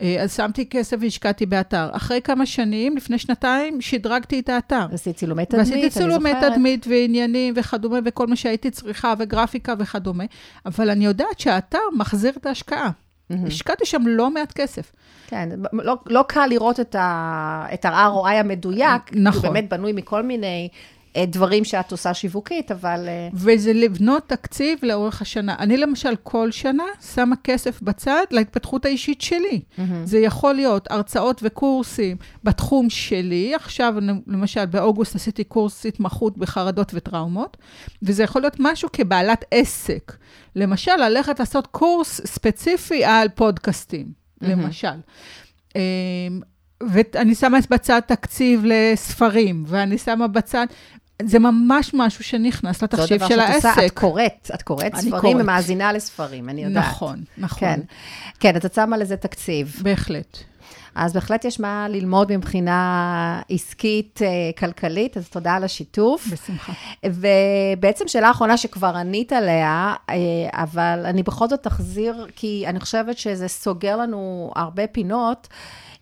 אה, 0.00 0.22
אז 0.22 0.36
שמתי 0.36 0.68
כסף 0.68 0.96
והשקעתי 1.00 1.46
באתר. 1.46 1.88
אחרי 1.92 2.20
כמה 2.20 2.46
שנים, 2.46 2.96
לפני 2.96 3.18
שנתיים, 3.18 3.80
שדרגתי 3.80 4.40
את 4.40 4.48
האתר. 4.48 4.86
ועשית 4.90 5.16
צילומי 5.16 5.46
תדמית, 5.46 5.60
אני 5.60 5.64
זוכרת. 5.64 5.82
ועשיתי 5.82 6.00
צילומי 6.00 6.30
תדמית 6.40 6.86
ועניינים 6.88 7.54
וכדומה, 7.56 7.98
וכל 8.04 8.26
מה 8.26 8.36
שהייתי 8.36 8.70
צריכה, 8.70 9.14
וגרפיקה 9.18 9.74
וכדומה. 9.78 10.24
אבל 10.66 10.90
אני 10.90 11.04
יודעת 11.04 11.40
שהאתר 11.40 11.78
מחזיר 11.96 12.32
את 12.36 12.46
ההשקעה. 12.46 12.90
Mm-hmm. 12.90 13.46
השקעתי 13.46 13.86
שם 13.86 14.02
לא 14.06 14.30
מעט 14.30 14.52
כסף. 14.52 14.92
כן, 15.26 15.48
לא, 15.72 15.96
לא 16.06 16.24
קל 16.28 16.46
לראות 16.46 16.80
את 16.80 16.94
ה-ROI 16.94 18.30
המדויק, 18.30 19.02
נכון. 19.12 19.44
הוא 19.44 19.52
באמת 19.52 19.68
בנוי 19.68 19.92
מכל 19.92 20.22
מיני 20.22 20.68
דברים 21.26 21.64
שאת 21.64 21.92
עושה 21.92 22.14
שיווקית, 22.14 22.72
אבל... 22.72 23.04
אה, 23.08 23.28
וזה 23.34 23.72
לבנות 23.72 24.22
תקציב 24.26 24.78
לאורך 24.82 25.22
השנה. 25.22 25.56
אני 25.58 25.76
למשל 25.76 26.16
כל 26.22 26.50
שנה 26.50 26.84
שמה 27.14 27.36
כסף 27.44 27.82
בצד 27.82 28.24
להתפתחות 28.30 28.84
האישית 28.84 29.20
שלי. 29.20 29.60
Mm-hmm. 29.60 29.80
זה 30.04 30.18
יכול 30.18 30.54
להיות 30.54 30.90
הרצאות 30.90 31.40
וקורסים 31.44 32.16
בתחום 32.44 32.90
שלי. 32.90 33.54
עכשיו, 33.54 33.94
למשל, 34.26 34.66
באוגוסט 34.66 35.14
עשיתי 35.14 35.44
קורס 35.44 35.86
התמחות 35.86 36.38
בחרדות 36.38 36.92
וטראומות, 36.94 37.56
וזה 38.02 38.22
יכול 38.22 38.42
להיות 38.42 38.56
משהו 38.58 38.88
כבעלת 38.92 39.44
עסק. 39.50 40.16
למשל, 40.56 40.96
ללכת 40.96 41.38
לעשות 41.40 41.66
קורס 41.66 42.20
ספציפי 42.24 43.04
על 43.04 43.28
פודקאסטים, 43.28 44.06
mm-hmm. 44.06 44.46
למשל. 44.46 44.96
אמ, 45.76 45.80
ואני 46.90 47.34
שמה 47.34 47.58
בצד 47.70 48.00
תקציב 48.00 48.64
לספרים, 48.64 49.64
ואני 49.66 49.98
שמה 49.98 50.28
בצד, 50.28 50.66
זה 51.22 51.38
ממש 51.38 51.90
משהו 51.94 52.24
שנכנס 52.24 52.82
לתחשיב 52.82 53.28
של 53.28 53.40
העסק. 53.40 53.54
זה 53.54 53.60
דבר 53.60 53.60
שאת 53.60 53.76
עושה, 53.76 53.86
את 53.86 53.90
קוראת, 53.90 54.50
את 54.54 54.62
קוראת 54.62 54.96
ספרים. 54.96 55.36
ומאזינה 55.40 55.92
לספרים, 55.92 56.48
אני 56.48 56.64
יודעת. 56.64 56.84
נכון, 56.84 57.24
נכון. 57.38 57.58
כן, 57.60 57.80
כן, 58.40 58.56
את 58.56 58.74
שמה 58.74 58.96
לזה 58.96 59.16
תקציב. 59.16 59.80
בהחלט. 59.82 60.38
אז 60.94 61.12
בהחלט 61.12 61.44
יש 61.44 61.60
מה 61.60 61.86
ללמוד 61.88 62.36
מבחינה 62.36 63.42
עסקית, 63.48 64.20
אה, 64.22 64.28
כלכלית, 64.58 65.16
אז 65.16 65.28
תודה 65.28 65.54
על 65.54 65.64
השיתוף. 65.64 66.26
בשמחה. 66.26 66.72
ובעצם 67.06 68.08
שאלה 68.08 68.30
אחרונה 68.30 68.56
שכבר 68.56 68.96
ענית 68.96 69.32
עליה, 69.32 69.94
אה, 70.10 70.16
אבל 70.52 71.02
אני 71.04 71.22
בכל 71.22 71.48
זאת 71.48 71.66
אחזיר, 71.66 72.26
כי 72.36 72.64
אני 72.66 72.80
חושבת 72.80 73.18
שזה 73.18 73.48
סוגר 73.48 73.96
לנו 73.96 74.52
הרבה 74.56 74.86
פינות. 74.86 75.48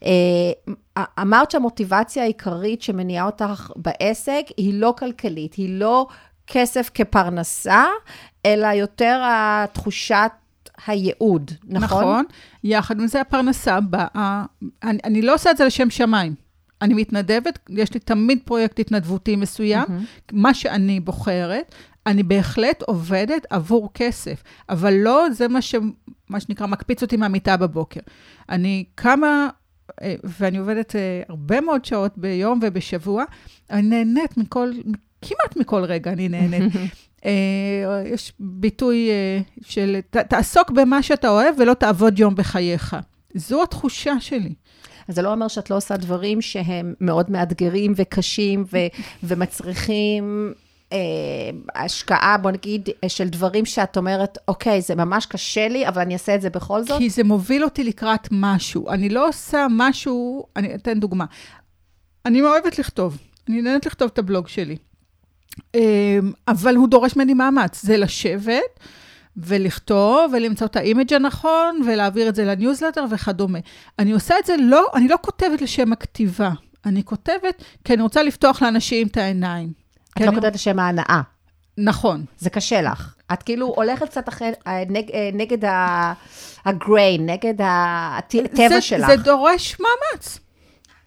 אה, 0.05 1.05
אמרת 1.23 1.51
שהמוטיבציה 1.51 2.23
העיקרית 2.23 2.83
שמניעה 2.83 3.27
אותך 3.27 3.71
בעסק 3.77 4.45
היא 4.57 4.75
לא 4.75 4.95
כלכלית, 4.99 5.55
היא 5.55 5.79
לא 5.79 6.07
כסף 6.47 6.91
כפרנסה, 6.95 7.85
אלא 8.47 8.67
יותר 8.67 9.23
התחושת 9.25 10.31
הייעוד, 10.87 11.51
נכון? 11.65 12.03
נכון. 12.03 12.25
יחד 12.65 13.01
עם 13.01 13.07
זה 13.07 13.21
הפרנסה 13.21 13.81
באה, 13.81 14.45
אני, 14.83 14.99
אני 15.05 15.23
לא 15.23 15.35
עושה 15.35 15.51
את 15.51 15.57
זה 15.57 15.65
לשם 15.65 15.91
שמיים. 15.91 16.35
אני 16.83 16.95
מתנדבת, 16.95 17.59
יש 17.69 17.95
לי 17.95 18.01
תמיד 18.01 18.39
פרויקט 18.45 18.79
התנדבותי 18.79 19.37
מסוים, 19.37 19.85
mm-hmm. 19.85 20.33
מה 20.33 20.55
שאני 20.55 21.01
בוחרת, 21.01 21.75
אני 22.07 22.23
בהחלט 22.23 22.83
עובדת 22.83 23.47
עבור 23.51 23.91
כסף, 23.95 24.43
אבל 24.69 24.95
לא 24.95 25.31
זה 25.31 25.49
מה, 25.49 25.63
ש, 25.63 25.75
מה 26.29 26.41
שנקרא 26.41 26.67
מקפיץ 26.67 27.03
אותי 27.03 27.17
מהמיטה 27.17 27.57
בבוקר. 27.57 28.01
אני 28.49 28.85
קמה 28.95 29.49
ואני 30.25 30.59
עובדת 30.59 30.97
אה, 30.97 31.23
הרבה 31.29 31.61
מאוד 31.61 31.85
שעות 31.85 32.19
ביום 32.19 32.61
ובשבוע, 32.63 33.25
אני 33.71 33.83
נהנית 33.83 34.37
מכל, 34.37 34.71
כמעט 35.23 35.57
מכל 35.57 35.85
רגע 35.85 36.13
אני 36.13 36.29
נהנית. 36.29 36.73
אה, 37.25 38.03
יש 38.07 38.33
ביטוי 38.41 39.09
של 39.63 40.01
תעסוק 40.29 40.71
במה 40.71 41.03
שאתה 41.03 41.29
אוהב 41.29 41.55
ולא 41.59 41.75
תעבוד 41.75 42.19
יום 42.19 42.35
בחייך. 42.35 42.97
זו 43.35 43.63
התחושה 43.63 44.21
שלי. 44.21 44.55
אז 45.09 45.15
זה 45.15 45.23
לא 45.23 45.33
אומר 45.33 45.49
שאת 45.49 45.71
לא 45.71 45.77
עושה 45.77 45.97
דברים 45.97 46.41
שהם 46.41 46.95
מאוד 47.01 47.31
מאתגרים 47.31 47.93
וקשים 47.97 48.65
ו- 48.73 48.79
ומצריכים 49.27 50.53
אה, 50.57 50.62
השקעה, 51.75 52.37
בוא 52.39 52.51
נגיד, 52.51 52.89
של 53.09 53.29
דברים 53.29 53.65
שאת 53.65 53.97
אומרת, 53.97 54.39
אוקיי, 54.49 54.81
זה 54.81 54.95
ממש 54.95 55.27
קשה 55.27 55.69
לי, 55.69 55.89
אבל 55.89 56.03
אני 56.03 56.15
אעשה 56.15 56.35
את 56.35 56.41
זה 56.41 56.51
בכל 56.51 56.83
זאת? 56.83 56.99
כי 56.99 57.11
זה 57.11 57.25
מוביל 57.25 57.65
אותי 57.65 57.85
לקראת 57.85 58.29
משהו. 58.31 58.91
אני 58.91 59.09
לא 59.09 59.29
עושה 59.29 59.67
משהו, 59.71 60.47
אני 60.57 60.75
אתן 60.75 61.01
דוגמה. 61.01 61.25
אני 62.27 62.43
אוהבת 62.43 62.79
לכתוב, 62.79 63.19
אני 63.49 63.63
נהנית 63.63 63.87
לכתוב 63.87 64.11
את 64.13 64.19
הבלוג 64.19 64.49
שלי. 64.49 64.77
אמ, 65.75 65.81
אבל 66.49 66.77
הוא 66.77 66.89
דורש 66.89 67.17
ממני 67.17 67.35
מאמץ, 67.35 67.83
זה 67.83 67.97
לשבת 67.97 68.81
ולכתוב 69.37 70.33
ולמצוא 70.33 70.67
את 70.67 70.77
ה 70.77 70.83
image 70.83 71.15
הנכון 71.15 71.83
ולהעביר 71.87 72.29
את 72.29 72.35
זה 72.35 72.45
לניוזלטר 72.45 73.05
וכדומה. 73.11 73.59
אני 73.99 74.13
עושה 74.13 74.39
את 74.39 74.47
זה 74.47 74.57
לא, 74.61 74.87
אני 74.95 75.09
לא 75.09 75.17
כותבת 75.23 75.63
לשם 75.63 75.93
הכתיבה, 75.93 76.51
אני 76.85 77.05
כותבת 77.05 77.65
כי 77.85 77.95
אני 77.95 78.03
רוצה 78.03 78.23
לפתוח 78.23 78.63
לאנשים 78.63 79.07
את 79.07 79.17
העיניים. 79.17 79.82
את 80.17 80.21
לא 80.21 80.31
כותבת 80.31 80.55
לשם 80.55 80.79
ההנאה. 80.79 81.21
נכון. 81.79 82.25
זה 82.39 82.51
קשה 82.51 82.83
לך. 82.83 83.15
את 83.33 83.43
כאילו 83.43 83.67
הולכת 83.67 84.09
קצת 84.09 84.29
אחרי, 84.29 84.51
אה, 84.67 84.83
נג, 84.89 85.11
אה, 85.11 85.31
נגד 85.33 85.69
ה 86.65 86.74
grain, 86.74 87.27
נגד 87.27 87.55
הטבע 87.59 88.81
שלך. 88.81 89.07
זה 89.07 89.17
דורש 89.17 89.77
מאמץ. 89.81 90.39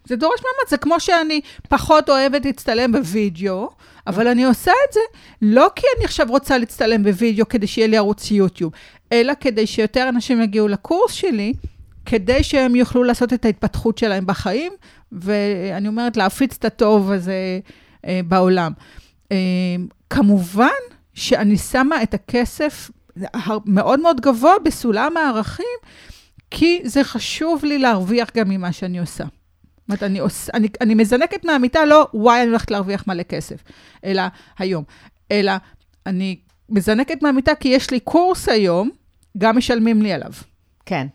זה 0.04 0.16
דורש 0.16 0.40
מאמץ. 0.40 0.70
זה 0.70 0.76
כמו 0.76 1.00
שאני 1.00 1.40
פחות 1.68 2.10
אוהבת 2.10 2.44
להצטלם 2.44 2.92
בווידאו, 2.92 3.70
אבל 4.06 4.28
אני 4.28 4.44
עושה 4.44 4.72
את 4.88 4.92
זה 4.92 5.00
לא 5.42 5.68
כי 5.76 5.86
אני 5.96 6.04
עכשיו 6.04 6.26
רוצה 6.28 6.58
להצטלם 6.58 7.02
בווידאו 7.02 7.48
כדי 7.48 7.66
שיהיה 7.66 7.88
לי 7.88 7.96
ערוץ 7.96 8.30
יוטיוב, 8.30 8.72
אלא 9.12 9.32
כדי 9.40 9.66
שיותר 9.66 10.08
אנשים 10.08 10.42
יגיעו 10.42 10.68
לקורס 10.68 11.12
שלי, 11.12 11.52
כדי 12.06 12.42
שהם 12.42 12.76
יוכלו 12.76 13.04
לעשות 13.04 13.32
את 13.32 13.44
ההתפתחות 13.44 13.98
שלהם 13.98 14.26
בחיים, 14.26 14.72
ואני 15.12 15.88
אומרת, 15.88 16.16
להפיץ 16.16 16.56
את 16.58 16.64
הטוב 16.64 17.12
הזה 17.12 17.60
אה, 18.06 18.20
בעולם. 18.28 18.72
אה, 19.32 19.36
כמובן 20.10 20.68
שאני 21.14 21.58
שמה 21.58 22.02
את 22.02 22.14
הכסף 22.14 22.90
מאוד 23.66 24.00
מאוד 24.00 24.20
גבוה 24.20 24.52
בסולם 24.64 25.16
הערכים, 25.16 25.76
כי 26.50 26.80
זה 26.84 27.04
חשוב 27.04 27.64
לי 27.64 27.78
להרוויח 27.78 28.30
גם 28.36 28.48
ממה 28.48 28.72
שאני 28.72 28.98
עושה. 28.98 29.24
זאת 29.24 29.88
אומרת, 29.88 30.02
אני, 30.02 30.18
עוש, 30.18 30.50
אני, 30.54 30.68
אני 30.80 30.94
מזנקת 30.94 31.44
מהמיטה, 31.44 31.84
לא 31.84 32.08
וואי, 32.14 32.42
אני 32.42 32.48
הולכת 32.48 32.70
להרוויח 32.70 33.06
מלא 33.06 33.22
כסף, 33.22 33.56
אלא 34.04 34.22
היום. 34.58 34.84
אלא 35.30 35.52
אני 36.06 36.38
מזנקת 36.68 37.22
מהמיטה 37.22 37.54
כי 37.54 37.68
יש 37.68 37.90
לי 37.90 38.00
קורס 38.00 38.48
היום, 38.48 38.90
גם 39.38 39.56
משלמים 39.56 40.02
לי 40.02 40.12
עליו. 40.12 40.32
כן. 40.86 41.06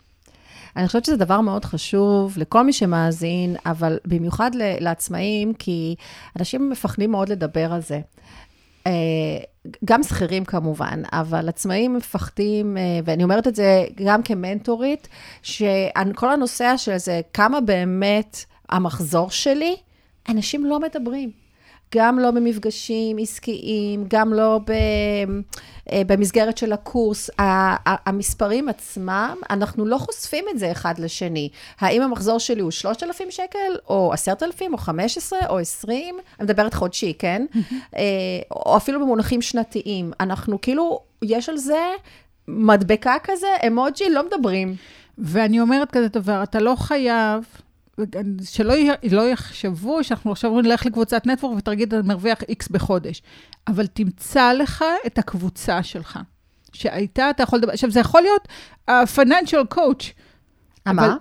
אני 0.77 0.87
חושבת 0.87 1.05
שזה 1.05 1.17
דבר 1.17 1.41
מאוד 1.41 1.65
חשוב 1.65 2.37
לכל 2.37 2.63
מי 2.63 2.73
שמאזין, 2.73 3.55
אבל 3.65 3.99
במיוחד 4.05 4.51
לעצמאים, 4.55 5.53
כי 5.53 5.95
אנשים 6.39 6.69
מפחדים 6.69 7.11
מאוד 7.11 7.29
לדבר 7.29 7.73
על 7.73 7.81
זה. 7.81 8.01
אה, 8.87 8.91
גם 9.85 10.03
שכירים 10.03 10.45
כמובן, 10.45 11.01
אבל 11.11 11.49
עצמאים 11.49 11.93
מפחדים, 11.93 12.77
אה, 12.77 12.99
ואני 13.05 13.23
אומרת 13.23 13.47
את 13.47 13.55
זה 13.55 13.85
גם 14.03 14.23
כמנטורית, 14.23 15.07
שכל 15.43 16.29
הנושא 16.29 16.77
של 16.77 16.97
זה, 16.97 17.21
כמה 17.33 17.61
באמת 17.61 18.45
המחזור 18.69 19.29
שלי, 19.29 19.75
אנשים 20.29 20.65
לא 20.65 20.79
מדברים. 20.79 21.40
גם 21.95 22.19
לא 22.19 22.31
במפגשים 22.31 23.17
עסקיים, 23.17 24.05
גם 24.07 24.33
לא 24.33 24.59
ב, 24.65 24.71
אה, 25.91 26.01
במסגרת 26.07 26.57
של 26.57 26.73
הקורס. 26.73 27.29
המספרים 27.37 28.69
עצמם, 28.69 29.35
אנחנו 29.49 29.85
לא 29.85 29.97
חושפים 29.97 30.45
את 30.51 30.59
זה 30.59 30.71
אחד 30.71 30.99
לשני. 30.99 31.49
האם 31.79 32.01
המחזור 32.01 32.37
שלי 32.37 32.61
הוא 32.61 32.71
3,000 32.71 33.31
שקל, 33.31 33.77
או 33.89 34.13
10,000, 34.13 34.73
או 34.73 34.77
15, 34.77 35.39
או 35.49 35.59
20? 35.59 36.15
אני 36.39 36.45
מדברת 36.45 36.73
חודשי, 36.73 37.13
כן? 37.19 37.45
אה, 37.97 38.01
או 38.51 38.77
אפילו 38.77 38.99
במונחים 38.99 39.41
שנתיים. 39.41 40.11
אנחנו 40.19 40.61
כאילו, 40.61 40.99
יש 41.21 41.49
על 41.49 41.57
זה 41.57 41.89
מדבקה 42.47 43.15
כזה, 43.23 43.47
אמוג'י, 43.67 44.09
לא 44.09 44.21
מדברים. 44.27 44.75
ואני 45.17 45.59
אומרת 45.59 45.91
כזה 45.91 46.07
דבר, 46.07 46.43
אתה 46.43 46.59
לא 46.59 46.75
חייב... 46.77 47.43
שלא 48.43 48.73
לא 49.11 49.29
יחשבו 49.29 50.03
שאנחנו 50.03 50.31
עכשיו 50.31 50.61
נלך 50.61 50.85
לקבוצת 50.85 51.27
נטוורק 51.27 51.57
ותגיד, 51.57 51.93
אתה 51.93 52.07
מרוויח 52.07 52.41
X 52.41 52.65
בחודש. 52.71 53.21
אבל 53.67 53.87
תמצא 53.87 54.53
לך 54.53 54.85
את 55.07 55.17
הקבוצה 55.17 55.83
שלך, 55.83 56.19
שהייתה, 56.73 57.29
אתה 57.29 57.43
יכול 57.43 57.59
לדבר, 57.59 57.71
עכשיו, 57.71 57.91
זה 57.91 57.99
יכול 57.99 58.21
להיות 58.21 58.47
ה-financial 58.87 59.75
coach. 59.75 60.03
מה? 60.85 61.15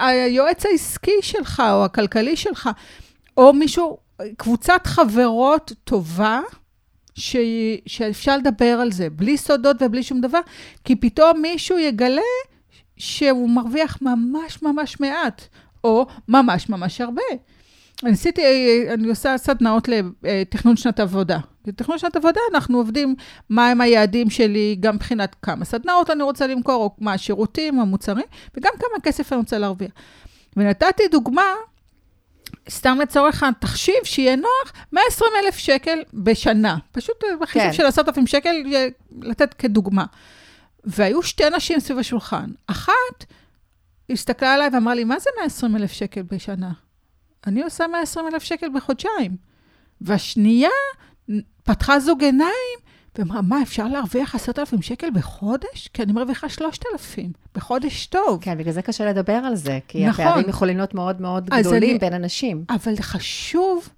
היועץ 0.00 0.66
העסקי 0.66 1.22
שלך, 1.22 1.62
או 1.70 1.84
הכלכלי 1.84 2.36
שלך, 2.36 2.70
או 3.36 3.52
מישהו, 3.52 3.98
קבוצת 4.36 4.86
חברות 4.86 5.72
טובה, 5.84 6.40
ש... 7.14 7.36
שאפשר 7.86 8.36
לדבר 8.36 8.78
על 8.82 8.92
זה, 8.92 9.10
בלי 9.10 9.36
סודות 9.36 9.76
ובלי 9.82 10.02
שום 10.02 10.20
דבר, 10.20 10.40
כי 10.84 10.96
פתאום 10.96 11.42
מישהו 11.42 11.78
יגלה 11.78 12.22
שהוא 12.96 13.50
מרוויח 13.50 13.98
ממש 14.02 14.62
ממש 14.62 15.00
מעט, 15.00 15.48
או 15.84 16.06
ממש 16.28 16.68
ממש 16.68 17.00
הרבה. 17.00 17.22
אני 18.04 18.12
עשיתי, 18.12 18.42
אני 18.94 19.08
עושה 19.08 19.38
סדנאות 19.38 19.88
לתכנון 20.22 20.76
שנת 20.76 21.00
עבודה. 21.00 21.38
בתכנון 21.64 21.98
שנת 21.98 22.16
עבודה 22.16 22.40
אנחנו 22.54 22.78
עובדים 22.78 23.14
מהם 23.50 23.80
היעדים 23.80 24.30
שלי, 24.30 24.76
גם 24.80 24.94
מבחינת 24.94 25.36
כמה 25.42 25.64
סדנאות 25.64 26.10
אני 26.10 26.22
רוצה 26.22 26.46
למכור, 26.46 26.82
או 26.82 26.94
מה 26.98 27.12
השירותים, 27.12 27.80
המוצרים, 27.80 28.24
וגם 28.56 28.72
כמה 28.78 29.00
כסף 29.02 29.32
אני 29.32 29.40
רוצה 29.40 29.58
להרוויח. 29.58 29.90
ונתתי 30.56 31.08
דוגמה, 31.08 31.54
סתם 32.70 32.98
לצורך 33.02 33.42
התחשיב, 33.42 34.04
שיהיה 34.04 34.36
נוח, 34.36 34.72
120 34.92 35.30
אלף 35.44 35.56
שקל 35.56 35.98
בשנה. 36.14 36.76
פשוט 36.92 37.24
בחישוב 37.40 37.68
כן. 37.68 37.72
של 37.72 37.86
10,000 37.86 38.26
שקל, 38.26 38.56
לתת 39.22 39.54
כדוגמה. 39.54 40.04
והיו 40.84 41.22
שתי 41.22 41.50
נשים 41.56 41.80
סביב 41.80 41.98
השולחן. 41.98 42.50
אחת, 42.66 43.24
הסתכלה 44.10 44.54
עליי 44.54 44.68
ואמרה 44.72 44.94
לי, 44.94 45.04
מה 45.04 45.18
זה 45.18 45.30
120 45.40 45.76
אלף 45.76 45.92
שקל 45.92 46.22
בשנה? 46.22 46.72
אני 47.46 47.62
עושה 47.62 47.86
120 47.86 48.26
אלף 48.26 48.42
שקל 48.42 48.66
בחודשיים. 48.74 49.36
והשנייה 50.00 50.70
פתחה 51.62 52.00
זוג 52.00 52.22
עיניים 52.22 52.78
ואמרה, 53.18 53.42
מה, 53.42 53.62
אפשר 53.62 53.88
להרוויח 53.88 54.34
10,000 54.34 54.82
שקל 54.82 55.10
בחודש? 55.10 55.88
כי 55.92 56.02
אני 56.02 56.12
מרוויחה 56.12 56.48
3,000 56.48 57.32
בחודש 57.54 58.06
טוב. 58.06 58.38
כן, 58.42 58.58
בגלל 58.58 58.72
זה 58.72 58.82
קשה 58.82 59.06
לדבר 59.06 59.32
על 59.32 59.56
זה, 59.56 59.78
כי 59.88 60.06
נכון. 60.06 60.24
הפערים 60.24 60.48
יכולים 60.48 60.76
להיות 60.76 60.94
מאוד 60.94 61.20
מאוד 61.20 61.50
גדולים 61.50 61.90
אני, 61.90 61.98
בין 61.98 62.12
אנשים. 62.12 62.64
אבל 62.70 62.94
חשוב 63.00 63.88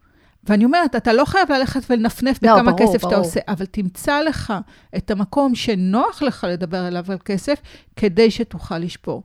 ואני 0.44 0.64
אומרת, 0.64 0.96
אתה 0.96 1.12
לא 1.12 1.24
חייב 1.24 1.52
ללכת 1.52 1.80
ולנפנף 1.90 2.42
לא, 2.42 2.56
בכמה 2.56 2.72
ברור, 2.72 2.88
כסף 2.88 3.02
ברור. 3.02 3.14
אתה 3.14 3.20
עושה, 3.20 3.40
אבל 3.48 3.66
תמצא 3.66 4.20
לך 4.20 4.52
את 4.96 5.10
המקום 5.10 5.54
שנוח 5.54 6.22
לך 6.22 6.46
לדבר 6.50 6.88
אליו 6.88 7.04
על 7.08 7.18
כסף, 7.24 7.60
כדי 7.96 8.30
שתוכל 8.30 8.78
לשפור, 8.78 9.22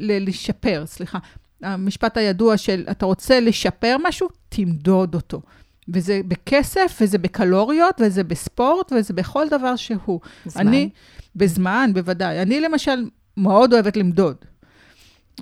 לשפר, 0.00 0.82
סליחה. 0.86 1.18
המשפט 1.62 2.16
הידוע 2.16 2.56
של, 2.56 2.84
אתה 2.90 3.06
רוצה 3.06 3.40
לשפר 3.40 3.96
משהו, 4.04 4.28
תמדוד 4.48 5.14
אותו. 5.14 5.40
וזה 5.88 6.20
בכסף, 6.28 6.98
וזה 7.00 7.18
בקלוריות, 7.18 8.00
וזה 8.00 8.24
בספורט, 8.24 8.92
וזה 8.92 9.14
בכל 9.14 9.48
דבר 9.48 9.76
שהוא. 9.76 10.20
זמן. 10.46 10.68
אני, 10.68 10.90
בזמן, 11.36 11.90
בוודאי. 11.94 12.42
אני 12.42 12.60
למשל 12.60 13.04
מאוד 13.36 13.72
אוהבת 13.72 13.96
למדוד. 13.96 14.36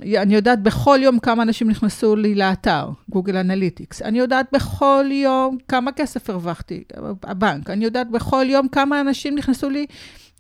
אני 0.01 0.35
יודעת 0.35 0.63
בכל 0.63 0.99
יום 1.03 1.19
כמה 1.19 1.43
אנשים 1.43 1.71
נכנסו 1.71 2.17
לי 2.17 2.35
לאתר, 2.35 2.89
Google 3.09 3.37
Analytics. 3.37 4.03
אני 4.03 4.19
יודעת 4.19 4.47
בכל 4.53 5.05
יום 5.11 5.57
כמה 5.69 5.93
כסף 5.93 6.31
הרווחתי, 6.31 6.85
הבנק. 7.23 7.71
אני 7.71 7.85
יודעת 7.85 8.11
בכל 8.11 8.45
יום 8.49 8.69
כמה 8.69 9.01
אנשים 9.01 9.35
נכנסו 9.39 9.71
לי 9.71 9.87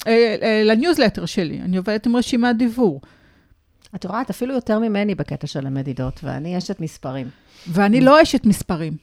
אה, 0.06 0.36
אה, 0.42 0.62
לניוזלטר 0.64 1.26
שלי. 1.26 1.60
אני 1.60 1.76
עובדת 1.76 2.06
עם 2.06 2.16
רשימת 2.16 2.56
דיוור. 2.56 3.00
את 3.94 4.06
רואה, 4.06 4.22
את 4.22 4.30
אפילו 4.30 4.54
יותר 4.54 4.78
ממני 4.78 5.14
בקטע 5.14 5.46
של 5.46 5.66
המדידות, 5.66 6.20
ואני 6.22 6.58
אשת 6.58 6.80
מספרים. 6.80 7.28
ואני 7.68 8.00
לא 8.00 8.22
אשת 8.22 8.46
מספרים. 8.46 8.96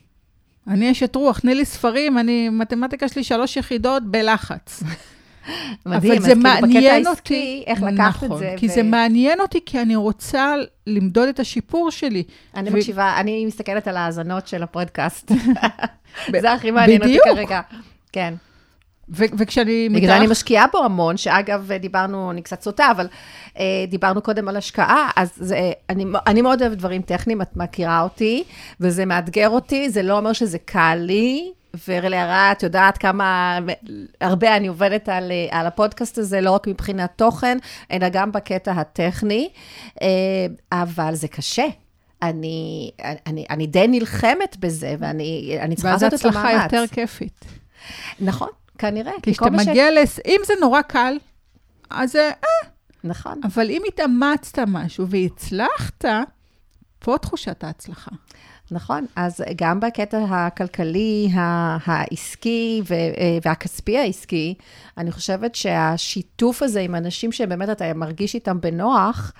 אני 0.68 0.92
אשת 0.92 1.16
רוח, 1.16 1.40
תני 1.40 1.56
לי 1.56 1.66
ספרים, 1.66 2.18
אני, 2.18 2.50
מתמטיקה 2.50 3.08
שלי 3.08 3.24
שלוש 3.24 3.58
יחידות 3.58 4.04
בלחץ. 4.06 4.84
מדהים, 5.86 6.14
אבל 6.14 6.22
זה 6.22 6.30
כאילו 6.30 6.42
מעניין 6.42 7.08
אותי, 7.08 7.64
איך 7.68 7.84
לקחת 7.84 8.24
נכון, 8.24 8.32
את 8.32 8.38
זה. 8.38 8.54
כי 8.58 8.66
ו... 8.68 8.70
זה 8.70 8.84
מעניין 8.84 9.40
אותי, 9.40 9.60
כי 9.66 9.82
אני 9.82 9.96
רוצה 9.96 10.56
למדוד 10.88 11.28
את 11.28 11.40
השיפור 11.40 11.92
שלי. 11.92 12.24
אני 12.56 12.70
ו... 12.70 12.74
מקשיבה, 12.74 13.20
אני 13.20 13.46
מסתכלת 13.46 13.88
על 13.88 13.98
ההאזנות 13.98 14.48
של 14.48 14.64
הפודקאסט. 14.64 15.32
זה 16.42 16.54
הכי 16.54 16.72
מעניין 16.72 17.02
אותי 17.02 17.18
כרגע. 17.26 17.62
כן. 18.12 18.34
ו- 19.10 19.26
וכשאני... 19.38 19.90
בגלל. 19.90 20.12
אני 20.12 20.28
משקיעה 20.28 20.66
בו 20.72 20.84
המון, 20.84 21.18
שאגב, 21.18 21.72
דיברנו, 21.80 22.32
אני 22.32 22.42
קצת 22.42 22.62
סוטה, 22.62 22.92
אבל 22.92 23.08
אה, 23.58 23.86
דיברנו 23.88 24.22
קודם 24.22 24.48
על 24.48 24.58
השקעה, 24.58 25.10
אז 25.16 25.32
זה, 25.36 25.72
אני, 25.90 26.06
אני 26.28 26.42
מאוד 26.42 26.62
אוהבת 26.62 26.78
דברים 26.78 27.02
טכניים, 27.02 27.42
את 27.42 27.58
מכירה 27.58 28.02
אותי, 28.02 28.44
וזה 28.80 29.06
מאתגר 29.06 29.50
אותי, 29.50 29.90
זה 29.90 30.04
לא 30.04 30.18
אומר 30.18 30.34
שזה 30.34 30.58
קל 30.58 30.96
לי, 30.96 31.52
ולהראה, 31.88 32.52
את 32.52 32.64
יודעת 32.64 32.98
כמה, 32.98 33.60
הרבה 34.22 34.58
אני 34.58 34.68
עובדת 34.68 35.10
על, 35.10 35.32
על 35.52 35.68
הפודקאסט 35.68 36.18
הזה, 36.18 36.42
לא 36.42 36.52
רק 36.52 36.68
מבחינת 36.68 37.12
תוכן, 37.16 37.58
אלא 37.92 38.10
גם 38.10 38.32
בקטע 38.32 38.72
הטכני, 38.72 39.50
אה, 40.02 40.08
אבל 40.72 41.16
זה 41.16 41.28
קשה. 41.28 41.66
אני, 42.22 42.92
אני, 43.28 43.46
אני 43.50 43.68
די 43.68 43.88
נלחמת 43.88 44.58
בזה, 44.60 44.96
ואני 45.00 45.76
צריכה 45.76 45.92
לעשות 45.92 46.14
את 46.14 46.26
המאמץ. 46.26 46.36
ואז 46.36 46.56
הצלחה 46.56 46.64
יותר 46.64 46.88
כיפית. 46.88 47.46
נכון, 48.20 48.50
כנראה. 48.78 49.12
כי 49.24 49.34
כשאתה 49.34 49.50
מגיע 49.50 49.88
ש... 49.92 49.98
לס... 49.98 50.20
אם 50.26 50.40
זה 50.46 50.54
נורא 50.62 50.82
קל, 50.82 51.18
אז 51.90 52.16
אה. 52.16 52.32
נכון. 53.04 53.42
אבל 53.44 53.70
אם 53.70 53.82
התאמצת 53.88 54.60
משהו 54.68 55.08
והצלחת, 55.08 56.06
פה 57.00 57.18
תחושת 57.22 57.64
ההצלחה. 57.64 58.12
נכון, 58.72 59.06
אז 59.16 59.44
גם 59.56 59.80
בקטע 59.80 60.26
הכלכלי, 60.30 61.30
העסקי 61.86 62.82
והכספי 63.46 63.98
העסקי, 63.98 64.54
אני 64.98 65.12
חושבת 65.12 65.56
שהשיתוף 65.56 66.64
הזה 66.64 66.80
עם 66.80 66.96
אנשים 66.96 67.32
שבאמת 67.32 67.70
אתה 67.70 67.94
מרגיש 67.94 68.36
איתם 68.36 68.62
בנוח, 68.62 69.34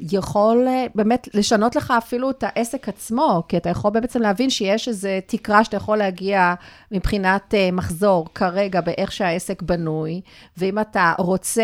יכול 0.00 0.68
אה, 0.68 0.86
באמת 0.94 1.28
לשנות 1.34 1.76
לך 1.76 1.94
אפילו 1.98 2.30
את 2.30 2.44
העסק 2.46 2.88
עצמו, 2.88 3.42
כי 3.48 3.56
אתה 3.56 3.70
יכול 3.70 3.90
בעצם 3.90 4.22
להבין 4.22 4.50
שיש 4.50 4.88
איזו 4.88 5.08
תקרה 5.26 5.64
שאתה 5.64 5.76
יכול 5.76 5.98
להגיע 5.98 6.54
מבחינת 6.92 7.54
אה, 7.54 7.70
מחזור 7.72 8.26
כרגע 8.34 8.80
באיך 8.80 9.12
שהעסק 9.12 9.62
בנוי, 9.62 10.20
ואם 10.56 10.78
אתה 10.78 11.12
רוצה 11.18 11.62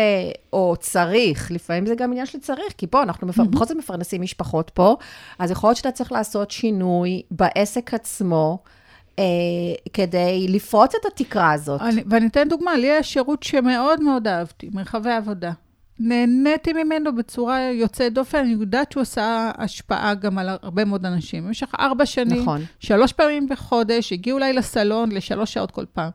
או 0.53 0.75
צריך, 0.79 1.51
לפעמים 1.51 1.85
זה 1.85 1.95
גם 1.95 2.11
עניין 2.11 2.25
של 2.25 2.39
צריך, 2.39 2.73
כי 2.77 2.87
פה 2.87 3.03
אנחנו. 3.03 3.27
בכל 3.27 3.65
זאת 3.65 3.77
מפרנסים 3.77 4.21
משפחות 4.21 4.71
פה, 4.73 4.95
אז 5.39 5.51
יכול 5.51 5.67
להיות 5.67 5.77
שאתה 5.77 5.91
צריך 5.91 6.11
לעשות 6.11 6.51
שינוי 6.51 7.21
בעסק 7.31 7.93
עצמו. 7.93 8.57
אה, 9.19 9.23
כדי 9.93 10.47
לפרוץ 10.49 10.95
את 10.95 11.05
התקרה 11.05 11.51
הזאת. 11.51 11.81
אני, 11.81 12.03
ואני 12.09 12.27
אתן 12.27 12.49
דוגמה, 12.49 12.77
לי 12.77 12.87
יש 12.87 13.13
שירות 13.13 13.43
שמאוד 13.43 14.01
מאוד 14.01 14.27
אהבתי, 14.27 14.69
מרחבי 14.73 15.11
עבודה. 15.11 15.51
נהניתי 15.99 16.73
ממנו 16.73 17.15
בצורה 17.15 17.61
יוצאת 17.61 18.13
דופן, 18.13 18.37
אני 18.37 18.53
יודעת 18.53 18.91
שהוא 18.91 19.01
עשה 19.01 19.51
השפעה 19.57 20.13
גם 20.13 20.37
על 20.37 20.49
הרבה 20.49 20.85
מאוד 20.85 21.05
אנשים. 21.05 21.45
במשך 21.45 21.71
ארבע 21.79 22.05
שנים, 22.05 22.41
נכון. 22.41 22.61
שלוש 22.79 23.13
פעמים 23.13 23.49
בחודש, 23.49 24.13
הגיעו 24.13 24.37
אליי 24.37 24.53
לסלון 24.53 25.11
לשלוש 25.11 25.53
שעות 25.53 25.71
כל 25.71 25.85
פעם. 25.93 26.09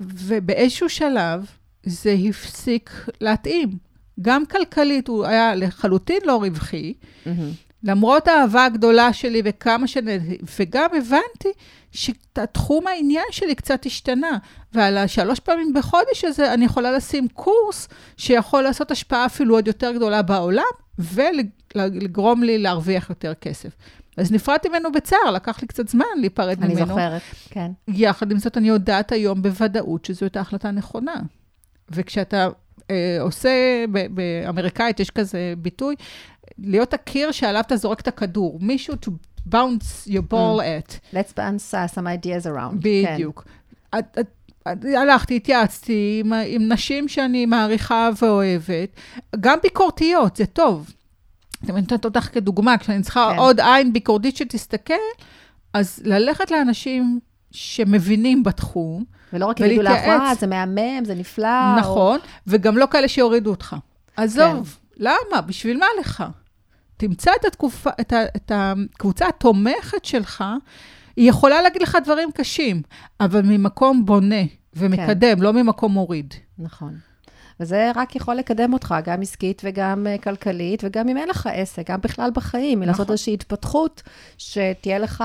ובאיזשהו 0.00 0.88
שלב 0.88 1.46
זה 1.86 2.16
הפסיק 2.28 2.90
להתאים. 3.20 3.78
גם 4.22 4.46
כלכלית 4.46 5.08
הוא 5.08 5.24
היה 5.24 5.54
לחלוטין 5.54 6.18
לא 6.24 6.36
רווחי, 6.36 6.94
mm-hmm. 6.94 7.28
למרות 7.84 8.28
האהבה 8.28 8.64
הגדולה 8.64 9.12
שלי 9.12 9.42
וכמה 9.44 9.86
ש... 9.86 9.96
וגם 10.58 10.90
הבנתי 10.96 11.52
שתחום 11.92 12.86
העניין 12.86 13.24
שלי 13.30 13.54
קצת 13.54 13.86
השתנה. 13.86 14.38
ועל 14.72 14.98
השלוש 14.98 15.40
פעמים 15.40 15.72
בחודש 15.74 16.24
הזה, 16.24 16.54
אני 16.54 16.64
יכולה 16.64 16.92
לשים 16.92 17.28
קורס 17.28 17.88
שיכול 18.16 18.62
לעשות 18.62 18.90
השפעה 18.90 19.26
אפילו 19.26 19.54
עוד 19.54 19.66
יותר 19.66 19.92
גדולה 19.92 20.22
בעולם, 20.22 20.62
ולגרום 20.98 22.42
לי 22.42 22.58
להרוויח 22.58 23.10
יותר 23.10 23.34
כסף. 23.34 23.70
אז 24.16 24.32
נפרדתי 24.32 24.68
ממנו 24.68 24.92
בצער, 24.92 25.30
לקח 25.34 25.62
לי 25.62 25.68
קצת 25.68 25.88
זמן 25.88 26.04
להיפרד 26.16 26.62
אני 26.62 26.74
ממנו. 26.74 26.78
אני 26.78 26.88
זוכרת, 26.88 27.22
כן. 27.50 27.70
יחד 27.88 28.30
עם 28.30 28.38
זאת, 28.38 28.56
אני 28.56 28.68
יודעת 28.68 29.12
היום 29.12 29.42
בוודאות 29.42 30.04
שזו 30.04 30.24
הייתה 30.26 30.40
החלטה 30.40 30.70
נכונה. 30.70 31.14
וכשאתה 31.90 32.48
עושה, 33.20 33.84
באמריקאית 34.10 35.00
יש 35.00 35.10
כזה 35.10 35.54
ביטוי, 35.58 35.94
להיות 36.58 36.94
הקיר 36.94 37.32
שעליו 37.32 37.60
אתה 37.60 37.76
זורק 37.76 38.00
את 38.00 38.08
הכדור. 38.08 38.58
מישהו 38.62 38.94
to 39.06 39.10
bounce 39.50 40.08
your 40.08 40.32
ball 40.32 40.60
mm. 40.60 40.62
at. 40.62 41.14
Let's 41.14 41.32
bounce 41.36 41.74
uh, 41.74 41.96
some 41.96 42.06
ideas 42.06 42.46
around. 42.46 42.74
בדיוק. 42.74 43.44
כן. 43.92 43.98
את, 43.98 44.18
את, 44.20 44.26
הלכתי, 44.84 45.36
התייעצתי 45.36 46.22
עם, 46.24 46.32
עם 46.46 46.72
נשים 46.72 47.08
שאני 47.08 47.46
מעריכה 47.46 48.10
ואוהבת, 48.22 48.88
גם 49.40 49.58
ביקורתיות, 49.62 50.36
זה 50.36 50.46
טוב. 50.46 50.90
אני 51.68 51.80
נותנת 51.80 52.04
אותך 52.04 52.28
כדוגמה, 52.32 52.78
כשאני 52.78 53.02
צריכה 53.02 53.30
כן. 53.32 53.38
עוד 53.38 53.60
עין 53.60 53.92
ביקורתית 53.92 54.36
שתסתכל, 54.36 54.94
אז 55.72 56.00
ללכת 56.04 56.50
לאנשים 56.50 57.20
שמבינים 57.50 58.42
בתחום, 58.42 59.04
ולא 59.34 59.46
רק 59.46 59.60
יגידו 59.60 59.82
לך, 59.82 59.92
וואה, 60.06 60.34
זה 60.34 60.46
מהמם, 60.46 61.04
זה 61.04 61.14
נפלא. 61.14 61.76
נכון, 61.78 62.18
או... 62.20 62.24
וגם 62.46 62.78
לא 62.78 62.86
כאלה 62.90 63.08
שיורידו 63.08 63.50
אותך. 63.50 63.76
עזוב, 64.16 64.78
כן. 64.98 65.04
למה? 65.04 65.40
בשביל 65.40 65.78
מה 65.78 65.86
לך? 66.00 66.24
תמצא 66.96 67.30
את, 67.40 67.44
התקופה, 67.44 67.90
את, 68.00 68.12
ה, 68.12 68.22
את 68.36 68.52
הקבוצה 68.54 69.28
התומכת 69.28 70.04
שלך, 70.04 70.44
היא 71.16 71.28
יכולה 71.28 71.62
להגיד 71.62 71.82
לך 71.82 71.98
דברים 72.04 72.30
קשים, 72.32 72.82
אבל 73.20 73.42
ממקום 73.42 74.04
בונה 74.06 74.42
ומקדם, 74.74 75.36
כן. 75.36 75.42
לא 75.42 75.52
ממקום 75.52 75.92
מוריד. 75.92 76.34
נכון. 76.58 76.98
וזה 77.60 77.90
רק 77.94 78.16
יכול 78.16 78.34
לקדם 78.34 78.72
אותך, 78.72 78.94
גם 79.04 79.22
עסקית 79.22 79.62
וגם 79.64 80.06
uh, 80.06 80.22
כלכלית, 80.22 80.82
וגם 80.84 81.08
אם 81.08 81.16
אין 81.16 81.28
לך 81.28 81.48
עסק, 81.52 81.90
גם 81.90 82.00
בכלל 82.00 82.30
בחיים, 82.34 82.78
נכון. 82.78 82.88
לעשות 82.88 83.10
איזושהי 83.10 83.34
התפתחות 83.34 84.02
שתהיה 84.38 84.98
לך, 84.98 85.24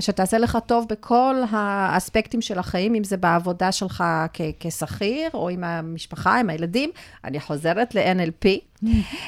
שתעשה 0.00 0.38
לך 0.38 0.58
טוב 0.66 0.86
בכל 0.88 1.36
האספקטים 1.50 2.42
של 2.42 2.58
החיים, 2.58 2.94
אם 2.94 3.04
זה 3.04 3.16
בעבודה 3.16 3.72
שלך 3.72 4.04
כשכיר, 4.60 5.30
או 5.34 5.48
עם 5.48 5.64
המשפחה, 5.64 6.40
עם 6.40 6.50
הילדים. 6.50 6.90
אני 7.24 7.40
חוזרת 7.40 7.94
ל-NLP. 7.94 8.48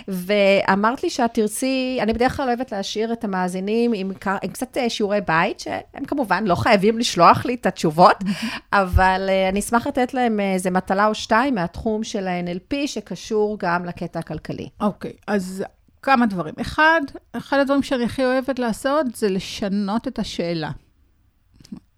ואמרת 0.08 1.02
לי 1.02 1.10
שאת 1.10 1.34
תרצי, 1.34 1.98
אני 2.02 2.12
בדרך 2.12 2.36
כלל 2.36 2.48
אוהבת 2.48 2.72
להשאיר 2.72 3.12
את 3.12 3.24
המאזינים 3.24 3.92
עם, 3.94 4.12
עם 4.42 4.50
קצת 4.52 4.76
אה, 4.76 4.90
שיעורי 4.90 5.20
בית, 5.20 5.60
שהם 5.60 6.04
כמובן 6.06 6.44
לא 6.44 6.54
חייבים 6.54 6.98
לשלוח 6.98 7.46
לי 7.46 7.54
את 7.54 7.66
התשובות, 7.66 8.16
אבל 8.72 9.26
אה, 9.28 9.48
אני 9.48 9.60
אשמח 9.60 9.86
לתת 9.86 10.14
להם 10.14 10.40
איזה 10.40 10.70
מטלה 10.70 11.06
או 11.06 11.14
שתיים 11.14 11.54
מהתחום 11.54 12.04
של 12.04 12.28
ה-NLP, 12.28 12.86
שקשור 12.86 13.56
גם 13.60 13.84
לקטע 13.84 14.18
הכלכלי. 14.18 14.68
אוקיי, 14.80 15.10
okay, 15.10 15.24
אז 15.26 15.64
כמה 16.02 16.26
דברים. 16.26 16.54
אחד, 16.60 17.00
אחד 17.32 17.58
הדברים 17.58 17.82
שאני 17.82 18.04
הכי 18.04 18.24
אוהבת 18.24 18.58
לעשות 18.58 19.14
זה 19.14 19.28
לשנות 19.28 20.08
את 20.08 20.18
השאלה. 20.18 20.70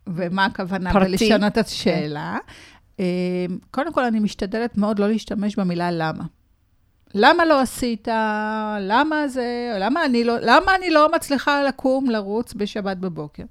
ומה 0.06 0.44
הכוונה 0.44 0.92
פרטי. 0.92 1.10
בלשנות 1.10 1.58
את 1.58 1.66
השאלה? 1.66 2.38
Okay. 2.38 2.50
אה, 3.00 3.46
קודם 3.70 3.92
כל, 3.92 4.04
אני 4.04 4.20
משתדלת 4.20 4.78
מאוד 4.78 4.98
לא 4.98 5.08
להשתמש 5.08 5.56
במילה 5.56 5.90
למה. 5.90 6.24
למה 7.14 7.44
לא 7.44 7.60
עשית? 7.60 8.08
למה 8.80 9.28
זה? 9.28 9.76
למה 9.80 10.04
אני 10.04 10.24
לא, 10.24 10.36
למה 10.40 10.74
אני 10.74 10.90
לא 10.90 11.12
מצליחה 11.14 11.62
לקום, 11.62 12.10
לרוץ 12.10 12.54
בשבת 12.54 12.96
בבוקר? 12.96 13.42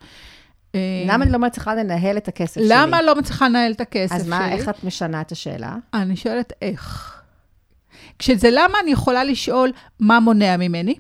למה 1.08 1.24
אני 1.24 1.32
לא 1.32 1.40
מצליחה 1.40 1.76
לנהל 1.76 2.18
את 2.18 2.28
הכסף 2.28 2.58
למה 2.58 2.68
שלי? 2.68 2.78
למה 2.82 3.02
לא 3.02 3.16
מצליחה 3.16 3.48
לנהל 3.48 3.72
את 3.72 3.82
הכסף 3.82 4.16
אז 4.16 4.22
שלי? 4.26 4.36
אז 4.36 4.40
מה, 4.40 4.52
איך 4.52 4.70
את 4.70 4.84
משנה 4.84 5.22
את 5.22 5.32
השאלה? 5.32 5.76
אני 5.94 6.16
שואלת 6.16 6.54
איך. 6.62 7.16
כשזה 8.20 8.50
למה, 8.52 8.80
אני 8.84 8.92
יכולה 8.92 9.24
לשאול 9.24 9.72
מה 10.00 10.20
מונע 10.20 10.58
ממני. 10.58 10.96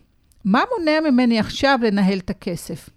מה 0.45 0.63
מונע 0.77 1.11
ממני 1.11 1.39
עכשיו 1.39 1.79
לנהל 1.83 2.17
את 2.17 2.29
הכסף? 2.29 2.89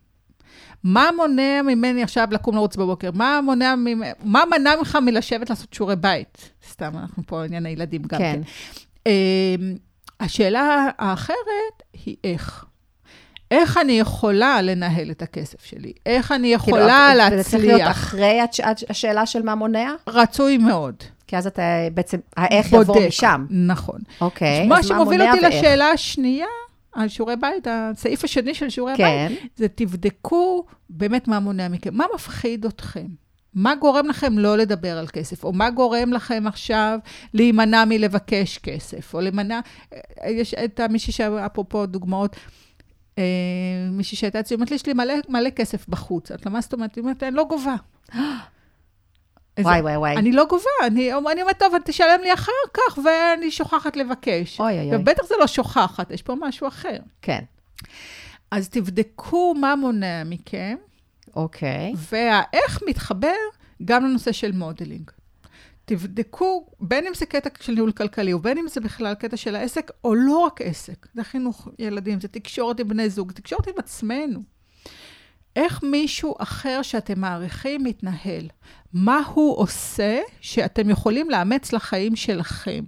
מה 0.84 1.10
מונע 1.16 1.62
ממני 1.62 2.02
עכשיו 2.02 2.28
לקום 2.30 2.54
לרוץ 2.54 2.76
בבוקר? 2.76 3.10
מה 3.14 3.40
מונע 3.40 3.74
ממני, 3.74 4.10
מה 4.24 4.42
מנע 4.50 4.76
ממך 4.76 4.98
מלשבת 5.02 5.50
לעשות 5.50 5.74
שיעורי 5.74 5.96
בית? 5.96 6.50
סתם, 6.70 6.92
אנחנו 6.94 7.22
פה 7.26 7.44
עניין 7.44 7.66
הילדים 7.66 8.02
גם 8.02 8.18
כן. 8.18 8.40
כן. 8.44 8.82
אמ, 9.06 9.76
השאלה 10.20 10.88
האחרת 10.98 11.82
היא 12.04 12.16
איך. 12.24 12.64
איך 13.50 13.76
אני 13.76 13.92
יכולה 13.92 14.62
לנהל 14.62 15.10
את 15.10 15.22
הכסף 15.22 15.64
שלי? 15.64 15.92
איך 16.06 16.32
אני 16.32 16.38
כאילו, 16.42 16.78
יכולה 16.78 17.06
כאילו, 17.08 17.18
להצליח? 17.18 17.42
זה 17.42 17.50
צריך 17.50 17.64
להיות 17.64 17.90
אחרי 17.90 18.38
השאלה 18.88 19.26
של 19.26 19.42
מה 19.42 19.54
מונע? 19.54 19.94
רצוי 20.06 20.58
מאוד. 20.58 20.94
כי 21.26 21.36
אז 21.36 21.46
אתה 21.46 21.62
בעצם, 21.94 22.18
האיך 22.36 22.70
בודק, 22.70 22.88
יבוא 22.88 23.06
משם. 23.08 23.46
נכון. 23.50 24.00
אוקיי, 24.20 24.66
מה 24.66 24.82
שמוביל 24.82 25.22
אותי 25.22 25.40
ואיך? 25.40 25.54
לשאלה 25.54 25.90
השנייה, 25.90 26.46
על 26.92 27.08
שיעורי 27.08 27.36
בית, 27.36 27.66
הסעיף 27.70 28.24
השני 28.24 28.54
של 28.54 28.70
שיעורי 28.70 28.96
כן. 28.96 29.28
בית, 29.28 29.38
זה 29.56 29.68
תבדקו 29.68 30.64
באמת 30.90 31.28
מה 31.28 31.40
מונע 31.40 31.68
מכם. 31.68 31.94
מה 31.94 32.04
מפחיד 32.14 32.64
אתכם? 32.64 33.06
מה 33.54 33.74
גורם 33.74 34.06
לכם 34.06 34.38
לא 34.38 34.58
לדבר 34.58 34.98
על 34.98 35.06
כסף? 35.06 35.44
או 35.44 35.52
מה 35.52 35.70
גורם 35.70 36.12
לכם 36.12 36.44
עכשיו 36.46 36.98
להימנע 37.34 37.84
מלבקש 37.84 38.58
כסף? 38.58 39.14
או 39.14 39.20
להימנע... 39.20 39.60
יש 40.26 40.54
את 40.54 40.80
מישהי 40.80 41.12
שאפרופו 41.12 41.86
דוגמאות, 41.86 42.36
אה, 43.18 43.24
מישהי 43.90 44.16
שהייתה 44.16 44.40
אצלי, 44.40 44.54
אומרת 44.54 44.70
לי, 44.70 44.76
יש 44.76 44.86
לי 44.86 44.92
מלא, 44.92 45.14
מלא 45.28 45.50
כסף 45.50 45.88
בחוץ. 45.88 46.30
את 46.30 46.46
לא, 46.46 46.52
מה 46.52 46.60
זאת 46.60 46.72
אומרת? 46.72 46.94
היא 46.94 47.02
אומרת, 47.02 47.22
אני 47.22 47.36
לא 47.36 47.44
גובה. 47.44 47.74
וואי, 49.58 49.80
וואי, 49.80 49.96
וואי. 49.96 50.16
אני 50.16 50.32
לא 50.32 50.44
גובה, 50.48 50.70
אני, 50.86 51.12
אני 51.32 51.42
אומרת, 51.42 51.58
טוב, 51.58 51.74
תשלם 51.84 52.20
לי 52.22 52.34
אחר 52.34 52.52
כך, 52.74 52.98
ואני 53.04 53.50
שוכחת 53.50 53.96
לבקש. 53.96 54.60
אוי, 54.60 54.78
אוי, 54.78 54.88
אוי. 54.88 54.96
ובטח 54.96 55.26
זה 55.26 55.34
לא 55.40 55.46
שוכחת, 55.46 56.10
יש 56.10 56.22
פה 56.22 56.34
משהו 56.40 56.68
אחר. 56.68 56.98
כן. 57.22 57.40
אז 58.50 58.68
תבדקו 58.68 59.54
מה 59.54 59.76
מונע 59.76 60.22
מכם, 60.24 60.76
אוקיי. 61.36 61.92
והאיך 62.12 62.82
מתחבר 62.88 63.36
גם 63.84 64.04
לנושא 64.04 64.32
של 64.32 64.52
modeling. 64.52 65.10
תבדקו, 65.84 66.66
בין 66.80 67.06
אם 67.06 67.14
זה 67.14 67.26
קטע 67.26 67.50
של 67.60 67.72
ניהול 67.72 67.92
כלכלי, 67.92 68.34
ובין 68.34 68.58
אם 68.58 68.68
זה 68.68 68.80
בכלל 68.80 69.14
קטע 69.14 69.36
של 69.36 69.56
העסק, 69.56 69.90
או 70.04 70.14
לא 70.14 70.38
רק 70.38 70.60
עסק. 70.60 71.06
זה 71.14 71.24
חינוך 71.24 71.68
ילדים, 71.78 72.20
זה 72.20 72.28
תקשורת 72.28 72.80
עם 72.80 72.88
בני 72.88 73.10
זוג, 73.10 73.32
תקשורת 73.32 73.68
עם 73.68 73.74
עצמנו. 73.76 74.42
איך 75.56 75.82
מישהו 75.82 76.34
אחר 76.38 76.82
שאתם 76.82 77.20
מעריכים 77.20 77.84
מתנהל? 77.84 78.48
מה 78.92 79.20
הוא 79.34 79.58
עושה 79.58 80.20
שאתם 80.40 80.90
יכולים 80.90 81.30
לאמץ 81.30 81.72
לחיים 81.72 82.16
שלכם? 82.16 82.84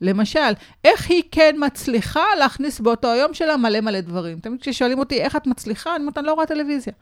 למשל, 0.00 0.52
איך 0.84 1.10
היא 1.10 1.22
כן 1.30 1.56
מצליחה 1.58 2.24
להכניס 2.38 2.80
באותו 2.80 3.12
היום 3.12 3.34
שלה 3.34 3.56
מלא 3.56 3.80
מלא 3.80 4.00
דברים? 4.00 4.38
תמיד 4.38 4.60
כששואלים 4.60 4.98
אותי 4.98 5.20
איך 5.20 5.36
את 5.36 5.46
מצליחה, 5.46 5.96
אני 5.96 6.00
אומרת, 6.00 6.18
אני 6.18 6.26
לא 6.26 6.32
רואה 6.32 6.46
טלוויזיה. 6.46 6.92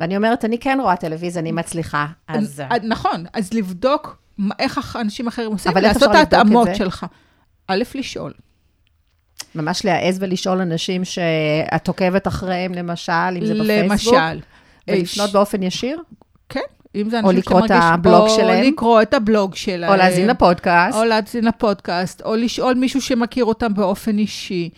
ואני 0.00 0.16
אומרת, 0.16 0.44
אני 0.44 0.58
כן 0.58 0.78
רואה 0.82 0.96
טלוויזיה, 0.96 1.42
אני 1.42 1.52
מצליחה, 1.52 2.06
אז... 2.28 2.60
אה, 2.60 2.76
נכון, 2.82 3.24
אז 3.32 3.52
לבדוק 3.54 4.16
איך 4.58 4.96
אנשים 5.00 5.26
אחרים 5.26 5.52
עושים, 5.52 5.72
לעשות 5.76 6.10
את 6.10 6.14
ההתאמות 6.14 6.68
שלך. 6.74 7.06
א', 7.66 7.82
לשאול. 7.94 8.32
ממש 9.54 9.84
להעז 9.84 10.18
ולשאול 10.20 10.60
אנשים 10.60 11.04
שאת 11.04 11.88
עוקבת 11.88 12.28
אחריהם, 12.28 12.74
למשל, 12.74 13.12
אם 13.12 13.46
זה 13.46 13.54
בפייסבוק. 13.54 14.14
למשל. 14.14 14.40
ולפנות 14.88 15.32
באופן 15.32 15.62
ישיר? 15.62 16.02
כן, 16.48 16.60
אם 16.94 17.10
זה 17.10 17.20
או 17.20 17.30
אנשים 17.30 17.38
לקרוא 17.38 17.66
את 17.66 17.70
הבלוג 17.70 18.28
שלהם. 18.28 18.64
או 18.64 18.70
לקרוא 18.70 19.02
את 19.02 19.14
הבלוג 19.14 19.54
שלהם. 19.54 19.92
או 19.92 19.96
להאזין 19.96 20.26
לפודקאסט. 20.26 20.98
או 20.98 21.04
להאזין 21.04 21.44
לפודקאסט, 21.44 22.22
או 22.22 22.36
לשאול 22.36 22.74
מישהו 22.74 23.00
שמכיר 23.00 23.44
אותם 23.44 23.74
באופן 23.74 24.18
אישי, 24.18 24.70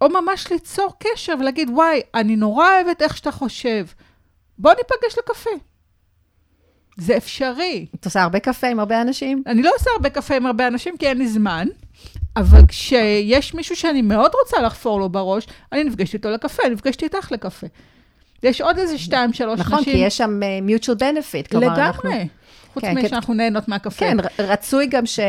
או 0.00 0.08
ממש 0.08 0.52
ליצור 0.52 0.92
קשר 0.98 1.34
ולהגיד, 1.40 1.70
וואי, 1.70 2.00
אני 2.14 2.36
נורא 2.36 2.66
אוהבת 2.68 3.02
איך 3.02 3.16
שאתה 3.16 3.32
חושב, 3.32 3.86
בוא 4.58 4.70
ניפגש 4.72 5.18
לקפה. 5.18 5.50
זה 6.96 7.16
אפשרי. 7.16 7.86
את 7.94 8.04
עושה 8.04 8.22
הרבה 8.22 8.38
קפה 8.38 8.66
עם 8.66 8.80
הרבה 8.80 9.02
אנשים? 9.02 9.42
אני 9.46 9.62
לא 9.62 9.70
עושה 9.78 9.90
הרבה 9.96 10.10
קפה 10.10 10.34
עם 10.36 10.46
הרבה 10.46 10.66
אנשים 10.66 10.96
כי 10.96 11.06
אין 11.06 11.18
לי 11.18 11.28
זמן, 11.28 11.68
אבל 12.36 12.66
כשיש 12.68 13.54
מישהו 13.54 13.76
שאני 13.76 14.02
מאוד 14.02 14.30
רוצה 14.42 14.62
לחפור 14.62 15.00
לו 15.00 15.08
בראש, 15.08 15.46
אני 15.72 15.84
נפגשת 15.84 16.14
איתו 16.14 16.30
לקפה, 16.30 16.62
נפגשת 16.72 17.02
איתך 17.02 17.32
לקפה. 17.32 17.66
יש 18.42 18.60
עוד 18.60 18.78
איזה 18.78 18.98
שתיים, 18.98 19.32
שלוש 19.32 19.60
נכון, 19.60 19.78
נשים. 19.80 19.92
כי 19.92 19.98
יש 19.98 20.16
שם 20.16 20.40
אה, 20.42 20.58
mutual 20.76 20.98
benefit. 21.00 21.48
כלומר, 21.50 21.66
אנחנו- 21.66 22.10
לגמרי. 22.10 22.28
חוץ 22.72 22.82
כן, 22.84 22.92
מזה 22.92 23.02
כן. 23.02 23.08
שאנחנו 23.08 23.34
נהנות 23.34 23.68
מהקפה. 23.68 23.98
כן, 23.98 24.16
רצוי 24.38 24.86
גם 24.86 25.06
ש... 25.06 25.20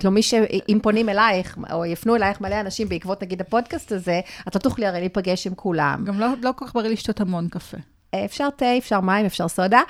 כלומר, 0.00 0.14
מי 0.14 0.22
שאם 0.22 0.78
פונים 0.82 1.08
אלייך, 1.08 1.58
או 1.72 1.84
יפנו 1.86 2.16
אלייך 2.16 2.40
מלא 2.40 2.60
אנשים 2.60 2.88
בעקבות 2.88 3.22
נגיד 3.22 3.40
הפודקאסט 3.40 3.92
הזה, 3.92 4.20
את 4.48 4.54
לא 4.54 4.60
תוכלי 4.60 4.86
הרי 4.86 5.00
להיפגש 5.00 5.46
עם 5.46 5.54
כולם. 5.54 6.04
גם 6.06 6.20
לא, 6.20 6.26
לא 6.42 6.50
כל 6.56 6.66
כך 6.66 6.74
בריא 6.74 6.90
לשתות 6.90 7.20
המון 7.20 7.48
קפה. 7.48 7.76
אפשר 8.14 8.48
תה, 8.56 8.78
אפשר 8.78 9.00
מים, 9.00 9.26
אפשר 9.26 9.48
סודה, 9.48 9.80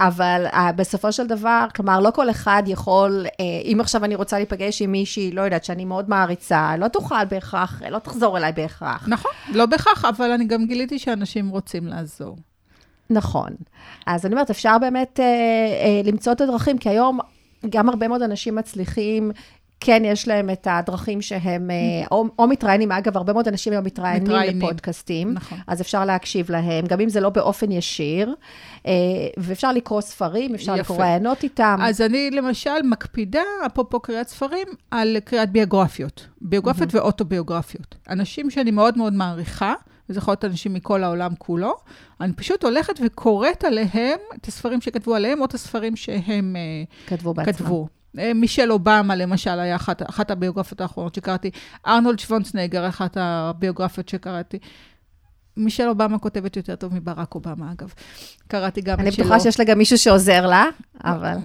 אבל 0.00 0.46
uh, 0.50 0.56
בסופו 0.76 1.12
של 1.12 1.26
דבר, 1.26 1.66
כלומר, 1.74 2.00
לא 2.00 2.10
כל 2.10 2.30
אחד 2.30 2.62
יכול, 2.66 3.26
uh, 3.26 3.30
אם 3.64 3.78
עכשיו 3.80 4.04
אני 4.04 4.14
רוצה 4.14 4.36
להיפגש 4.36 4.82
עם 4.82 4.92
מישהי, 4.92 5.30
לא 5.32 5.42
יודעת, 5.42 5.64
שאני 5.64 5.84
מאוד 5.84 6.10
מעריצה, 6.10 6.76
לא 6.78 6.88
תוכל 6.88 7.24
בהכרח, 7.24 7.82
לא 7.90 7.98
תחזור 7.98 8.38
אליי 8.38 8.52
בהכרח. 8.52 9.08
נכון, 9.08 9.32
לא 9.52 9.66
בהכרח, 9.66 10.04
אבל 10.04 10.30
אני 10.30 10.44
גם 10.44 10.66
גיליתי 10.66 10.98
שאנשים 10.98 11.48
רוצים 11.48 11.86
לעזור. 11.86 12.36
נכון. 13.10 13.50
אז 14.06 14.26
אני 14.26 14.34
אומרת, 14.34 14.50
אפשר 14.50 14.78
באמת 14.78 15.20
אה, 15.20 15.24
אה, 15.24 16.00
למצוא 16.04 16.32
את 16.32 16.40
הדרכים, 16.40 16.78
כי 16.78 16.88
היום 16.88 17.18
גם 17.70 17.88
הרבה 17.88 18.08
מאוד 18.08 18.22
אנשים 18.22 18.54
מצליחים, 18.54 19.32
כן, 19.84 20.02
יש 20.04 20.28
להם 20.28 20.50
את 20.50 20.66
הדרכים 20.70 21.22
שהם, 21.22 21.70
אה, 21.70 22.06
או, 22.10 22.24
או 22.38 22.46
מתראיינים, 22.46 22.92
אגב, 22.92 23.16
הרבה 23.16 23.32
מאוד 23.32 23.48
אנשים 23.48 23.72
היום 23.72 23.84
מתראיינים 23.84 24.22
מתראיינים. 24.22 24.62
לפודקאסטים, 24.62 25.32
נכון. 25.32 25.58
אז 25.66 25.80
אפשר 25.80 26.04
להקשיב 26.04 26.50
להם, 26.50 26.86
גם 26.86 27.00
אם 27.00 27.08
זה 27.08 27.20
לא 27.20 27.28
באופן 27.28 27.72
ישיר, 27.72 28.34
אה, 28.86 28.92
ואפשר 29.36 29.72
לקרוא 29.72 30.00
ספרים, 30.00 30.54
אפשר 30.54 30.72
יפה. 30.72 30.80
לקרוא 30.80 30.98
רעיונות 30.98 31.42
איתם. 31.42 31.78
אז 31.82 32.00
אני 32.00 32.30
למשל 32.30 32.82
מקפידה, 32.84 33.42
אפרופו 33.66 34.00
קריאת 34.00 34.28
ספרים, 34.28 34.66
על 34.90 35.16
קריאת 35.24 35.50
ביוגרפיות. 35.50 36.26
ביוגרפיות 36.40 36.94
ואוטוביוגרפיות. 36.94 37.94
אנשים 38.10 38.50
שאני 38.50 38.70
מאוד 38.70 38.98
מאוד 38.98 39.12
מעריכה, 39.12 39.74
וזה 40.08 40.18
יכול 40.18 40.32
להיות 40.32 40.44
אנשים 40.44 40.74
מכל 40.74 41.04
העולם 41.04 41.34
כולו, 41.38 41.74
אני 42.20 42.32
פשוט 42.32 42.64
הולכת 42.64 43.00
וקוראת 43.04 43.64
עליהם 43.64 44.18
את 44.34 44.46
הספרים 44.46 44.80
שכתבו 44.80 45.14
עליהם, 45.14 45.40
או 45.40 45.44
את 45.44 45.54
הספרים 45.54 45.96
שהם 45.96 46.56
אה, 46.56 46.84
כתבו 47.06 47.34
בעצמם. 47.34 47.52
כתבו. 47.52 47.88
אה, 48.18 48.34
מישל 48.34 48.72
אובמה, 48.72 49.16
למשל, 49.16 49.60
היה 49.60 49.76
אחת, 49.76 50.10
אחת 50.10 50.30
הביוגרפיות 50.30 50.80
האחרונות 50.80 51.14
שקראתי. 51.14 51.50
ארנולד 51.86 52.18
שוונצנגר, 52.18 52.88
אחת 52.88 53.16
הביוגרפיות 53.20 54.08
שקראתי. 54.08 54.58
מישל 55.56 55.88
אובמה 55.88 56.18
כותבת 56.18 56.56
יותר 56.56 56.76
טוב 56.76 56.94
מברק 56.94 57.34
אובמה, 57.34 57.72
אגב. 57.72 57.92
קראתי 58.48 58.80
גם 58.80 59.00
אני 59.00 59.08
את 59.08 59.12
שלו. 59.12 59.24
בטוחה 59.24 59.40
שיש 59.40 59.58
לה 59.58 59.64
גם 59.64 59.78
מישהו 59.78 59.98
שעוזר 59.98 60.46
לה, 60.46 60.66
אבל 61.04 61.36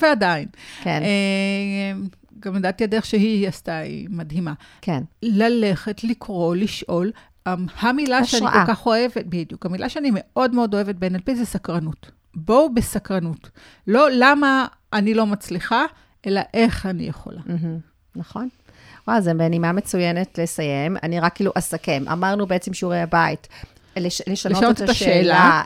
ועדיין. 0.00 0.48
כן, 0.82 1.02
אה, 1.02 1.98
גם 2.40 2.54
לדעתי 2.54 2.84
הדרך 2.84 3.04
שהיא 3.04 3.48
עשתה 3.48 3.76
היא 3.76 4.08
מדהימה. 4.10 4.52
כן. 4.80 5.02
ללכת, 5.22 6.04
לקרוא, 6.04 6.56
לשאול. 6.56 7.10
אה, 7.46 7.54
המילה 7.80 8.24
שאני 8.24 8.46
השראה. 8.46 8.66
כל 8.66 8.72
כך 8.72 8.86
אוהבת, 8.86 9.26
בדיוק, 9.26 9.66
המילה 9.66 9.88
שאני 9.88 10.10
מאוד 10.14 10.54
מאוד 10.54 10.74
אוהבת 10.74 10.94
ב-NLP 10.94 11.34
זה 11.34 11.44
סקרנות. 11.44 12.10
בואו 12.34 12.74
בסקרנות. 12.74 13.50
לא 13.86 14.08
למה 14.12 14.66
אני 14.92 15.14
לא 15.14 15.26
מצליחה, 15.26 15.84
אלא 16.26 16.40
איך 16.54 16.86
אני 16.86 17.02
יכולה. 17.02 17.40
מהמם, 17.46 17.78
נכון. 18.16 18.48
וואו, 19.08 19.20
זה 19.20 19.34
בנימה 19.34 19.72
מצוינת 19.72 20.38
לסיים. 20.38 20.96
אני 21.02 21.20
רק 21.20 21.34
כאילו 21.34 21.52
אסכם. 21.54 22.04
אמרנו 22.12 22.46
בעצם 22.46 22.72
שיעורי 22.74 23.00
הבית. 23.00 23.48
לש, 23.96 24.22
לשנות, 24.26 24.56
לשנות 24.56 24.76
את 24.76 24.82
את 24.82 24.88
השאלה 24.88 25.62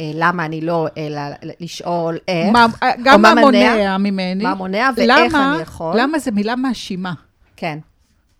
ללמה 0.00 0.44
אני 0.44 0.60
לא, 0.60 0.86
אלא 0.98 1.20
לשאול 1.60 2.18
איך, 2.28 2.52
מה, 2.52 2.66
גם 3.04 3.14
או 3.14 3.18
מה 3.18 3.34
מה 3.34 3.40
מונע 3.40 3.96
ממני. 3.98 4.44
מה 4.44 4.54
מונע 4.54 4.90
ואיך 4.96 5.10
למה- 5.34 5.52
אני 5.54 5.62
יכול. 5.62 6.00
למה 6.00 6.18
זה 6.18 6.30
מילה 6.30 6.56
מאשימה? 6.56 7.12
כן. 7.56 7.78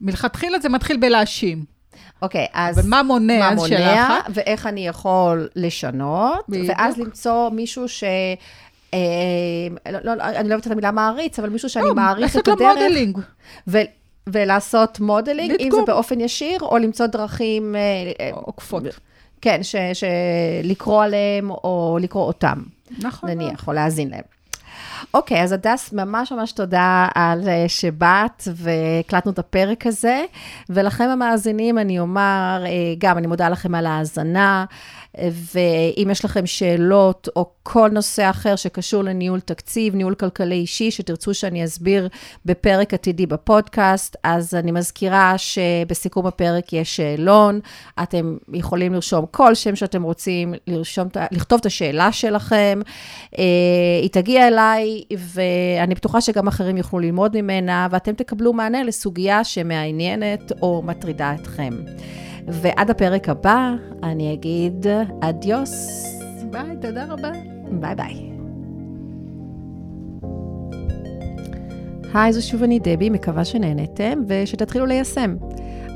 מלכתחילה 0.00 0.58
זה 0.58 0.68
מתחיל 0.68 0.96
בלהאשים. 0.96 1.64
אוקיי, 2.22 2.46
אז 2.54 2.78
אבל 2.78 2.88
מה 2.88 3.02
מונע? 3.02 3.38
מה 3.38 3.54
מונע, 3.54 3.68
שאלה 3.68 4.06
אחת. 4.06 4.30
ואיך 4.34 4.66
אני 4.66 4.86
יכול 4.86 5.48
לשנות, 5.56 6.44
בדיוק. 6.48 6.66
ואז 6.78 6.98
למצוא 6.98 7.50
מישהו 7.50 7.88
ש... 7.88 8.04
אה, 9.86 9.92
לא, 9.92 9.98
לא, 10.16 10.22
אני 10.22 10.48
לא 10.48 10.54
אוהבת 10.54 10.66
את 10.66 10.72
המילה 10.72 10.90
מעריץ, 10.90 11.38
אבל 11.38 11.48
מישהו 11.48 11.68
שאני 11.68 11.84
לא, 11.84 11.94
מעריך 11.94 12.30
את 12.30 12.34
לעשות 12.48 12.48
לו 12.48 12.54
הדרך. 12.54 12.82
modeling. 12.82 13.18
ו- 13.68 13.78
ולעשות 14.26 15.00
modeling, 15.00 15.56
אם 15.60 15.68
זה. 15.72 15.78
באופן 15.86 16.20
ישיר, 16.20 16.58
או 16.62 16.78
למצוא 16.78 17.06
דרכים, 17.06 17.76
אה, 17.76 17.80
אה, 18.20 18.30
עוקפות. 18.34 18.82
כן, 19.40 19.62
ש- 19.62 19.76
ש- 19.92 20.04
לקרוא 20.64 21.04
עליהם, 21.04 21.50
או 21.50 21.98
לקרוא 22.00 22.24
אותם, 22.24 22.58
נכון. 23.02 23.30
נניח, 23.30 23.68
או 23.68 23.72
להאזין 23.72 24.10
להם. 24.10 24.22
אוקיי, 25.14 25.42
אז 25.42 25.52
הדס, 25.52 25.92
ממש 25.92 26.32
ממש 26.32 26.52
תודה 26.52 27.08
על 27.14 27.40
שבאת 27.68 28.42
והקלטנו 28.54 29.32
את 29.32 29.38
הפרק 29.38 29.86
הזה. 29.86 30.24
ולכם 30.70 31.04
המאזינים, 31.08 31.78
אני 31.78 31.98
אומר, 31.98 32.64
גם 32.98 33.18
אני 33.18 33.26
מודה 33.26 33.48
לכם 33.48 33.74
על 33.74 33.86
ההאזנה, 33.86 34.64
ואם 35.18 36.08
יש 36.10 36.24
לכם 36.24 36.46
שאלות 36.46 37.28
או 37.36 37.50
כל 37.62 37.90
נושא 37.92 38.30
אחר 38.30 38.56
שקשור 38.56 39.04
לניהול 39.04 39.40
תקציב, 39.40 39.94
ניהול 39.94 40.14
כלכלי 40.14 40.54
אישי, 40.54 40.90
שתרצו 40.90 41.34
שאני 41.34 41.64
אסביר 41.64 42.08
בפרק 42.44 42.94
עתידי 42.94 43.26
בפודקאסט, 43.26 44.16
אז 44.22 44.54
אני 44.54 44.72
מזכירה 44.72 45.34
שבסיכום 45.38 46.26
הפרק 46.26 46.72
יש 46.72 46.96
שאלון, 46.96 47.60
אתם 48.02 48.36
יכולים 48.52 48.92
לרשום 48.92 49.24
כל 49.30 49.54
שם 49.54 49.76
שאתם 49.76 50.02
רוצים, 50.02 50.54
לרשום, 50.66 51.08
לכתוב 51.30 51.58
את 51.60 51.66
השאלה 51.66 52.12
שלכם, 52.12 52.80
אה, 53.38 53.44
היא 54.02 54.10
תגיע 54.10 54.48
אליי, 54.48 55.02
ואני 55.18 55.94
בטוחה 55.94 56.20
שגם 56.20 56.48
אחרים 56.48 56.76
יוכלו 56.76 56.98
ללמוד 56.98 57.40
ממנה, 57.40 57.88
ואתם 57.90 58.12
תקבלו 58.12 58.52
מענה 58.52 58.84
לסוגיה 58.84 59.44
שמעניינת 59.44 60.52
או 60.62 60.82
מטרידה 60.84 61.34
אתכם. 61.34 61.70
ועד 62.48 62.90
הפרק 62.90 63.28
הבא, 63.28 63.74
אני 64.02 64.32
אגיד 64.32 64.86
adiós. 65.20 66.06
ביי, 66.50 66.76
תודה 66.80 67.04
רבה. 67.04 67.30
ביי 67.70 67.94
ביי. 67.94 68.32
היי, 72.14 72.32
זו 72.32 72.46
שוב 72.46 72.62
אני 72.62 72.78
דבי, 72.78 73.10
מקווה 73.10 73.44
שנהנתם 73.44 74.18
ושתתחילו 74.28 74.86
ליישם. 74.86 75.36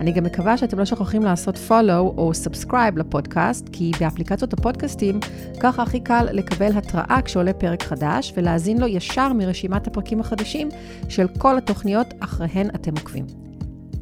אני 0.01 0.13
גם 0.13 0.25
מקווה 0.25 0.57
שאתם 0.57 0.79
לא 0.79 0.85
שוכחים 0.85 1.23
לעשות 1.23 1.57
follow 1.69 2.01
או 2.17 2.31
subscribe 2.45 2.97
לפודקאסט, 2.97 3.69
כי 3.73 3.91
באפליקציות 4.01 4.53
הפודקאסטים 4.53 5.21
ככה 5.61 5.83
הכי 5.83 6.01
קל 6.01 6.27
לקבל 6.33 6.73
התראה 6.77 7.19
כשעולה 7.25 7.53
פרק 7.53 7.83
חדש 7.83 8.33
ולהאזין 8.37 8.79
לו 8.79 8.87
ישר 8.87 9.33
מרשימת 9.33 9.87
הפרקים 9.87 10.21
החדשים 10.21 10.69
של 11.09 11.27
כל 11.39 11.59
התוכניות 11.59 12.15
אחריהן 12.21 12.71
אתם 12.75 12.93
עוקבים. 12.97 13.27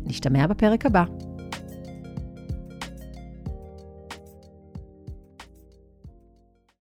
נשתמע 0.07 0.46
בפרק 0.46 0.86
הבא. 0.86 1.05